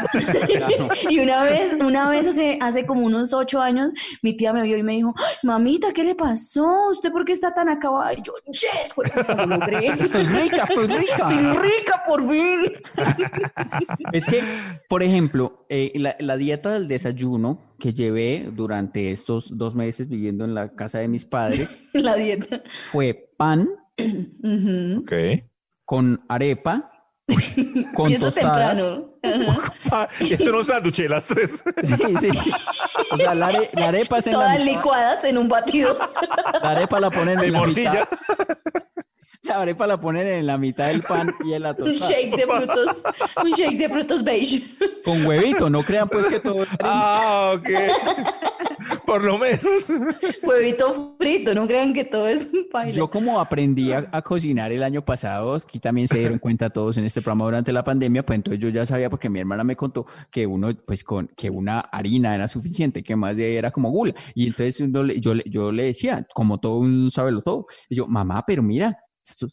Claro. 0.48 0.89
y 1.10 1.20
una 1.20 1.44
vez, 1.44 1.74
una 1.80 2.10
vez 2.10 2.28
hace, 2.28 2.58
hace 2.62 2.86
como 2.86 3.06
unos 3.06 3.32
ocho 3.34 3.62
años, 3.62 3.91
mi 4.22 4.36
tía 4.36 4.52
me 4.52 4.63
vio 4.63 4.78
y 4.78 4.84
me 4.84 4.94
dijo, 4.94 5.13
"Ay, 5.18 5.36
mamita, 5.44 5.94
¿qué 5.94 6.04
le 6.04 6.13
pasó? 6.15 6.89
¿Usted 6.91 7.12
por 7.12 7.24
qué 7.24 7.32
está 7.32 7.54
tan 7.54 7.70
acabada? 7.70 8.13
Y 8.13 8.22
yo, 8.22 8.34
yes, 8.48 8.94
lo 9.46 9.58
logré. 9.58 9.88
Estoy 10.00 10.24
rica, 10.28 10.64
estoy 10.64 10.88
rica. 10.88 11.14
Estoy 11.16 11.38
rica 11.58 12.04
por 12.08 12.30
fin. 12.30 12.74
Es 14.14 14.26
que, 14.28 14.44
por 14.88 15.04
ejemplo, 15.04 15.66
eh, 15.70 15.92
la, 15.96 16.16
la 16.20 16.38
dieta 16.38 16.72
del 16.72 16.88
desayuno 16.88 17.76
que 17.80 17.94
llevé 17.94 18.50
durante 18.54 19.12
estos 19.12 19.58
dos 19.58 19.76
meses 19.76 20.08
viviendo 20.08 20.46
en 20.46 20.54
la 20.54 20.74
casa 20.76 21.00
de 21.00 21.08
mis 21.08 21.26
padres 21.26 21.76
La 21.94 22.16
dieta. 22.16 22.62
fue 22.92 23.32
pan 23.38 23.68
con 25.86 26.22
arepa, 26.30 26.92
con 27.94 28.12
y 28.12 28.16
eso 28.16 28.26
tostadas. 28.26 28.76
temprano. 28.78 29.12
Y 30.22 30.34
eso 30.34 30.52
no 30.52 30.62
es 30.62 30.68
sándwich, 30.68 31.00
las 31.10 31.28
tres. 31.28 31.64
Sí, 31.84 31.96
sí, 32.20 32.30
sí. 32.32 32.52
O 33.12 33.18
sea, 33.18 33.34
la, 33.36 33.48
are- 33.48 33.70
la 33.74 33.88
arepa 33.90 34.18
es 34.20 34.28
en 34.28 34.34
la, 34.34 34.40
Todas 34.40 34.60
licuadas 34.66 35.24
en 35.24 35.38
un 35.38 35.48
batido. 35.50 35.98
la 36.62 36.72
arepa 36.72 37.00
la 37.00 37.10
ponen 37.10 37.40
De 37.40 37.48
en 37.48 37.54
la 37.54 37.60
morcilla. 37.60 37.92
mitad. 37.92 38.84
La 39.46 39.62
arepa 39.62 39.86
la 39.88 40.00
ponen 40.00 40.28
en 40.28 40.46
la 40.48 40.58
mitad 40.58 40.88
del 40.88 41.02
pan 41.02 41.34
y 41.46 41.54
en 41.54 41.64
la 41.64 41.72
Un 41.80 41.92
shake 41.92 42.36
de 42.36 42.44
frutos. 42.44 43.04
Un 43.44 43.52
shake 43.52 43.78
de 43.78 43.90
frutos 43.90 44.24
beige. 44.24 44.64
Con 45.04 45.26
huevito, 45.26 45.70
no 45.70 45.84
crean 45.84 46.10
pues 46.10 46.28
que 46.28 46.40
todo. 46.40 46.66
Ah, 46.84 47.54
ok. 47.56 47.70
Por 49.06 49.24
lo 49.24 49.38
menos. 49.38 49.62
Huevito 50.44 51.16
frito. 51.20 51.54
No 51.54 51.68
crean 51.68 51.94
que 51.94 52.06
todo 52.06 52.28
es 52.28 52.50
paila. 52.72 52.92
Yo 52.94 53.10
como 53.10 53.40
aprendí 53.40 53.92
a, 53.92 54.08
a 54.12 54.22
cocinar 54.22 54.72
el 54.72 54.84
año 54.84 55.04
pasado, 55.04 55.54
aquí 55.56 55.80
también 55.80 56.08
se 56.08 56.20
dieron 56.20 56.40
cuenta 56.40 56.70
todos 56.70 56.98
en 56.98 57.06
este 57.06 57.22
programa 57.22 57.46
durante 57.46 57.72
la 57.72 57.84
pandemia, 57.84 58.26
pues 58.26 58.38
entonces 58.38 58.60
yo 58.62 58.70
ya 58.70 58.86
sabía 58.86 59.10
porque 59.10 59.30
mi 59.30 59.40
hermana 59.40 59.64
me 59.64 59.76
contó 59.76 60.06
que 60.32 60.48
uno, 60.48 60.70
pues 60.86 61.04
con 61.04 61.28
que 61.36 61.50
una 61.50 61.80
harina 61.80 62.34
era 62.36 62.48
suficiente, 62.48 63.04
que 63.04 63.16
más 63.16 63.36
de 63.36 63.58
era 63.58 63.72
como 63.72 63.90
gula. 63.90 64.14
Y 64.34 64.48
entonces 64.48 64.80
uno 64.82 65.04
le- 65.04 65.20
yo, 65.20 65.34
le- 65.36 65.44
yo 65.46 65.72
le 65.72 65.84
decía, 65.84 66.26
como 66.34 66.60
todo 66.60 66.78
un 66.80 67.12
sabelo 67.12 67.42
todo, 67.42 67.68
y 67.90 67.96
yo, 67.96 68.08
mamá, 68.08 68.44
pero 68.46 68.64
mira, 68.64 68.98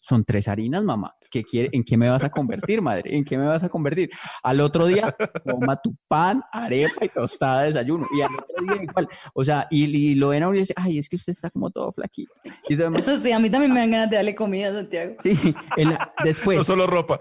son 0.01 0.25
tres 0.25 0.49
harinas, 0.49 0.85
mamá. 0.85 1.15
¿Qué 1.31 1.43
quiere, 1.43 1.71
¿En 1.73 1.83
qué 1.83 1.97
me 1.97 2.09
vas 2.11 2.23
a 2.25 2.31
convertir, 2.31 2.83
madre? 2.83 3.17
¿En 3.17 3.25
qué 3.25 3.39
me 3.39 3.47
vas 3.47 3.63
a 3.65 3.69
convertir? 3.69 4.11
Al 4.43 4.61
otro 4.61 4.87
día, 4.87 5.15
toma 5.49 5.81
tu 5.81 5.97
pan, 6.07 6.43
arepa 6.53 7.05
y 7.05 7.09
tostada 7.09 7.63
de 7.63 7.67
desayuno. 7.69 8.07
Y 8.17 8.21
al 8.21 8.31
otro 8.35 8.65
día 8.75 8.83
igual. 8.83 9.09
O 9.35 9.43
sea, 9.45 9.67
y, 9.71 9.85
y 9.85 10.15
lo 10.15 10.29
ven 10.29 10.43
a 10.43 10.49
uno 10.49 10.57
y 10.57 10.61
dice, 10.61 10.75
ay, 10.77 10.99
es 10.99 11.09
que 11.09 11.17
usted 11.17 11.33
está 11.33 11.49
como 11.51 11.71
todo 11.71 11.93
flaquito. 11.93 12.33
Y 12.69 12.75
entonces, 12.75 13.21
Sí, 13.23 13.33
a 13.33 13.39
mí 13.39 13.49
también 13.51 13.73
me 13.73 13.81
dan 13.81 13.91
ganas 13.91 14.11
de 14.11 14.17
darle 14.17 14.35
comida 14.35 14.69
a 14.69 14.73
Santiago. 14.73 15.15
Sí, 15.23 15.39
el- 15.77 15.97
después, 16.23 16.59
No 16.59 16.65
solo 16.65 16.87
ropa. 16.87 17.19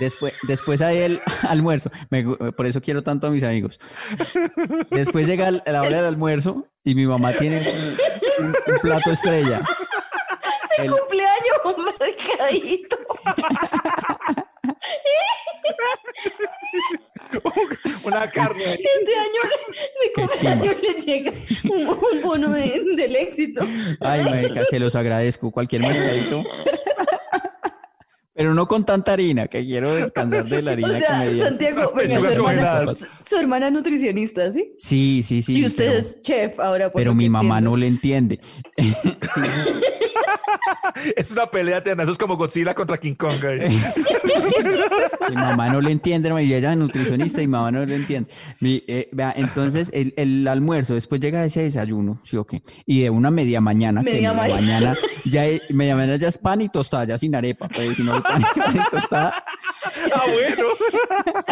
después, 0.00 0.32
después 0.48 0.80
hay 0.80 0.98
el 0.98 1.20
almuerzo. 1.48 1.90
Me 2.08 2.24
por 2.24 2.66
eso 2.66 2.80
quiero 2.80 3.02
tanto 3.02 3.26
a 3.26 3.30
mis 3.30 3.42
amigos. 3.42 3.78
Después 4.90 5.26
llega 5.26 5.50
la 5.50 5.80
hora 5.82 5.96
del 5.96 6.04
almuerzo 6.06 6.68
y 6.84 6.94
mi 6.94 7.06
mamá 7.06 7.32
tiene 7.32 7.60
un, 7.60 8.46
un- 8.46 8.54
un 8.74 8.78
plato 8.80 9.10
estrella. 9.10 9.62
El- 10.78 10.90
Cumpleaños, 10.90 11.00
un 11.00 11.08
Una 18.04 18.30
carne. 18.30 18.64
Este 18.74 19.16
año 19.16 19.40
le- 20.04 20.12
cumpleaños 20.22 20.76
les 20.82 21.06
llega 21.06 21.32
un, 21.64 21.88
un 21.88 22.22
bono 22.22 22.50
de- 22.50 22.82
del 22.96 23.16
éxito. 23.16 23.66
ay, 24.00 24.22
marica, 24.24 24.64
se 24.64 24.78
los 24.78 24.94
agradezco. 24.94 25.50
Cualquier 25.50 25.82
mercadito. 25.82 26.42
Pero 28.36 28.52
no 28.52 28.66
con 28.66 28.84
tanta 28.84 29.12
harina, 29.12 29.46
que 29.46 29.64
quiero 29.64 29.94
descansar 29.94 30.44
de 30.46 30.60
la 30.60 30.72
harina 30.72 30.88
O 30.88 30.92
que 30.94 31.00
sea, 31.00 31.18
me. 31.20 31.38
Santiago, 31.38 31.92
venga, 31.94 32.20
su 32.20 32.26
hermana, 32.26 32.84
su, 33.28 33.36
hermana 33.36 33.70
nutricionista, 33.70 34.50
¿sí? 34.52 34.74
Sí, 34.76 35.22
sí, 35.22 35.40
sí. 35.42 35.60
y 35.60 35.66
usted 35.66 35.86
pero- 35.86 35.98
es 35.98 36.20
chef 36.20 36.58
ahora. 36.58 36.90
por 36.90 37.00
pero 37.00 37.14
mi 37.14 37.28
mamá 37.28 37.58
entiendo. 37.58 37.70
no 37.70 37.76
le 37.76 37.86
entiende. 37.86 38.40
Sí. 39.34 39.40
Es 41.16 41.30
una 41.32 41.46
pelea 41.46 41.78
eterna. 41.78 42.02
Eso 42.02 42.12
es 42.12 42.18
como 42.18 42.36
Godzilla 42.36 42.74
contra 42.74 42.96
King 42.96 43.14
Kong. 43.14 43.34
Mi 45.28 45.34
mamá 45.34 45.68
no 45.70 45.80
le 45.80 45.90
entiende, 45.90 46.28
hermano, 46.28 46.44
y 46.44 46.52
ella 46.54 46.72
es 46.72 46.78
nutricionista 46.78 47.40
y 47.42 47.46
mi 47.46 47.52
mamá 47.52 47.70
no 47.70 47.84
le 47.84 47.96
entiende. 47.96 48.30
Mi, 48.60 48.82
eh, 48.86 49.08
vea, 49.12 49.32
entonces, 49.36 49.90
el, 49.94 50.12
el 50.16 50.46
almuerzo, 50.46 50.94
después 50.94 51.20
llega 51.20 51.44
ese 51.44 51.62
desayuno, 51.62 52.20
¿sí 52.24 52.36
o 52.36 52.46
qué? 52.46 52.62
Y 52.86 53.02
de 53.02 53.10
una 53.10 53.30
media 53.30 53.60
mañana, 53.60 54.02
que 54.02 54.10
Media 54.12 54.32
media 54.32 54.54
mañana. 54.54 54.90
mañana, 54.90 54.98
ya 55.24 55.46
es, 55.46 55.62
media 55.70 55.96
mañana 55.96 56.16
ya 56.16 56.28
es 56.28 56.38
pan 56.38 56.60
y 56.60 56.68
tostada, 56.68 57.04
ya 57.04 57.18
sin 57.18 57.34
arepa, 57.34 57.68
pues, 57.68 57.96
sino 57.96 58.16
el 58.16 58.22
pan, 58.22 58.42
y 58.42 58.60
pan 58.60 58.76
y 58.76 58.90
tostada. 58.90 59.44
Ah, 60.12 60.22
bueno. 60.26 60.68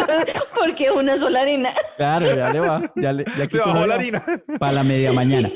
Porque 0.59 0.91
una 0.91 1.17
sola 1.17 1.41
harina. 1.41 1.69
Claro, 1.97 2.35
ya 2.35 2.49
le 2.51 2.59
va. 2.59 2.91
Ya, 2.95 3.13
le, 3.13 3.25
ya 3.37 3.45
Le 3.49 3.59
bajó 3.59 3.87
la 3.87 3.95
harina. 3.95 4.23
Para 4.59 4.71
la 4.73 4.83
media 4.83 5.13
mañana. 5.13 5.49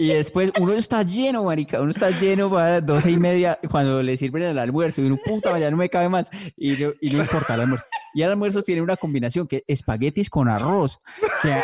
Y 0.00 0.08
después 0.08 0.52
uno 0.60 0.74
está 0.74 1.02
lleno, 1.02 1.44
marica. 1.44 1.80
Uno 1.80 1.90
está 1.90 2.10
lleno 2.10 2.48
las 2.60 2.86
doce 2.86 3.10
y 3.10 3.16
media 3.16 3.58
cuando 3.70 4.02
le 4.02 4.16
sirven 4.16 4.42
el 4.42 4.58
almuerzo. 4.58 5.02
Y 5.02 5.06
uno, 5.06 5.18
puta, 5.24 5.58
ya 5.58 5.70
no 5.70 5.76
me 5.76 5.88
cabe 5.88 6.08
más. 6.08 6.30
Y 6.56 6.72
no, 6.72 6.92
y 7.00 7.10
no 7.10 7.18
importa 7.18 7.54
el 7.54 7.62
almuerzo. 7.62 7.86
Y 8.14 8.22
el 8.22 8.30
almuerzo 8.30 8.62
tiene 8.62 8.82
una 8.82 8.96
combinación 8.96 9.46
que 9.46 9.64
espaguetis 9.66 10.30
con 10.30 10.48
arroz. 10.48 11.00
Que, 11.42 11.56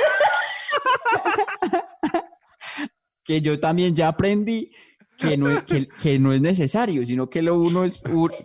que 3.24 3.40
yo 3.40 3.58
también 3.58 3.94
ya 3.94 4.08
aprendí 4.08 4.72
que 5.18 5.36
no, 5.36 5.48
es, 5.48 5.62
que, 5.62 5.86
que 5.88 6.18
no 6.18 6.32
es 6.32 6.40
necesario, 6.40 7.04
sino 7.06 7.28
que 7.30 7.40
lo 7.42 7.58
uno 7.58 7.84
es 7.84 8.00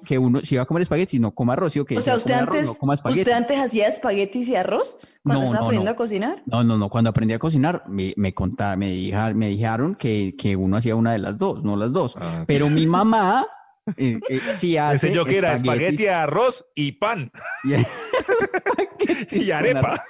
que 0.05 0.17
uno 0.19 0.41
si 0.41 0.55
va 0.55 0.63
a 0.63 0.65
comer 0.65 0.81
espaguetis 0.83 1.19
no 1.19 1.31
coma 1.33 1.53
arroz, 1.53 1.73
¿sí 1.73 1.79
o 1.79 1.85
qué? 1.85 1.97
O 1.97 2.01
sea, 2.01 2.15
usted 2.15 2.33
antes, 2.33 2.49
arroz, 2.61 2.65
no 2.65 2.75
coma 2.75 2.93
usted 2.93 3.29
antes 3.29 3.57
hacía 3.59 3.87
espaguetis 3.87 4.47
y 4.49 4.55
arroz 4.55 4.97
cuando 5.23 5.41
No, 5.41 5.45
estaba 5.47 5.59
no, 5.61 5.65
aprendiendo 5.65 5.91
no. 5.91 5.93
a 5.93 5.97
cocinar. 5.97 6.43
No, 6.45 6.63
no, 6.63 6.77
no. 6.77 6.89
Cuando 6.89 7.09
aprendí 7.09 7.33
a 7.33 7.39
cocinar, 7.39 7.83
me, 7.87 8.13
me 8.17 8.33
conta- 8.33 8.75
me, 8.77 8.91
dija- 8.91 9.33
me 9.33 9.47
dijeron 9.47 9.95
que, 9.95 10.35
que 10.37 10.55
uno 10.55 10.77
hacía 10.77 10.95
una 10.95 11.11
de 11.13 11.19
las 11.19 11.37
dos, 11.37 11.63
no 11.63 11.75
las 11.75 11.91
dos. 11.91 12.15
Ah. 12.19 12.43
Pero 12.47 12.69
mi 12.69 12.85
mamá 12.85 13.47
eh, 13.97 14.19
eh, 14.29 14.39
sí 14.55 14.77
hace 14.77 15.07
enseñó 15.07 15.25
que 15.25 15.37
era 15.37 15.53
espagueti, 15.53 16.07
arroz 16.07 16.65
y 16.75 16.91
pan. 16.93 17.31
y, 17.63 17.73
Y 19.31 19.51
arepa. 19.51 20.03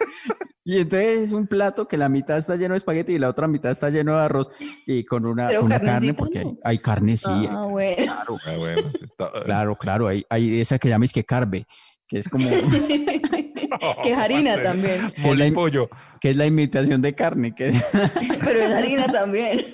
Y 0.66 0.78
entonces 0.80 1.20
es 1.22 1.32
un 1.32 1.48
plato 1.48 1.88
que 1.88 1.98
la 1.98 2.10
mitad 2.10 2.38
está 2.38 2.56
lleno 2.56 2.74
de 2.74 2.80
espagueti 2.80 3.14
y 3.14 3.20
la 3.20 3.30
otra 3.30 3.48
mitad 3.48 3.72
está 3.72 3.90
lleno 3.90 4.16
de 4.18 4.24
arroz 4.24 4.50
y 4.86 5.04
con 5.06 5.26
una, 5.26 5.48
Pero 5.48 5.64
una 5.64 5.80
carne, 5.80 6.14
porque 6.14 6.40
hay, 6.40 6.58
hay 6.64 6.78
carne, 6.80 7.18
sí. 7.18 7.26
hay 7.30 7.48
Ah, 7.50 7.66
bueno. 7.66 7.96
Claro, 8.06 8.38
Ah, 8.46 8.54
bueno, 8.58 8.82
sí 8.92 9.06
está- 9.06 9.32
claro, 9.46 9.76
claro. 9.78 10.08
Hay, 10.08 10.26
hay 10.30 10.60
esa 10.60 10.78
que 10.78 10.90
llamáis 10.90 11.12
que 11.14 11.24
carbe, 11.24 11.66
que 12.08 12.20
es 12.20 12.28
como 12.30 12.50
que 14.04 14.12
es 14.12 14.18
harina 14.18 14.62
también. 14.62 15.12
que 15.12 15.32
es, 15.32 15.38
la, 15.38 15.48
im- 15.48 15.54
pollo. 15.54 15.90
que 16.20 16.32
es 16.32 16.36
la 16.36 16.46
imitación 16.46 17.02
de 17.02 17.16
carne. 17.16 17.56
Que 17.56 17.72
Pero 18.44 18.60
es 18.60 18.72
harina 18.72 19.08
también. 19.12 19.66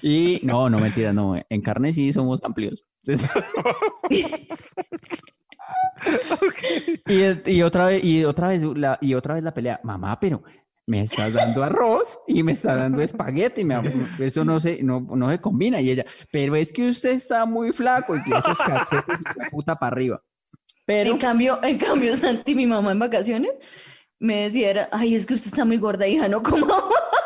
y 0.00 0.40
no, 0.44 0.70
no, 0.70 0.78
mentira, 0.78 1.12
no. 1.12 1.34
En 1.50 1.60
carne 1.60 1.92
sí 1.92 2.12
somos 2.12 2.40
amplios. 2.44 2.84
Entonces- 3.04 3.28
y, 7.46 7.62
otra 7.62 7.86
vez, 7.86 8.04
y 8.04 8.24
otra 8.24 8.48
vez 8.48 8.62
la, 8.62 8.98
y 9.00 9.14
otra 9.14 9.34
vez 9.34 9.42
la 9.42 9.52
pelea, 9.54 9.80
mamá, 9.82 10.18
pero 10.20 10.42
me 10.86 11.02
estás 11.02 11.32
dando 11.34 11.62
arroz 11.62 12.18
y 12.26 12.42
me 12.42 12.52
estás 12.52 12.76
dando 12.78 13.02
espagueti, 13.02 13.62
me- 13.64 14.06
eso 14.20 14.44
no 14.44 14.58
se, 14.58 14.82
no, 14.82 15.00
no 15.00 15.30
se 15.30 15.38
combina. 15.40 15.80
Y 15.80 15.90
ella, 15.90 16.04
pero 16.32 16.56
es 16.56 16.72
que 16.72 16.88
usted 16.88 17.10
está 17.10 17.44
muy 17.44 17.72
flaco 17.72 18.16
y 18.16 18.20
le 18.28 18.36
haces 18.36 18.56
cachetes 18.58 19.18
y 19.20 19.50
puta 19.50 19.76
para 19.76 19.92
arriba. 19.92 20.22
Pero 20.86 21.10
En 21.10 21.18
cambio, 21.18 21.58
en 21.62 21.76
cambio, 21.76 22.16
Santi, 22.16 22.54
mi 22.54 22.66
mamá 22.66 22.92
en 22.92 22.98
vacaciones, 22.98 23.52
me 24.18 24.44
decía, 24.44 24.88
ay, 24.90 25.14
es 25.14 25.26
que 25.26 25.34
usted 25.34 25.48
está 25.48 25.64
muy 25.66 25.76
gorda, 25.76 26.06
hija, 26.08 26.28
no 26.28 26.42
como. 26.42 26.66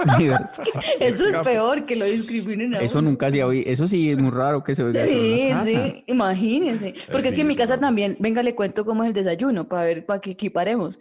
Eso 1.01 1.27
es 1.27 1.37
peor 1.45 1.87
que 1.87 1.97
lo 1.97 2.05
discriminen 2.05 2.75
a 2.75 2.79
eso 2.81 2.99
uno. 2.99 3.11
nunca 3.11 3.31
se 3.31 3.43
oye, 3.45 3.71
eso 3.71 3.87
sí 3.87 4.11
es 4.11 4.19
muy 4.19 4.31
raro 4.31 4.63
que 4.65 4.75
se 4.75 4.83
oiga 4.83 5.03
eso 5.05 5.13
en 5.13 5.19
Sí, 5.21 5.47
una 5.51 5.59
casa. 5.61 5.67
sí, 5.67 6.05
imagínense. 6.07 6.95
Porque 7.11 7.29
es 7.29 7.35
que 7.35 7.41
en 7.43 7.49
mi 7.49 7.57
casa 7.57 7.79
también, 7.79 8.17
venga, 8.21 8.43
le 8.43 8.55
cuento 8.55 8.85
cómo 8.85 9.03
es 9.05 9.09
el 9.09 9.15
desayuno, 9.15 9.69
para 9.69 9.85
ver, 9.85 10.07
para 10.07 10.21
que 10.21 10.33
equiparemos. 10.33 10.99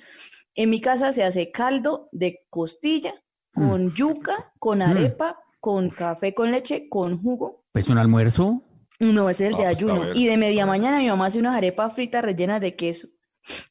En 0.55 0.69
mi 0.69 0.81
casa 0.81 1.13
se 1.13 1.23
hace 1.23 1.51
caldo 1.51 2.09
de 2.11 2.39
costilla 2.49 3.13
con 3.53 3.89
yuca, 3.93 4.53
con 4.59 4.81
arepa, 4.81 5.37
con 5.59 5.89
café 5.89 6.33
con 6.33 6.51
leche, 6.51 6.87
con 6.89 7.21
jugo. 7.21 7.65
Pues 7.73 7.87
un 7.89 7.97
almuerzo, 7.97 8.63
No, 8.99 9.29
ese 9.29 9.47
es 9.47 9.49
el 9.49 9.55
Ah, 9.55 9.57
de 9.59 9.63
pues, 9.65 9.77
ayuno. 9.77 10.13
Y 10.13 10.27
de 10.27 10.37
media 10.37 10.65
mañana 10.65 10.99
mi 10.99 11.07
mamá 11.07 11.25
hace 11.27 11.39
unas 11.39 11.55
arepas 11.55 11.93
fritas 11.93 12.23
rellenas 12.23 12.61
de 12.61 12.75
queso. 12.75 13.07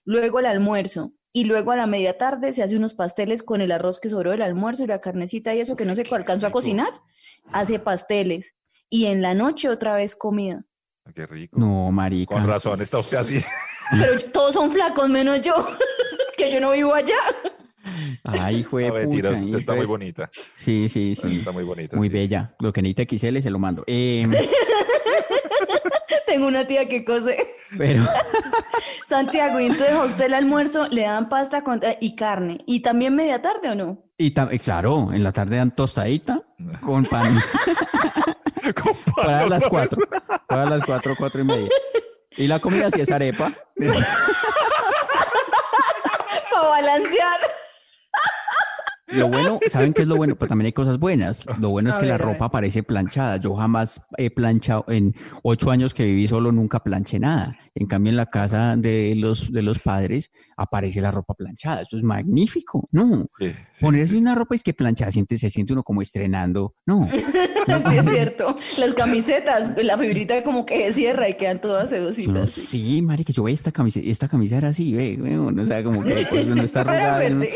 Luego 0.05 0.41
el 0.41 0.47
almuerzo. 0.47 1.13
Y 1.33 1.45
luego 1.45 1.71
a 1.73 1.77
la 1.77 1.87
media 1.87 2.19
tarde 2.19 2.53
se 2.53 2.63
hace 2.63 2.77
unos 2.77 2.95
pasteles 2.95 3.43
con 3.43 3.61
el 3.61 3.71
arroz 3.73 4.01
que 4.01 4.11
sobró 4.11 4.33
del 4.33 4.43
almuerzo 4.43 4.83
y 4.85 4.89
la 4.89 5.01
carnecita 5.01 5.55
y 5.55 5.61
eso 5.61 5.77
que 5.77 5.85
no 5.85 5.95
se 5.95 6.03
alcanzó 6.15 6.47
a 6.49 6.51
cocinar. 6.51 6.89
Hace 7.53 7.79
pasteles. 7.79 8.55
Y 8.89 9.07
en 9.07 9.23
la 9.23 9.35
noche 9.35 9.69
otra 9.69 9.95
vez 9.95 10.17
comida. 10.17 10.65
Qué 11.15 11.27
rico. 11.27 11.59
no, 11.59 11.91
marica. 11.91 12.35
Con 12.35 12.47
razón, 12.47 12.81
está 12.83 12.99
usted 12.99 13.17
así. 13.19 13.41
Pero 13.91 14.21
todos 14.33 14.55
son 14.55 14.71
flacos 14.71 15.09
menos 15.09 15.41
yo, 15.41 15.55
que 16.37 16.53
yo 16.53 16.61
no 16.61 16.73
vivo 16.73 16.95
allá. 16.95 17.17
Ay, 18.25 18.59
hijo 18.59 18.79
de 18.79 18.91
pucha, 19.07 19.31
usted 19.31 19.57
está 19.59 19.73
muy 19.73 19.81
entonces- 19.83 19.89
bonita. 19.89 20.31
Sí, 20.55 20.89
sí, 20.89 21.15
sí. 21.17 21.39
Está 21.39 21.53
muy 21.53 21.65
bonita. 21.65 21.97
Muy 21.97 22.09
sí. 22.09 22.13
bella. 22.13 22.55
Lo 22.61 22.73
que 22.73 22.83
necesita 22.83 23.17
XL 23.17 23.39
se 23.41 23.51
lo 23.51 23.59
mando. 23.59 23.83
Eh, 23.87 24.25
Tengo 26.31 26.47
una 26.47 26.65
tía 26.65 26.89
que 26.89 27.05
cose. 27.05 27.37
pero 27.77 28.05
Santiago, 29.09 29.59
y 29.59 29.67
entonces 29.67 29.95
a 29.97 30.05
usted 30.05 30.27
el 30.27 30.35
almuerzo 30.35 30.87
le 30.89 31.03
dan 31.03 31.29
pasta 31.29 31.63
con- 31.65 31.83
eh, 31.83 31.99
y 32.01 32.15
carne. 32.15 32.59
¿Y 32.67 32.81
también 32.83 33.15
media 33.17 33.43
tarde 33.43 33.71
o 33.71 33.75
no? 33.75 33.99
y 34.17 34.33
tam- 34.35 34.49
eh, 34.53 34.59
claro, 34.59 35.13
en 35.13 35.25
la 35.25 35.33
tarde 35.33 35.57
dan 35.57 35.75
tostadita 35.75 36.43
con 36.85 37.05
pan. 37.05 37.39
Con 38.75 38.95
pan 38.95 39.25
para 39.25 39.47
las 39.49 39.67
cuatro. 39.67 39.99
Para 40.47 40.67
las 40.67 40.85
cuatro, 40.85 41.15
cuatro 41.19 41.41
y 41.41 41.45
media. 41.45 41.69
Y 42.37 42.47
la 42.47 42.59
comida 42.61 42.91
sí 42.91 43.01
es 43.01 43.11
arepa. 43.11 43.51
Para 46.51 46.69
balancear. 46.69 47.41
Lo 49.13 49.29
bueno, 49.29 49.59
¿saben 49.69 49.93
qué 49.93 50.03
es 50.03 50.09
lo 50.09 50.17
bueno? 50.17 50.37
Pero 50.37 50.49
también 50.49 50.67
hay 50.67 50.73
cosas 50.73 50.99
buenas. 50.99 51.47
Lo 51.59 51.71
bueno 51.71 51.91
es 51.91 51.97
que 51.97 52.07
la 52.07 52.19
ver, 52.19 52.23
ropa 52.23 52.51
parece 52.51 52.83
planchada. 52.83 53.37
Yo 53.39 53.55
jamás 53.55 54.03
he 54.17 54.31
planchado, 54.31 54.85
en 54.89 55.15
ocho 55.43 55.71
años 55.71 55.95
que 55.95 56.05
viví 56.05 56.29
solo, 56.29 56.53
nunca 56.53 56.81
planché 56.81 57.19
nada. 57.19 57.57
En 57.75 57.87
cambio, 57.87 58.11
en 58.11 58.17
la 58.17 58.27
casa 58.27 58.77
de 58.77 59.15
los, 59.17 59.53
de 59.53 59.63
los 59.63 59.79
padres 59.79 60.31
aparece 60.57 61.01
la 61.01 61.11
ropa 61.13 61.35
planchada. 61.35 61.83
Eso 61.83 61.97
es 61.97 62.03
magnífico. 62.03 62.89
No, 62.91 63.27
Sí, 63.39 63.53
sí, 63.73 63.85
ponerse 63.85 64.09
sí, 64.11 64.17
sí. 64.17 64.23
una 64.23 64.35
ropa 64.35 64.55
es 64.57 64.63
que 64.65 64.75
planchada, 64.75 65.11
siente, 65.13 65.39
se 65.39 65.51
siente 65.51 65.73
uno 65.73 65.83
como 65.85 66.03
estrenando. 66.03 66.75
No, 66.85 67.09
Sí, 67.67 67.97
es 67.97 68.05
cierto. 68.11 68.57
Las 68.79 68.95
camisetas, 68.95 69.73
la 69.83 69.97
fibrita 69.97 70.43
como 70.43 70.67
que 70.67 70.83
se 70.89 70.93
cierra 70.95 71.29
y 71.29 71.37
quedan 71.37 71.61
todas 71.61 71.91
Uno, 71.93 71.97
sedositas. 71.97 72.51
sí, 72.51 73.01
marica, 73.03 73.33
yo 73.33 73.45
ve 73.45 73.53
esta 73.53 73.71
camisa, 73.71 74.01
esta 74.03 74.27
camisa 74.29 74.57
era 74.57 74.69
así, 74.69 74.93
ve, 74.93 75.17
uno, 75.21 75.63
o 75.63 75.65
sea, 75.65 75.83
como 75.85 76.03
que 76.03 76.27
pues, 76.29 76.47
uno 76.47 76.63
está 76.63 76.81
arrugada. 76.83 77.25
y 77.25 77.29
verde. 77.35 77.53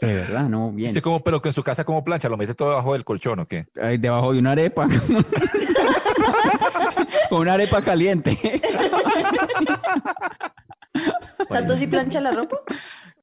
de 0.00 0.12
verdad, 0.14 0.48
no, 0.48 0.70
bien. 0.72 0.90
¿Usted 0.90 1.02
cómo, 1.02 1.20
pero 1.24 1.42
que 1.42 1.48
en 1.48 1.52
su 1.54 1.62
casa 1.64 1.84
cómo 1.84 2.04
plancha? 2.04 2.28
¿Lo 2.28 2.36
mete 2.36 2.54
todo 2.54 2.68
debajo 2.70 2.92
del 2.92 3.04
colchón 3.04 3.40
o 3.40 3.46
qué? 3.48 3.66
Ay, 3.80 3.98
debajo 3.98 4.32
de 4.32 4.38
una 4.38 4.52
arepa. 4.52 4.86
Con 7.28 7.40
una 7.40 7.54
arepa 7.54 7.82
caliente. 7.82 8.38
¿Tanto 11.48 11.76
sí 11.76 11.86
plancha 11.86 12.20
la 12.20 12.32
ropa? 12.32 12.58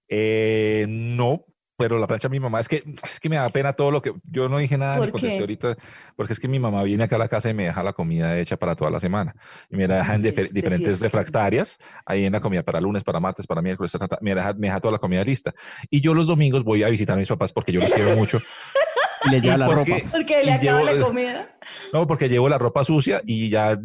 Eh, 0.08 0.86
no, 0.88 1.46
pero 1.78 1.98
la 1.98 2.08
plancha 2.08 2.28
de 2.28 2.32
mi 2.32 2.39
mamá 2.39 2.60
es 2.60 2.68
que 2.68 2.84
es 3.04 3.20
que 3.20 3.30
me 3.30 3.38
da 3.38 3.50
pena 3.50 3.74
todo 3.74 3.89
lo 3.89 4.02
que 4.02 4.13
yo 4.26 4.48
no 4.48 4.60
dije 4.60 4.78
nada 4.78 4.96
ni 4.96 5.02
¿Por 5.02 5.12
contesté 5.13 5.38
qué? 5.38 5.42
ahorita 5.42 5.76
porque 6.16 6.34
es 6.34 6.39
que 6.39 6.48
mi 6.48 6.60
mamá 6.60 6.84
viene 6.84 7.04
acá 7.04 7.16
a 7.16 7.20
la 7.20 7.28
casa 7.28 7.50
y 7.50 7.54
me 7.54 7.66
deja 7.66 7.84
la 7.84 7.94
comida 7.94 8.38
hecha 8.39 8.58
para 8.58 8.76
toda 8.76 8.92
la 8.92 9.00
semana 9.00 9.36
y 9.70 9.76
me 9.76 9.88
la 9.88 9.98
deja 9.98 10.16
en 10.16 10.26
este 10.26 10.50
diferentes 10.54 11.02
refractarias 11.02 11.80
ahí 12.06 12.26
en 12.26 12.34
la 12.34 12.39
comida 12.39 12.63
para 12.63 12.80
lunes, 12.80 13.04
para 13.04 13.20
martes, 13.20 13.48
para 13.48 13.62
miércoles, 13.62 13.92
me 14.22 14.36
deja, 14.36 14.54
me 14.54 14.68
deja 14.68 14.80
toda 14.80 14.94
la 14.94 15.00
comida 15.00 15.24
lista 15.24 15.54
y 15.89 16.00
yo 16.00 16.13
los 16.13 16.28
domingos 16.28 16.63
voy 16.63 16.84
a 16.84 16.89
visitar 16.89 17.16
a 17.16 17.20
mis 17.20 17.28
papás 17.28 17.52
porque 17.52 17.72
yo 17.72 17.82
los 17.82 17.92
quiero 17.92 18.16
mucho. 18.16 18.39
Y 19.25 19.29
le 19.29 19.41
lleva 19.41 19.55
¿Y 19.55 19.57
la 19.59 19.65
por 19.65 19.75
ropa. 19.75 19.86
qué? 19.86 20.05
Porque 20.12 20.43
le 20.43 20.51
acaba 20.53 20.81
llevo- 20.83 20.99
la 20.99 21.05
comida. 21.05 21.49
No, 21.93 22.05
porque 22.07 22.27
llevo 22.29 22.49
la 22.49 22.57
ropa 22.57 22.83
sucia 22.83 23.21
y 23.25 23.49
ya 23.49 23.79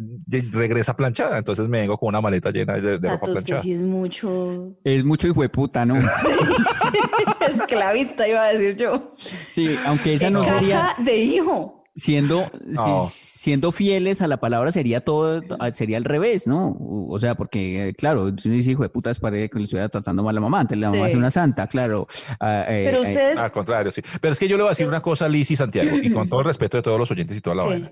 regresa 0.51 0.95
planchada, 0.95 1.37
entonces 1.37 1.67
me 1.69 1.79
vengo 1.79 1.97
con 1.97 2.09
una 2.09 2.19
maleta 2.21 2.51
llena 2.51 2.73
de, 2.73 2.97
de 2.99 3.09
ropa 3.09 3.27
Tato, 3.27 3.31
usted 3.31 3.33
planchada. 3.33 3.61
sí 3.61 3.73
es 3.73 3.81
mucho 3.81 4.73
Es 4.83 5.03
mucho 5.05 5.27
hijo 5.27 5.41
de 5.41 5.49
puta, 5.49 5.85
¿no? 5.85 5.95
esclavista, 7.47 8.27
iba 8.27 8.43
a 8.43 8.53
decir 8.53 8.77
yo. 8.77 9.13
Sí, 9.47 9.77
aunque 9.85 10.15
esa 10.15 10.29
no 10.29 10.43
sería 10.43 10.81
Caja 10.81 10.95
de 11.03 11.17
hijo. 11.17 11.78
Siendo 11.99 12.51
No. 12.65 13.05
si- 13.07 13.29
siendo 13.39 13.71
fieles 13.71 14.21
a 14.21 14.27
la 14.27 14.37
palabra 14.37 14.71
sería 14.71 14.99
todo 15.01 15.41
sería 15.73 15.97
al 15.97 16.03
revés, 16.03 16.45
¿no? 16.47 16.75
O 16.79 17.19
sea, 17.19 17.35
porque 17.35 17.89
eh, 17.89 17.93
claro, 17.93 18.27
si 18.37 18.47
uno 18.49 18.57
dice 18.57 18.71
hijo 18.71 18.83
de 18.83 18.89
puta 18.89 19.11
es 19.11 19.19
parece 19.19 19.49
que 19.49 19.57
le 19.59 19.63
estuviera 19.63 19.87
tratando 19.89 20.23
mal 20.23 20.31
a 20.31 20.35
la 20.35 20.41
mamá, 20.41 20.59
antes 20.61 20.77
la 20.77 20.89
mamá 20.89 21.05
Sí. 21.05 21.11
es 21.11 21.17
una 21.17 21.31
santa, 21.31 21.67
claro. 21.67 22.07
Ah, 22.39 22.65
eh, 22.67 22.83
Pero 22.85 22.97
eh, 22.97 23.07
ustedes, 23.09 23.37
Al 23.39 23.51
contrario, 23.51 23.91
sí. 23.91 24.01
Pero 24.19 24.33
es 24.33 24.39
que 24.39 24.47
yo 24.47 24.57
le 24.57 24.63
voy 24.63 24.69
a 24.69 24.71
decir 24.71 24.87
una 24.87 25.01
cosa 25.01 25.25
a 25.25 25.29
Liz 25.29 25.49
y 25.51 25.55
Santiago, 25.55 25.95
y 26.01 26.11
con 26.11 26.27
todo 26.27 26.39
el 26.41 26.45
respeto 26.47 26.77
de 26.77 26.83
todos 26.83 26.99
los 26.99 27.09
oyentes 27.11 27.37
y 27.37 27.41
toda 27.41 27.55
la. 27.55 27.75
Eh, 27.75 27.91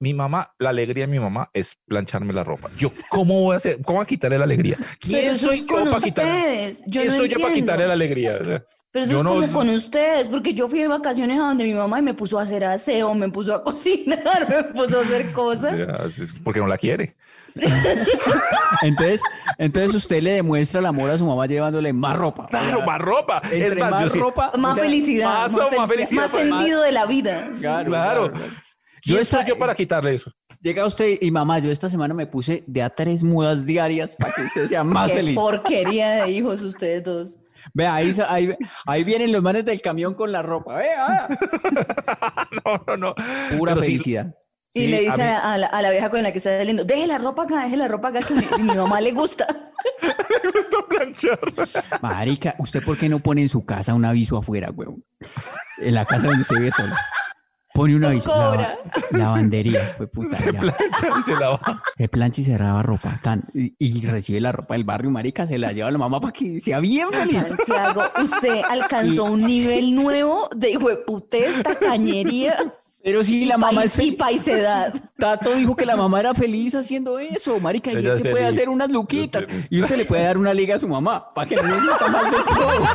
Mi 0.00 0.14
mamá, 0.14 0.54
la 0.58 0.70
alegría 0.70 1.04
de 1.06 1.12
mi 1.12 1.20
mamá 1.20 1.50
es 1.52 1.76
plancharme 1.86 2.32
la 2.32 2.42
ropa. 2.42 2.70
Yo, 2.78 2.90
¿cómo 3.10 3.38
voy 3.42 3.52
a 3.52 3.56
hacer? 3.58 3.82
¿Cómo 3.82 3.98
voy 3.98 4.04
a 4.04 4.06
quitarle 4.06 4.38
la 4.38 4.44
alegría? 4.44 4.78
¿Quién 4.98 5.26
eso 5.30 5.48
soy 5.48 5.56
es 5.56 5.66
yo 5.66 5.74
con 5.74 5.84
para 5.90 6.00
quitarle? 6.00 6.72
Yo 6.86 7.00
¿Quién 7.02 7.06
no 7.08 7.14
soy 7.18 7.28
yo 7.28 7.38
para 7.38 7.52
quitarle 7.52 7.86
la 7.86 7.92
alegría? 7.92 8.38
Pero 8.92 9.04
eso 9.06 9.12
yo 9.14 9.18
es 9.18 9.24
no- 9.24 9.30
como 9.34 9.52
con 9.52 9.68
ustedes, 9.70 10.28
porque 10.28 10.52
yo 10.54 10.68
fui 10.68 10.80
de 10.80 10.88
vacaciones 10.88 11.38
a 11.40 11.44
donde 11.44 11.64
mi 11.64 11.72
mamá 11.74 11.98
y 11.98 12.02
me 12.02 12.12
puso 12.14 12.38
a 12.38 12.42
hacer 12.42 12.62
aseo, 12.64 13.14
me 13.14 13.28
puso 13.30 13.54
a 13.54 13.64
cocinar, 13.64 14.46
me 14.48 14.64
puso 14.64 14.98
a 15.00 15.02
hacer 15.02 15.32
cosas. 15.32 16.18
es 16.18 16.34
porque 16.44 16.60
no 16.60 16.66
la 16.66 16.76
quiere. 16.78 17.16
entonces, 18.82 19.20
entonces 19.58 19.94
usted 19.94 20.22
le 20.22 20.32
demuestra 20.32 20.80
el 20.80 20.86
amor 20.86 21.10
a 21.10 21.18
su 21.18 21.26
mamá 21.26 21.46
llevándole 21.46 21.92
más 21.92 22.16
ropa. 22.16 22.46
Claro, 22.48 22.82
más 22.82 22.98
ropa. 23.00 23.42
Es 23.50 23.76
más, 23.76 23.90
más 23.90 24.02
yo 24.04 24.08
sí- 24.08 24.18
ropa, 24.18 24.52
Más 24.56 24.72
o 24.72 24.74
sea, 24.76 24.84
felicidad, 24.84 25.26
más- 25.28 25.52
más, 25.52 25.76
más 25.76 25.88
felicidad, 25.88 25.88
felicidad, 25.88 26.22
más 26.22 26.32
más- 26.32 26.58
sentido 26.60 26.82
de 26.82 26.92
la 26.92 27.06
vida. 27.06 27.48
Claro, 27.60 27.84
Claro. 27.90 28.30
claro. 28.32 28.46
¿Quién 29.02 29.16
Yo 29.16 29.20
esta- 29.22 29.44
yo 29.44 29.58
para 29.58 29.74
quitarle 29.74 30.14
eso? 30.14 30.30
Llega 30.60 30.86
usted 30.86 31.18
y 31.20 31.30
mamá, 31.32 31.58
yo 31.58 31.70
esta 31.72 31.88
semana 31.88 32.14
me 32.14 32.26
puse 32.26 32.62
de 32.68 32.82
a 32.82 32.90
tres 32.90 33.24
mudas 33.24 33.66
diarias 33.66 34.14
para 34.16 34.32
que 34.32 34.42
usted 34.42 34.68
sea 34.68 34.84
más 34.84 35.08
Qué 35.10 35.16
feliz. 35.18 35.34
porquería 35.34 36.10
de 36.24 36.30
hijos 36.30 36.62
ustedes 36.62 37.02
dos. 37.02 37.38
Vea, 37.74 37.94
ahí, 37.94 38.12
ahí, 38.28 38.56
ahí 38.86 39.04
vienen 39.04 39.32
los 39.32 39.42
manes 39.42 39.64
del 39.64 39.80
camión 39.80 40.14
con 40.14 40.32
la 40.32 40.42
ropa. 40.42 40.76
Vea, 40.76 41.28
No, 42.64 42.82
no, 42.86 42.96
no. 42.96 43.14
pura 43.56 43.72
Pero 43.74 43.82
sí, 43.82 43.92
felicidad. 43.92 44.34
Y 44.74 44.84
Sí, 44.84 44.86
le 44.88 44.96
a 44.96 45.00
dice 45.00 45.16
mí- 45.22 45.30
a, 45.42 45.58
la, 45.58 45.66
a 45.66 45.82
la 45.82 45.90
vieja 45.90 46.08
con 46.08 46.22
la 46.22 46.32
que 46.32 46.38
está 46.38 46.56
saliendo, 46.56 46.84
deje 46.84 47.06
la 47.06 47.18
ropa 47.18 47.42
acá, 47.42 47.64
deje 47.64 47.76
la 47.76 47.88
ropa 47.88 48.08
acá, 48.08 48.20
que 48.20 48.32
mi, 48.34 48.46
mi 48.62 48.74
mamá 48.74 49.00
le 49.02 49.12
gusta. 49.12 49.46
me 50.02 50.50
gusta 50.50 50.76
planchar. 50.88 51.38
Marica, 52.00 52.54
¿usted 52.58 52.82
por 52.82 52.96
qué 52.96 53.08
no 53.10 53.18
pone 53.18 53.42
en 53.42 53.48
su 53.50 53.66
casa 53.66 53.92
un 53.94 54.04
aviso 54.06 54.38
afuera, 54.38 54.70
weón? 54.70 55.04
En 55.82 55.94
la 55.94 56.06
casa 56.06 56.26
donde 56.28 56.44
se 56.44 56.54
vive 56.54 56.72
sola. 56.72 56.98
Pone 57.74 57.94
un 57.94 58.02
No 58.02 58.08
aviso. 58.08 58.28
lava- 58.28 58.76
lavandería, 59.12 59.94
fue 59.96 60.06
puta. 60.12 60.36
Se 60.36 60.52
ya. 60.52 60.60
plancha 60.60 61.08
y 61.18 61.22
se 61.22 61.32
lava. 61.36 61.82
Se 61.96 62.08
plancha 62.08 62.40
y 62.40 62.44
se 62.44 62.58
lava 62.58 62.82
ropa. 62.82 63.18
tan, 63.22 63.44
y, 63.54 63.74
y 63.78 64.06
recibe 64.06 64.40
la 64.40 64.52
ropa 64.52 64.74
del 64.74 64.84
barrio, 64.84 65.10
marica, 65.10 65.46
se 65.46 65.58
la 65.58 65.72
lleva 65.72 65.88
a 65.88 65.92
la 65.92 65.98
mamá 65.98 66.20
para 66.20 66.32
que 66.32 66.60
sea 66.60 66.80
bien 66.80 67.08
feliz. 67.10 67.46
Santiago, 67.48 68.02
usted 68.22 68.62
alcanzó 68.68 69.24
un 69.32 69.42
nivel 69.42 69.94
nuevo 69.94 70.50
de 70.54 70.70
hijueputez, 70.72 71.62
tacañería 71.62 72.56
Pero 73.04 73.24
sí, 73.24 73.46
la 73.46 73.58
mamá 73.58 73.84
es 73.84 73.94
y 73.94 73.96
feliz. 73.96 74.14
paisedad. 74.16 74.94
Tato 75.18 75.54
dijo 75.54 75.74
que 75.74 75.84
la 75.86 75.96
mamá 75.96 76.20
era 76.20 76.34
feliz 76.34 76.74
haciendo 76.74 77.18
eso, 77.18 77.58
marica, 77.58 77.92
y 77.92 77.96
Ella 77.96 78.12
él 78.12 78.18
se 78.22 78.30
puede 78.30 78.46
hacer 78.46 78.68
unas 78.68 78.90
luquitas. 78.90 79.46
Yo. 79.46 79.54
Y 79.70 79.82
usted 79.82 79.96
le 79.96 80.04
puede 80.04 80.22
dar 80.22 80.38
una 80.38 80.54
liga 80.54 80.76
a 80.76 80.78
su 80.78 80.86
mamá 80.88 81.32
para 81.34 81.48
que 81.48 81.56
no 81.56 81.62
se 81.62 81.68
sienta 81.68 82.08
mal 82.08 82.30
del 82.30 82.44
todo. 82.44 82.86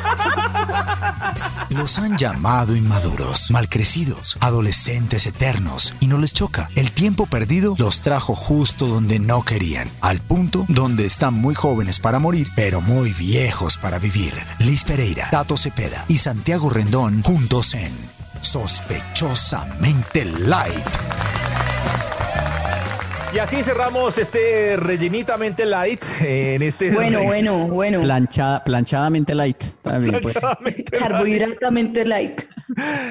Los 1.69 1.97
han 1.99 2.17
llamado 2.17 2.75
inmaduros, 2.75 3.51
malcrecidos, 3.51 4.37
adolescentes 4.39 5.25
eternos 5.25 5.93
y 5.99 6.07
no 6.07 6.17
les 6.17 6.33
choca. 6.33 6.69
El 6.75 6.91
tiempo 6.91 7.25
perdido 7.25 7.75
los 7.77 8.01
trajo 8.01 8.35
justo 8.35 8.87
donde 8.87 9.19
no 9.19 9.43
querían, 9.43 9.89
al 10.01 10.21
punto 10.21 10.65
donde 10.69 11.05
están 11.05 11.33
muy 11.33 11.55
jóvenes 11.55 11.99
para 11.99 12.19
morir, 12.19 12.47
pero 12.55 12.79
muy 12.81 13.11
viejos 13.11 13.77
para 13.77 13.99
vivir. 13.99 14.33
Liz 14.59 14.83
Pereira, 14.83 15.27
Tato 15.29 15.57
Cepeda 15.57 16.05
y 16.07 16.17
Santiago 16.19 16.69
Rendón 16.69 17.21
juntos 17.21 17.73
en 17.73 18.16
Sospechosamente 18.51 20.23
Light. 20.23 20.73
Y 23.35 23.39
así 23.39 23.61
cerramos 23.61 24.17
este 24.17 24.77
rellenitamente 24.77 25.65
light 25.65 26.01
en 26.21 26.61
este 26.61 26.91
Bueno, 26.91 27.19
re- 27.19 27.25
bueno, 27.25 27.67
bueno. 27.67 28.01
Planchada, 28.01 28.63
planchadamente 28.63 29.35
light. 29.35 29.61
También, 29.81 30.21
pues. 30.21 30.33
planchadamente 30.33 30.83
light. 30.91 31.01
Carbohidratamente 31.03 32.05
light. 32.05 32.41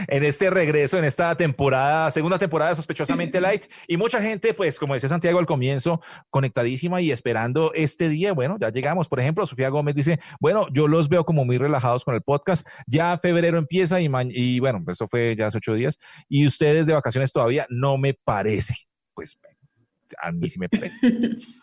En 0.08 0.24
este 0.24 0.50
regreso, 0.50 0.98
en 0.98 1.04
esta 1.04 1.36
temporada, 1.36 2.10
segunda 2.10 2.38
temporada 2.38 2.74
Sospechosamente 2.74 3.40
Light. 3.40 3.66
Y 3.86 3.96
mucha 3.96 4.20
gente, 4.20 4.54
pues, 4.54 4.78
como 4.78 4.94
decía 4.94 5.08
Santiago 5.08 5.38
al 5.38 5.46
comienzo, 5.46 6.00
conectadísima 6.30 7.00
y 7.00 7.10
esperando 7.10 7.72
este 7.74 8.08
día. 8.08 8.32
Bueno, 8.32 8.56
ya 8.60 8.70
llegamos. 8.70 9.08
Por 9.08 9.20
ejemplo, 9.20 9.46
Sofía 9.46 9.68
Gómez 9.68 9.94
dice, 9.94 10.20
bueno, 10.40 10.66
yo 10.72 10.88
los 10.88 11.08
veo 11.08 11.24
como 11.24 11.44
muy 11.44 11.58
relajados 11.58 12.04
con 12.04 12.14
el 12.14 12.22
podcast. 12.22 12.66
Ya 12.86 13.18
febrero 13.18 13.58
empieza 13.58 14.00
y, 14.00 14.08
y 14.30 14.60
bueno, 14.60 14.82
pues 14.84 14.96
eso 14.96 15.08
fue 15.08 15.34
ya 15.36 15.46
hace 15.46 15.58
ocho 15.58 15.74
días. 15.74 15.98
Y 16.28 16.46
ustedes 16.46 16.86
de 16.86 16.94
vacaciones 16.94 17.32
todavía 17.32 17.66
no 17.68 17.98
me 17.98 18.14
parece. 18.14 18.74
Pues 19.14 19.38
a 20.22 20.32
mí 20.32 20.48
sí 20.48 20.58
me 20.58 20.68
parece. 20.70 20.96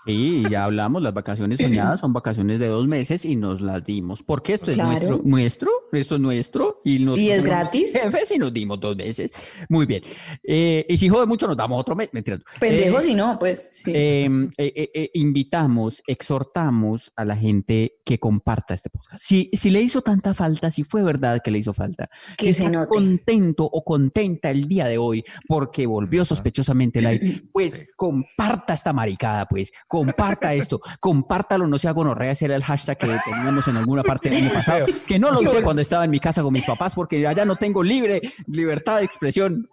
Sí, 0.05 0.43
ya 0.49 0.65
hablamos, 0.65 1.01
las 1.01 1.13
vacaciones 1.13 1.59
soñadas 1.59 1.99
son 1.99 2.13
vacaciones 2.13 2.59
de 2.59 2.67
dos 2.67 2.87
meses 2.87 3.25
y 3.25 3.35
nos 3.35 3.61
las 3.61 3.85
dimos. 3.85 4.23
Porque 4.23 4.53
esto 4.53 4.73
Claro. 4.73 4.91
es 4.91 5.01
nuestro, 5.01 5.21
nuestro, 5.23 5.69
esto 5.91 6.15
es 6.15 6.21
nuestro. 6.21 6.81
Y, 6.83 6.99
nosotros 6.99 7.25
¿Y 7.25 7.29
es 7.31 7.43
gratis? 7.43 7.93
Jefes 7.93 8.31
y 8.31 8.37
nos 8.39 8.53
dimos 8.53 8.79
dos 8.79 8.95
meses. 8.95 9.31
Muy 9.69 9.85
bien. 9.85 10.03
Eh, 10.43 10.85
y 10.89 10.97
si 10.97 11.09
jode 11.09 11.25
mucho, 11.25 11.47
nos 11.47 11.57
damos 11.57 11.79
otro 11.79 11.95
mes. 11.95 12.09
Mentira. 12.13 12.39
Pendejo, 12.59 12.99
Eh, 12.99 13.03
si 13.03 13.15
no, 13.15 13.37
pues 13.39 13.69
sí. 13.71 13.91
eh, 13.93 14.25
eh, 14.57 14.73
eh, 14.75 14.89
eh, 14.93 15.09
invitamos, 15.13 16.01
exhortamos 16.07 17.11
a 17.15 17.25
la 17.25 17.35
gente 17.37 17.93
que 18.05 18.19
comparta 18.19 18.73
este 18.73 18.89
podcast. 18.89 19.23
Si, 19.23 19.49
si 19.53 19.69
le 19.69 19.81
hizo 19.81 20.01
tanta 20.01 20.33
falta, 20.33 20.71
si 20.71 20.83
fue 20.83 21.03
verdad 21.03 21.41
que 21.43 21.51
le 21.51 21.59
hizo 21.59 21.73
falta, 21.73 22.09
Que 22.37 22.47
si 22.47 22.53
se 22.53 22.59
está 22.65 22.71
note. 22.77 22.89
contento 22.89 23.63
o 23.71 23.83
contenta 23.83 24.49
el 24.49 24.67
día 24.67 24.85
de 24.85 24.97
hoy 24.97 25.23
porque 25.47 25.85
volvió 25.85 26.25
sospechosamente 26.25 27.01
light, 27.01 27.43
pues 27.51 27.87
comparta 27.95 28.32
esta 28.73 28.93
maricada, 28.93 29.45
pues 29.45 29.71
comparta 29.87 30.53
esto, 30.53 30.81
compártalo, 30.99 31.67
no 31.67 31.77
sea 31.77 31.91
gonorrea, 31.91 32.31
ese 32.31 32.45
era 32.45 32.55
el 32.55 32.63
hashtag 32.63 32.97
que 32.97 33.07
teníamos 33.25 33.67
en 33.67 33.77
alguna 33.77 34.03
parte 34.03 34.29
del 34.29 34.43
año 34.45 34.53
pasado, 34.53 34.85
que 35.05 35.19
no 35.19 35.31
lo 35.31 35.39
usé 35.41 35.61
cuando 35.63 35.81
estaba 35.81 36.05
en 36.05 36.11
mi 36.11 36.19
casa 36.19 36.41
con 36.41 36.51
mis 36.53 36.65
papás 36.65 36.95
porque 36.95 37.25
allá 37.27 37.45
no 37.45 37.55
tengo 37.55 37.83
libre 37.83 38.21
libertad 38.47 38.97
de 38.97 39.03
expresión. 39.05 39.69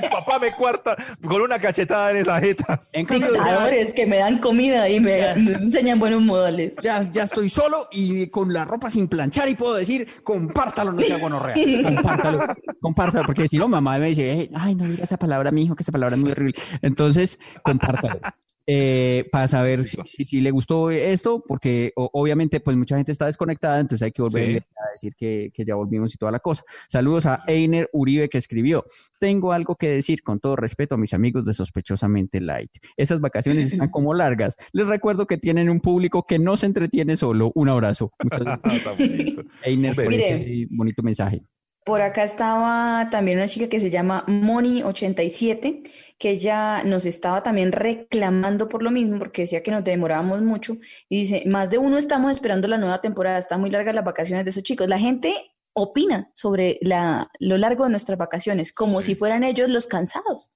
Mi 0.00 0.08
papá 0.08 0.38
me 0.38 0.52
cuarta 0.54 0.96
con 1.26 1.40
una 1.40 1.58
cachetada 1.58 2.10
en 2.10 2.18
esa 2.18 2.40
jeta. 2.40 2.82
En 2.92 3.06
cambio, 3.06 3.28
ya- 3.32 3.38
Dictadores 3.42 3.92
que 3.92 4.06
me 4.06 4.18
dan 4.18 4.38
comida 4.38 4.88
y 4.88 5.00
me, 5.00 5.34
me 5.36 5.52
enseñan 5.52 5.98
buenos 5.98 6.22
modales. 6.22 6.74
Ya, 6.82 7.02
ya 7.10 7.24
estoy 7.24 7.48
solo 7.48 7.88
y 7.90 8.28
con 8.28 8.52
la 8.52 8.64
ropa 8.64 8.90
sin 8.90 9.08
planchar 9.08 9.48
y 9.48 9.54
puedo 9.54 9.74
decir, 9.74 10.06
compártalo, 10.22 10.92
no 10.92 11.02
sea 11.02 11.18
gonorrea. 11.18 11.54
Compártalo, 11.84 12.46
compártalo, 12.84 13.26
porque 13.26 13.48
si 13.48 13.56
no, 13.58 13.66
mamá 13.68 13.98
me 13.98 14.06
dice, 14.08 14.30
"Eh, 14.32 14.50
ay, 14.54 14.74
no 14.74 14.84
diga 14.88 15.04
esa 15.04 15.16
palabra, 15.16 15.50
mi 15.50 15.62
hijo, 15.62 15.74
que 15.74 15.82
esa 15.82 15.92
palabra 15.92 16.14
es 16.16 16.22
muy 16.22 16.30
horrible. 16.32 16.54
Entonces, 16.82 17.38
compártalo. 17.62 18.20
Eh, 18.66 19.28
para 19.30 19.46
saber 19.46 19.84
si, 19.84 19.98
si- 20.06 20.24
si 20.24 20.40
le 20.40 20.50
gustó 20.50 20.90
esto, 20.90 21.44
porque 21.46 21.92
o- 21.96 22.08
obviamente 22.14 22.60
pues 22.60 22.74
mucha 22.78 22.96
gente 22.96 23.12
está 23.12 23.26
desconectada, 23.26 23.78
entonces 23.78 24.06
hay 24.06 24.10
que 24.12 24.22
volver 24.22 24.52
Sí. 24.52 24.56
a 24.56 24.90
decir 24.92 25.12
que, 25.18 25.50
que 25.52 25.66
ya 25.66 25.74
volvimos 25.74 26.14
y 26.14 26.16
toda 26.16 26.32
la 26.32 26.38
cosa. 26.38 26.62
Saludos 26.88 27.26
a 27.26 27.42
Einer 27.46 27.90
Uribe 27.92 28.30
que 28.30 28.38
escribió, 28.38 28.86
tengo 29.20 29.52
algo 29.52 29.76
que 29.76 29.90
decir 29.90 30.22
con 30.22 30.40
todo 30.40 30.56
respeto 30.56 30.94
a 30.94 30.98
mis 30.98 31.12
amigos 31.12 31.44
de 31.44 31.52
Sospechosamente 31.52 32.40
Light. 32.40 32.70
Esas 32.96 33.20
vacaciones 33.20 33.70
están 33.70 33.90
como 33.90 34.14
largas. 34.14 34.56
Les 34.72 34.86
recuerdo 34.86 35.26
que 35.26 35.36
tienen 35.36 35.68
un 35.68 35.80
público 35.80 36.24
que 36.26 36.38
no 36.38 36.56
se 36.56 36.64
entretiene 36.64 37.18
solo. 37.18 37.52
Un 37.54 37.68
abrazo. 37.68 38.12
Muchas 38.22 38.40
gracias. 38.62 38.98
Bonito. 38.98 39.42
Einer, 39.62 39.94
por 39.94 40.10
ese 40.10 40.66
bonito 40.70 41.02
mensaje. 41.02 41.42
Por 41.84 42.00
acá 42.00 42.24
estaba 42.24 43.08
también 43.10 43.36
una 43.36 43.46
chica 43.46 43.68
que 43.68 43.78
se 43.78 43.90
llama 43.90 44.24
Moni87, 44.26 45.82
que 46.18 46.30
ella 46.30 46.82
nos 46.82 47.04
estaba 47.04 47.42
también 47.42 47.72
reclamando 47.72 48.70
por 48.70 48.82
lo 48.82 48.90
mismo, 48.90 49.18
porque 49.18 49.42
decía 49.42 49.62
que 49.62 49.70
nos 49.70 49.84
demorábamos 49.84 50.40
mucho. 50.40 50.78
Y 51.10 51.20
dice, 51.20 51.42
más 51.46 51.68
de 51.68 51.76
uno 51.76 51.98
estamos 51.98 52.30
esperando 52.32 52.68
la 52.68 52.78
nueva 52.78 53.02
temporada, 53.02 53.38
están 53.38 53.60
muy 53.60 53.68
largas 53.68 53.94
las 53.94 54.04
vacaciones 54.04 54.46
de 54.46 54.50
esos 54.50 54.62
chicos. 54.62 54.88
La 54.88 54.98
gente 54.98 55.34
opina 55.74 56.30
sobre 56.34 56.78
la, 56.80 57.30
lo 57.38 57.58
largo 57.58 57.84
de 57.84 57.90
nuestras 57.90 58.16
vacaciones, 58.16 58.72
como 58.72 59.02
si 59.02 59.14
fueran 59.14 59.44
ellos 59.44 59.68
los 59.68 59.86
cansados. 59.86 60.50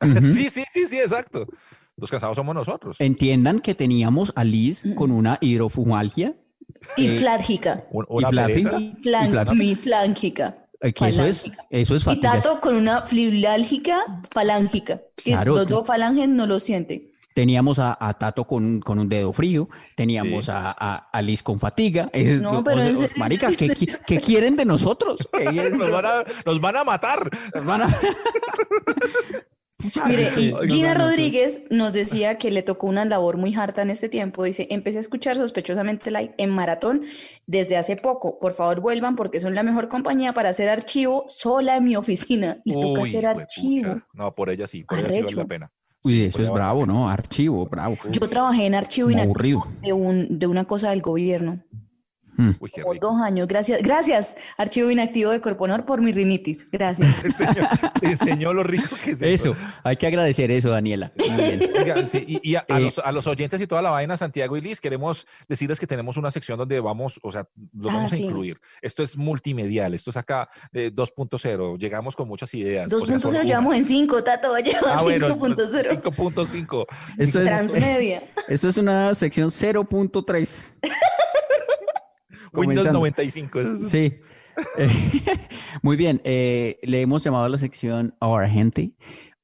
Sí, 0.20 0.50
sí, 0.50 0.64
sí, 0.70 0.86
sí, 0.86 0.98
exacto. 0.98 1.46
Los 1.96 2.10
cansados 2.10 2.36
somos 2.36 2.54
nosotros. 2.54 3.00
Entiendan 3.00 3.60
que 3.60 3.74
teníamos 3.76 4.32
a 4.34 4.42
Liz 4.42 4.84
con 4.96 5.12
una 5.12 5.38
hidrofumalgia. 5.40 6.34
Y 6.96 7.06
Eh, 7.06 7.18
flángica. 7.20 7.84
¿Y 9.54 9.74
flángica. 9.76 10.63
Flángica. 10.84 10.88
eh, 10.88 10.92
que 10.92 11.08
eso 11.08 11.24
es, 11.24 11.50
eso 11.70 11.94
es 11.96 12.02
Y 12.02 12.04
fatiga. 12.04 12.32
Tato 12.32 12.60
con 12.60 12.74
una 12.76 13.02
fibrálgica 13.02 14.22
falángica. 14.30 15.00
Que 15.16 15.30
Claro, 15.32 15.54
los 15.56 15.66
dos 15.68 15.86
falanges 15.86 16.28
no 16.28 16.46
lo 16.46 16.60
sienten. 16.60 17.10
Teníamos 17.34 17.80
a, 17.80 17.96
a 17.98 18.14
Tato 18.14 18.44
con, 18.44 18.64
un- 18.64 18.80
con 18.80 19.00
un 19.00 19.08
dedo 19.08 19.32
frío, 19.32 19.68
teníamos 19.96 20.44
Sí. 20.44 20.50
a, 20.54 20.70
a, 20.78 20.96
a 21.12 21.20
Liz 21.22 21.42
con 21.42 21.58
fatiga. 21.58 22.08
Es- 22.12 22.40
No, 22.40 22.62
pero 22.62 22.80
o- 22.82 23.06
maricas, 23.16 23.56
¿qué, 23.56 23.70
qué 24.06 24.20
quieren 24.20 24.54
de 24.54 24.64
nosotros? 24.64 25.28
¿Qué 25.36 25.44
quieren? 25.50 25.76
Nos 25.76 25.90
van, 25.90 26.06
a, 26.06 26.24
nos 26.46 26.60
van 26.60 26.76
a 26.76 26.84
matar. 26.84 27.28
Nos 27.54 27.64
van 27.66 27.82
a- 27.82 27.88
Mire, 30.06 30.30
y 30.38 30.54
Gina. 30.70 30.94
Rodríguez 30.94 31.62
nos 31.70 31.92
decía 31.92 32.38
que 32.38 32.50
le 32.50 32.62
tocó 32.62 32.86
una 32.86 33.04
labor 33.04 33.36
muy 33.36 33.54
harta 33.54 33.82
en 33.82 33.90
este 33.90 34.08
tiempo. 34.08 34.44
Dice, 34.44 34.66
empecé 34.70 34.98
a 34.98 35.00
escuchar 35.00 35.36
sospechosamente 35.36 36.10
light 36.10 36.32
en 36.38 36.50
maratón 36.50 37.02
desde 37.46 37.76
hace 37.76 37.96
poco. 37.96 38.38
Por 38.38 38.54
favor, 38.54 38.80
vuelvan 38.80 39.16
porque 39.16 39.40
son 39.40 39.54
la 39.54 39.62
mejor 39.62 39.88
compañía 39.88 40.32
para 40.32 40.50
hacer 40.50 40.68
archivo 40.68 41.24
sola 41.28 41.76
en 41.76 41.84
mi 41.84 41.96
oficina. 41.96 42.58
Le 42.64 42.74
toca 42.74 43.02
hacer 43.02 43.26
archivo. 43.26 44.00
No, 44.14 44.34
por 44.34 44.48
ella 44.48 44.66
sí, 44.66 44.84
por 44.84 44.98
ella 44.98 45.08
sí 45.08 45.14
vale 45.16 45.26
Arrecho. 45.26 45.36
la 45.38 45.46
pena. 45.46 45.72
Uy, 46.04 46.22
eso 46.22 46.42
es 46.42 46.50
bravo, 46.50 46.84
¿no? 46.86 47.08
Archivo, 47.08 47.66
bravo. 47.66 47.96
Yo 48.10 48.28
trabajé 48.28 48.66
en 48.66 48.74
archivo 48.74 49.08
aburrido. 49.18 49.64
de, 49.82 49.92
un, 49.92 50.38
de 50.38 50.46
una 50.46 50.66
cosa 50.66 50.90
del 50.90 51.00
gobierno. 51.00 51.62
Mm. 52.36 52.50
Uy, 52.60 52.70
qué 52.74 52.82
Por 52.82 52.94
rico. 52.94 53.08
dos 53.12 53.20
años. 53.22 53.46
Gracias, 53.48 53.80
gracias, 53.82 54.34
archivo 54.56 54.90
inactivo 54.90 55.30
de 55.30 55.40
Corponor 55.40 55.84
por 55.84 56.00
mi 56.00 56.12
rinitis. 56.12 56.66
Gracias. 56.70 57.14
Te 57.22 57.28
enseñó, 57.28 57.68
te 58.00 58.06
enseñó 58.06 58.52
lo 58.52 58.62
rico 58.62 58.96
que 59.04 59.12
es 59.12 59.22
Eso, 59.22 59.54
hay 59.82 59.96
que 59.96 60.06
agradecer 60.06 60.50
eso, 60.50 60.70
Daniela. 60.70 61.10
Muy 61.18 61.28
bien. 61.36 61.70
Oigan, 61.80 62.08
sí, 62.08 62.24
y, 62.26 62.50
y 62.50 62.56
a, 62.56 62.64
a 62.68 62.78
Eh, 62.78 62.80
los, 62.82 62.98
a 62.98 63.12
los 63.12 63.26
oyentes 63.26 63.60
y 63.60 63.66
toda 63.66 63.82
la 63.82 63.90
vaina, 63.90 64.16
Santiago 64.16 64.56
y 64.56 64.60
Liz, 64.60 64.80
queremos 64.80 65.26
decirles 65.48 65.78
que 65.78 65.86
tenemos 65.86 66.16
una 66.16 66.30
sección 66.30 66.58
donde 66.58 66.80
vamos, 66.80 67.20
o 67.22 67.30
sea, 67.32 67.48
lo 67.72 67.90
Ah, 67.90 67.94
vamos 67.94 68.12
a 68.12 68.16
sí. 68.16 68.24
incluir. 68.24 68.60
Esto 68.82 69.02
es 69.02 69.16
multimedial, 69.16 69.94
esto 69.94 70.10
es 70.10 70.16
acá 70.16 70.48
eh, 70.72 70.90
2.0, 70.94 71.78
llegamos 71.78 72.16
con 72.16 72.26
muchas 72.28 72.52
ideas. 72.54 72.92
o 72.92 73.06
sea, 73.06 73.16
2.0 73.16 73.20
solo 73.20 73.34
una. 73.38 73.44
llevamos 73.44 73.74
en 73.76 73.84
5, 73.84 74.24
Tato, 74.24 74.56
lleva 74.58 74.80
Ah, 74.98 75.02
bueno, 75.02 75.28
5.0. 75.28 76.02
5.5. 76.02 76.86
Eso 77.18 77.40
es, 77.40 77.46
Transmedia. 77.46 78.22
eso 78.48 78.68
es 78.68 78.76
una 78.76 79.14
sección 79.14 79.50
0.3. 79.50 80.74
Windows 82.54 82.86
Comenzando. 82.86 82.98
95. 82.98 83.60
eso 83.60 83.72
es- 83.84 83.88
Sí. 83.90 84.14
Eh, 84.78 84.88
Muy 85.82 85.96
bien, 85.96 86.20
eh, 86.24 86.78
le 86.82 87.00
hemos 87.00 87.22
llamado 87.24 87.44
a 87.44 87.48
la 87.48 87.58
sección 87.58 88.14
Ahora 88.20 88.48
Gente. 88.48 88.92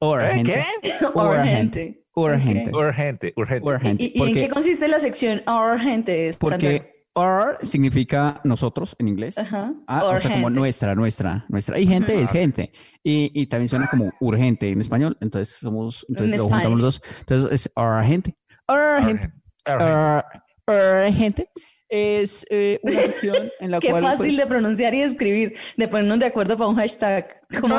Urgente. 0.01 0.65
Urgente. 1.15 2.07
Urgente. 2.15 2.71
Urgente, 2.73 3.33
urgente. 3.37 3.67
Urgente. 3.69 4.05
¿Y, 4.05 4.13
y 4.15 4.29
en 4.29 4.35
qué 4.35 4.49
consiste 4.49 4.89
la 4.89 4.99
sección 5.01 5.43
urgente? 5.47 6.33
Sandra? 6.33 6.39
Porque 6.59 7.07
our 7.15 7.59
significa 7.63 8.41
nosotros 8.45 8.97
en 8.99 9.09
inglés. 9.09 9.37
Ajá. 9.39 9.75
Ah, 9.87 10.05
o 10.05 10.19
sea, 10.19 10.31
como 10.33 10.49
nuestra, 10.51 10.95
nuestra, 10.95 11.45
nuestra. 11.49 11.79
Y 11.79 11.87
gente 11.87 12.21
es 12.21 12.31
gente. 12.31 12.73
Y, 13.03 13.31
y 13.35 13.47
también 13.47 13.69
suena 13.69 13.89
como 13.89 14.11
urgente 14.21 14.71
en 14.71 14.81
español. 14.81 15.17
Entonces 15.21 15.57
somos, 15.57 16.05
entonces 16.09 16.33
En 16.35 16.39
lo 16.39 16.45
juntamos 16.49 16.81
los 16.81 17.01
dos. 17.01 17.03
Entonces 17.21 17.53
es 17.53 17.73
our 17.77 18.05
gente. 18.05 18.37
Our 18.69 19.05
gente. 19.05 19.29
Urgente. 19.67 19.85
Our, 19.85 20.25
our 20.69 21.13
gente. 21.13 21.51
Es 21.91 22.47
eh, 22.51 22.79
una 22.83 22.93
sección 23.03 23.51
en 23.61 23.71
la 23.73 23.81
Qué 23.81 23.91
cual. 23.91 24.03
fácil 24.03 24.27
pues, 24.27 24.37
de 24.37 24.47
pronunciar 24.47 24.95
y 24.95 25.01
de 25.01 25.05
escribir, 25.05 25.55
de 25.77 25.89
ponernos 25.89 26.19
de 26.19 26.27
acuerdo 26.27 26.57
para 26.57 26.69
un 26.69 26.77
hashtag. 26.77 27.43
¿Cómo 27.61 27.77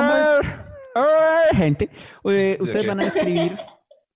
gente. 1.55 1.89
Eh, 2.25 2.57
ustedes 2.59 2.85
van 2.85 2.99
a 2.99 3.05
escribir 3.07 3.57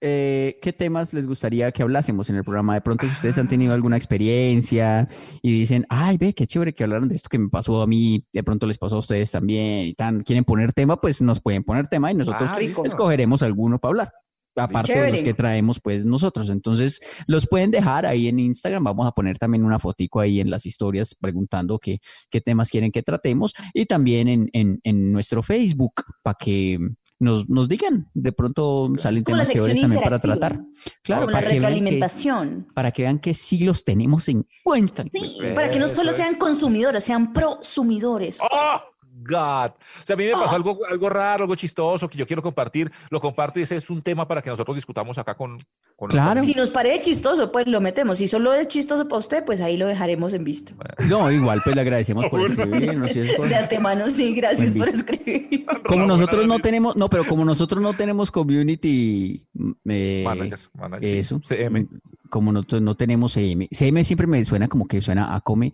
eh, 0.01 0.59
qué 0.61 0.73
temas 0.73 1.13
les 1.13 1.25
gustaría 1.25 1.71
que 1.71 1.81
hablásemos 1.81 2.29
en 2.29 2.35
el 2.35 2.43
programa. 2.43 2.73
De 2.73 2.81
pronto, 2.81 3.07
si 3.07 3.13
ustedes 3.13 3.37
han 3.37 3.47
tenido 3.47 3.73
alguna 3.73 3.97
experiencia 3.97 5.07
y 5.41 5.51
dicen, 5.51 5.85
ay, 5.89 6.17
ve, 6.17 6.33
qué 6.33 6.45
chévere 6.45 6.73
que 6.73 6.83
hablaron 6.83 7.09
de 7.09 7.15
esto 7.15 7.29
que 7.29 7.39
me 7.39 7.49
pasó 7.49 7.81
a 7.81 7.87
mí, 7.87 8.23
de 8.31 8.43
pronto 8.43 8.67
les 8.67 8.77
pasó 8.77 8.97
a 8.97 8.99
ustedes 8.99 9.31
también 9.31 9.87
y 9.87 9.93
tan, 9.93 10.21
quieren 10.21 10.43
poner 10.43 10.73
tema, 10.73 10.99
pues 10.99 11.21
nos 11.21 11.41
pueden 11.41 11.63
poner 11.63 11.87
tema 11.87 12.11
y 12.11 12.13
nosotros 12.13 12.49
Ah, 12.51 12.59
escogeremos 12.83 13.41
alguno 13.41 13.79
para 13.79 13.89
hablar. 13.89 14.13
Aparte 14.55 14.99
de 14.99 15.11
los 15.11 15.21
que 15.21 15.33
traemos, 15.33 15.79
pues 15.81 16.05
nosotros. 16.05 16.49
Entonces, 16.49 16.99
los 17.27 17.47
pueden 17.47 17.71
dejar 17.71 18.05
ahí 18.05 18.27
en 18.27 18.39
Instagram. 18.39 18.83
Vamos 18.83 19.07
a 19.07 19.11
poner 19.11 19.37
también 19.37 19.65
una 19.65 19.79
fotico 19.79 20.19
ahí 20.19 20.39
en 20.39 20.49
las 20.49 20.65
historias 20.65 21.15
preguntando 21.15 21.79
qué, 21.79 21.99
qué 22.29 22.41
temas 22.41 22.69
quieren 22.69 22.91
que 22.91 23.03
tratemos. 23.03 23.53
Y 23.73 23.85
también 23.85 24.27
en, 24.27 24.49
en, 24.53 24.79
en 24.83 25.11
nuestro 25.11 25.43
Facebook 25.43 25.93
para 26.23 26.37
que 26.39 26.79
nos, 27.19 27.49
nos 27.49 27.67
digan. 27.67 28.09
De 28.13 28.31
pronto 28.31 28.91
salen 28.97 29.23
Como 29.23 29.37
temas 29.37 29.51
chéveres 29.51 29.81
también 29.81 30.01
para 30.01 30.19
tratar. 30.19 30.61
Claro, 31.01 31.23
Como 31.23 31.31
la 31.31 31.37
para 31.39 31.47
que, 31.47 31.59
vean 31.59 31.61
que, 31.61 31.67
retroalimentación. 31.67 32.67
para 32.73 32.91
que 32.91 33.01
vean 33.03 33.19
que 33.19 33.33
sí 33.33 33.59
los 33.59 33.83
tenemos 33.83 34.27
en 34.29 34.45
cuenta. 34.63 35.03
Sí, 35.11 35.37
para 35.53 35.69
que 35.69 35.79
no 35.79 35.87
solo 35.87 36.13
sean 36.13 36.35
consumidores, 36.35 37.03
sean 37.03 37.33
prosumidores. 37.33 38.39
¡Oh! 38.41 38.81
God. 39.27 39.71
O 39.71 40.05
sea, 40.05 40.13
a 40.13 40.17
mí 40.17 40.25
me 40.25 40.31
pasó 40.31 40.51
Oh. 40.51 40.55
algo, 40.55 40.79
algo 40.89 41.09
raro, 41.09 41.43
algo 41.43 41.55
chistoso 41.55 42.07
que 42.09 42.17
yo 42.17 42.25
quiero 42.27 42.41
compartir. 42.43 42.91
Lo 43.09 43.19
comparto 43.19 43.59
y 43.59 43.63
ese 43.63 43.75
es 43.77 43.89
un 43.89 44.01
tema 44.01 44.27
para 44.27 44.41
que 44.41 44.49
nosotros 44.49 44.75
discutamos 44.75 45.17
acá 45.17 45.35
con. 45.35 45.57
con 45.95 46.09
Claro. 46.09 46.43
Si 46.43 46.53
nos 46.53 46.69
parece 46.69 47.01
chistoso, 47.05 47.51
pues 47.51 47.67
lo 47.67 47.81
metemos. 47.81 48.17
Si 48.17 48.27
solo 48.27 48.53
es 48.53 48.67
chistoso 48.67 49.07
para 49.07 49.19
usted, 49.19 49.43
pues 49.45 49.61
ahí 49.61 49.77
lo 49.77 49.87
dejaremos 49.87 50.33
en 50.33 50.43
visto. 50.43 50.73
No, 51.09 51.31
igual, 51.31 51.61
pues 51.63 51.75
le 51.75 51.81
agradecemos 51.81 52.25
por 52.29 52.41
escribirnos. 52.49 53.13
De 53.13 53.55
antemano, 53.55 54.09
sí, 54.09 54.33
gracias 54.35 54.75
por 54.75 54.87
escribir. 54.89 55.65
Como 55.87 56.05
nosotros 56.05 56.45
no 56.45 56.59
tenemos, 56.59 56.95
no, 56.95 57.09
pero 57.09 57.25
como 57.25 57.43
nosotros 57.45 57.81
no 57.81 57.95
tenemos 57.95 58.31
community, 58.31 59.47
mm, 59.53 59.71
eh, 59.89 60.23
Manager, 60.25 61.17
eso, 61.17 61.39
CM. 61.43 61.81
mm, 61.83 61.87
como 62.29 62.51
no, 62.51 62.63
no 62.81 62.95
tenemos 62.95 63.33
CM, 63.33 63.67
CM 63.71 64.03
siempre 64.03 64.27
me 64.27 64.43
suena 64.45 64.67
como 64.67 64.87
que 64.87 65.01
suena 65.01 65.35
a 65.35 65.41
come, 65.41 65.73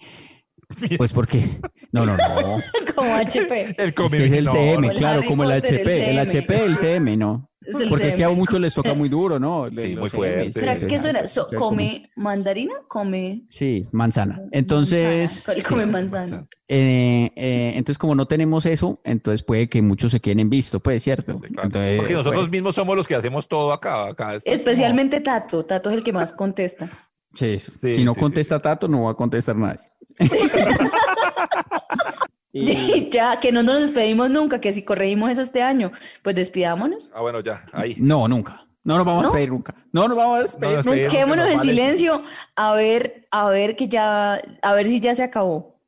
pues 0.97 1.11
porque, 1.13 1.43
no, 1.91 2.05
no, 2.05 2.17
no, 2.17 2.61
Como 2.95 3.15
HP. 3.15 3.75
El 3.77 3.89
es 3.89 3.93
que 3.93 4.25
es 4.25 4.31
el 4.31 4.45
no, 4.45 4.51
CM, 4.51 4.87
el 4.89 4.97
claro, 4.97 5.21
como 5.27 5.43
el 5.43 5.51
HP, 5.51 6.11
el. 6.11 6.19
HP, 6.19 6.65
el 6.65 6.77
CM, 6.77 7.17
no, 7.17 7.47
Es 7.61 7.75
el 7.75 7.89
porque 7.89 8.07
es 8.07 8.17
que 8.17 8.23
a 8.23 8.29
muchos 8.29 8.59
les 8.59 8.73
toca 8.73 8.93
muy 8.95 9.07
duro, 9.07 9.37
¿no? 9.39 9.69
Sí, 9.69 9.93
Los 9.93 9.99
muy 9.99 10.09
fuerte. 10.09 10.51
¿Pero 10.59 10.79
Sí, 10.79 10.87
qué 10.87 10.99
suena? 10.99 11.27
So- 11.27 11.47
¿Come 11.55 12.09
mandarina? 12.15 12.73
¿Come 12.87 13.43
Sí, 13.49 13.87
manzana. 13.91 14.41
Entonces, 14.51 15.43
manzana? 15.47 15.67
Come 15.69 15.85
manzana. 15.85 16.47
eh, 16.67 17.31
eh, 17.35 17.73
entonces 17.75 17.99
como 17.99 18.15
no 18.15 18.25
tenemos 18.25 18.65
eso, 18.65 18.99
entonces 19.03 19.43
puede 19.43 19.69
que 19.69 19.81
muchos 19.83 20.11
se 20.11 20.19
queden 20.19 20.39
en 20.39 20.49
visto, 20.49 20.79
pues, 20.79 21.03
¿cierto? 21.03 21.33
Sí, 21.33 21.53
claro. 21.53 21.67
Entonces, 21.67 21.97
Porque 21.99 22.13
nosotros 22.13 22.41
pues, 22.43 22.51
mismos 22.51 22.73
somos 22.75 22.95
los 22.97 23.07
que 23.07 23.13
hacemos 23.15 23.47
todo 23.47 23.71
acá. 23.73 24.07
acá 24.07 24.37
Especialmente 24.43 25.21
Tato. 25.21 25.63
Tato 25.63 25.89
es 25.91 25.95
el 25.97 26.03
que 26.03 26.13
más 26.13 26.33
contesta. 26.33 26.89
Sí. 27.35 27.59
Sí, 27.59 27.93
si 27.93 28.03
no 28.03 28.13
sí, 28.15 28.19
contesta 28.19 28.59
Tato, 28.59 28.87
no 28.87 29.03
va 29.03 29.11
a 29.11 29.15
contestar 29.15 29.55
nadie. 29.55 29.79
Ya, 32.53 33.39
que 33.39 33.51
no 33.51 33.63
nos 33.63 33.79
despedimos 33.79 34.29
nunca, 34.29 34.59
que 34.59 34.73
si 34.73 34.83
corregimos 34.83 35.31
eso 35.31 35.41
este 35.41 35.61
año, 35.61 35.91
pues 36.21 36.35
despidámonos. 36.35 37.09
Ah, 37.13 37.21
bueno, 37.21 37.39
ya, 37.39 37.65
ahí. 37.71 37.95
No, 37.97 38.27
nunca. 38.27 38.67
No 38.83 38.97
nos 38.97 39.05
vamos 39.05 39.23
a 39.23 39.27
despedir 39.27 39.51
nunca. 39.51 39.75
No 39.93 40.07
nos 40.07 40.17
vamos 40.17 40.39
a 40.39 40.41
despedir. 40.41 40.77
No, 40.77 40.83
nunca. 40.83 41.09
Quedémonos 41.09 41.47
en 41.47 41.61
silencio 41.61 42.23
a 42.55 42.73
ver, 42.73 43.27
a 43.31 43.49
ver 43.49 43.75
que 43.75 43.87
ya, 43.87 44.41
a 44.61 44.73
ver 44.73 44.87
si 44.87 44.99
ya 44.99 45.15
se 45.15 45.23
acabó. 45.23 45.79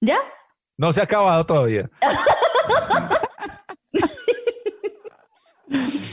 ¿Ya? 0.00 0.18
No 0.76 0.92
se 0.92 1.00
ha 1.00 1.04
acabado 1.04 1.44
todavía. 1.44 1.90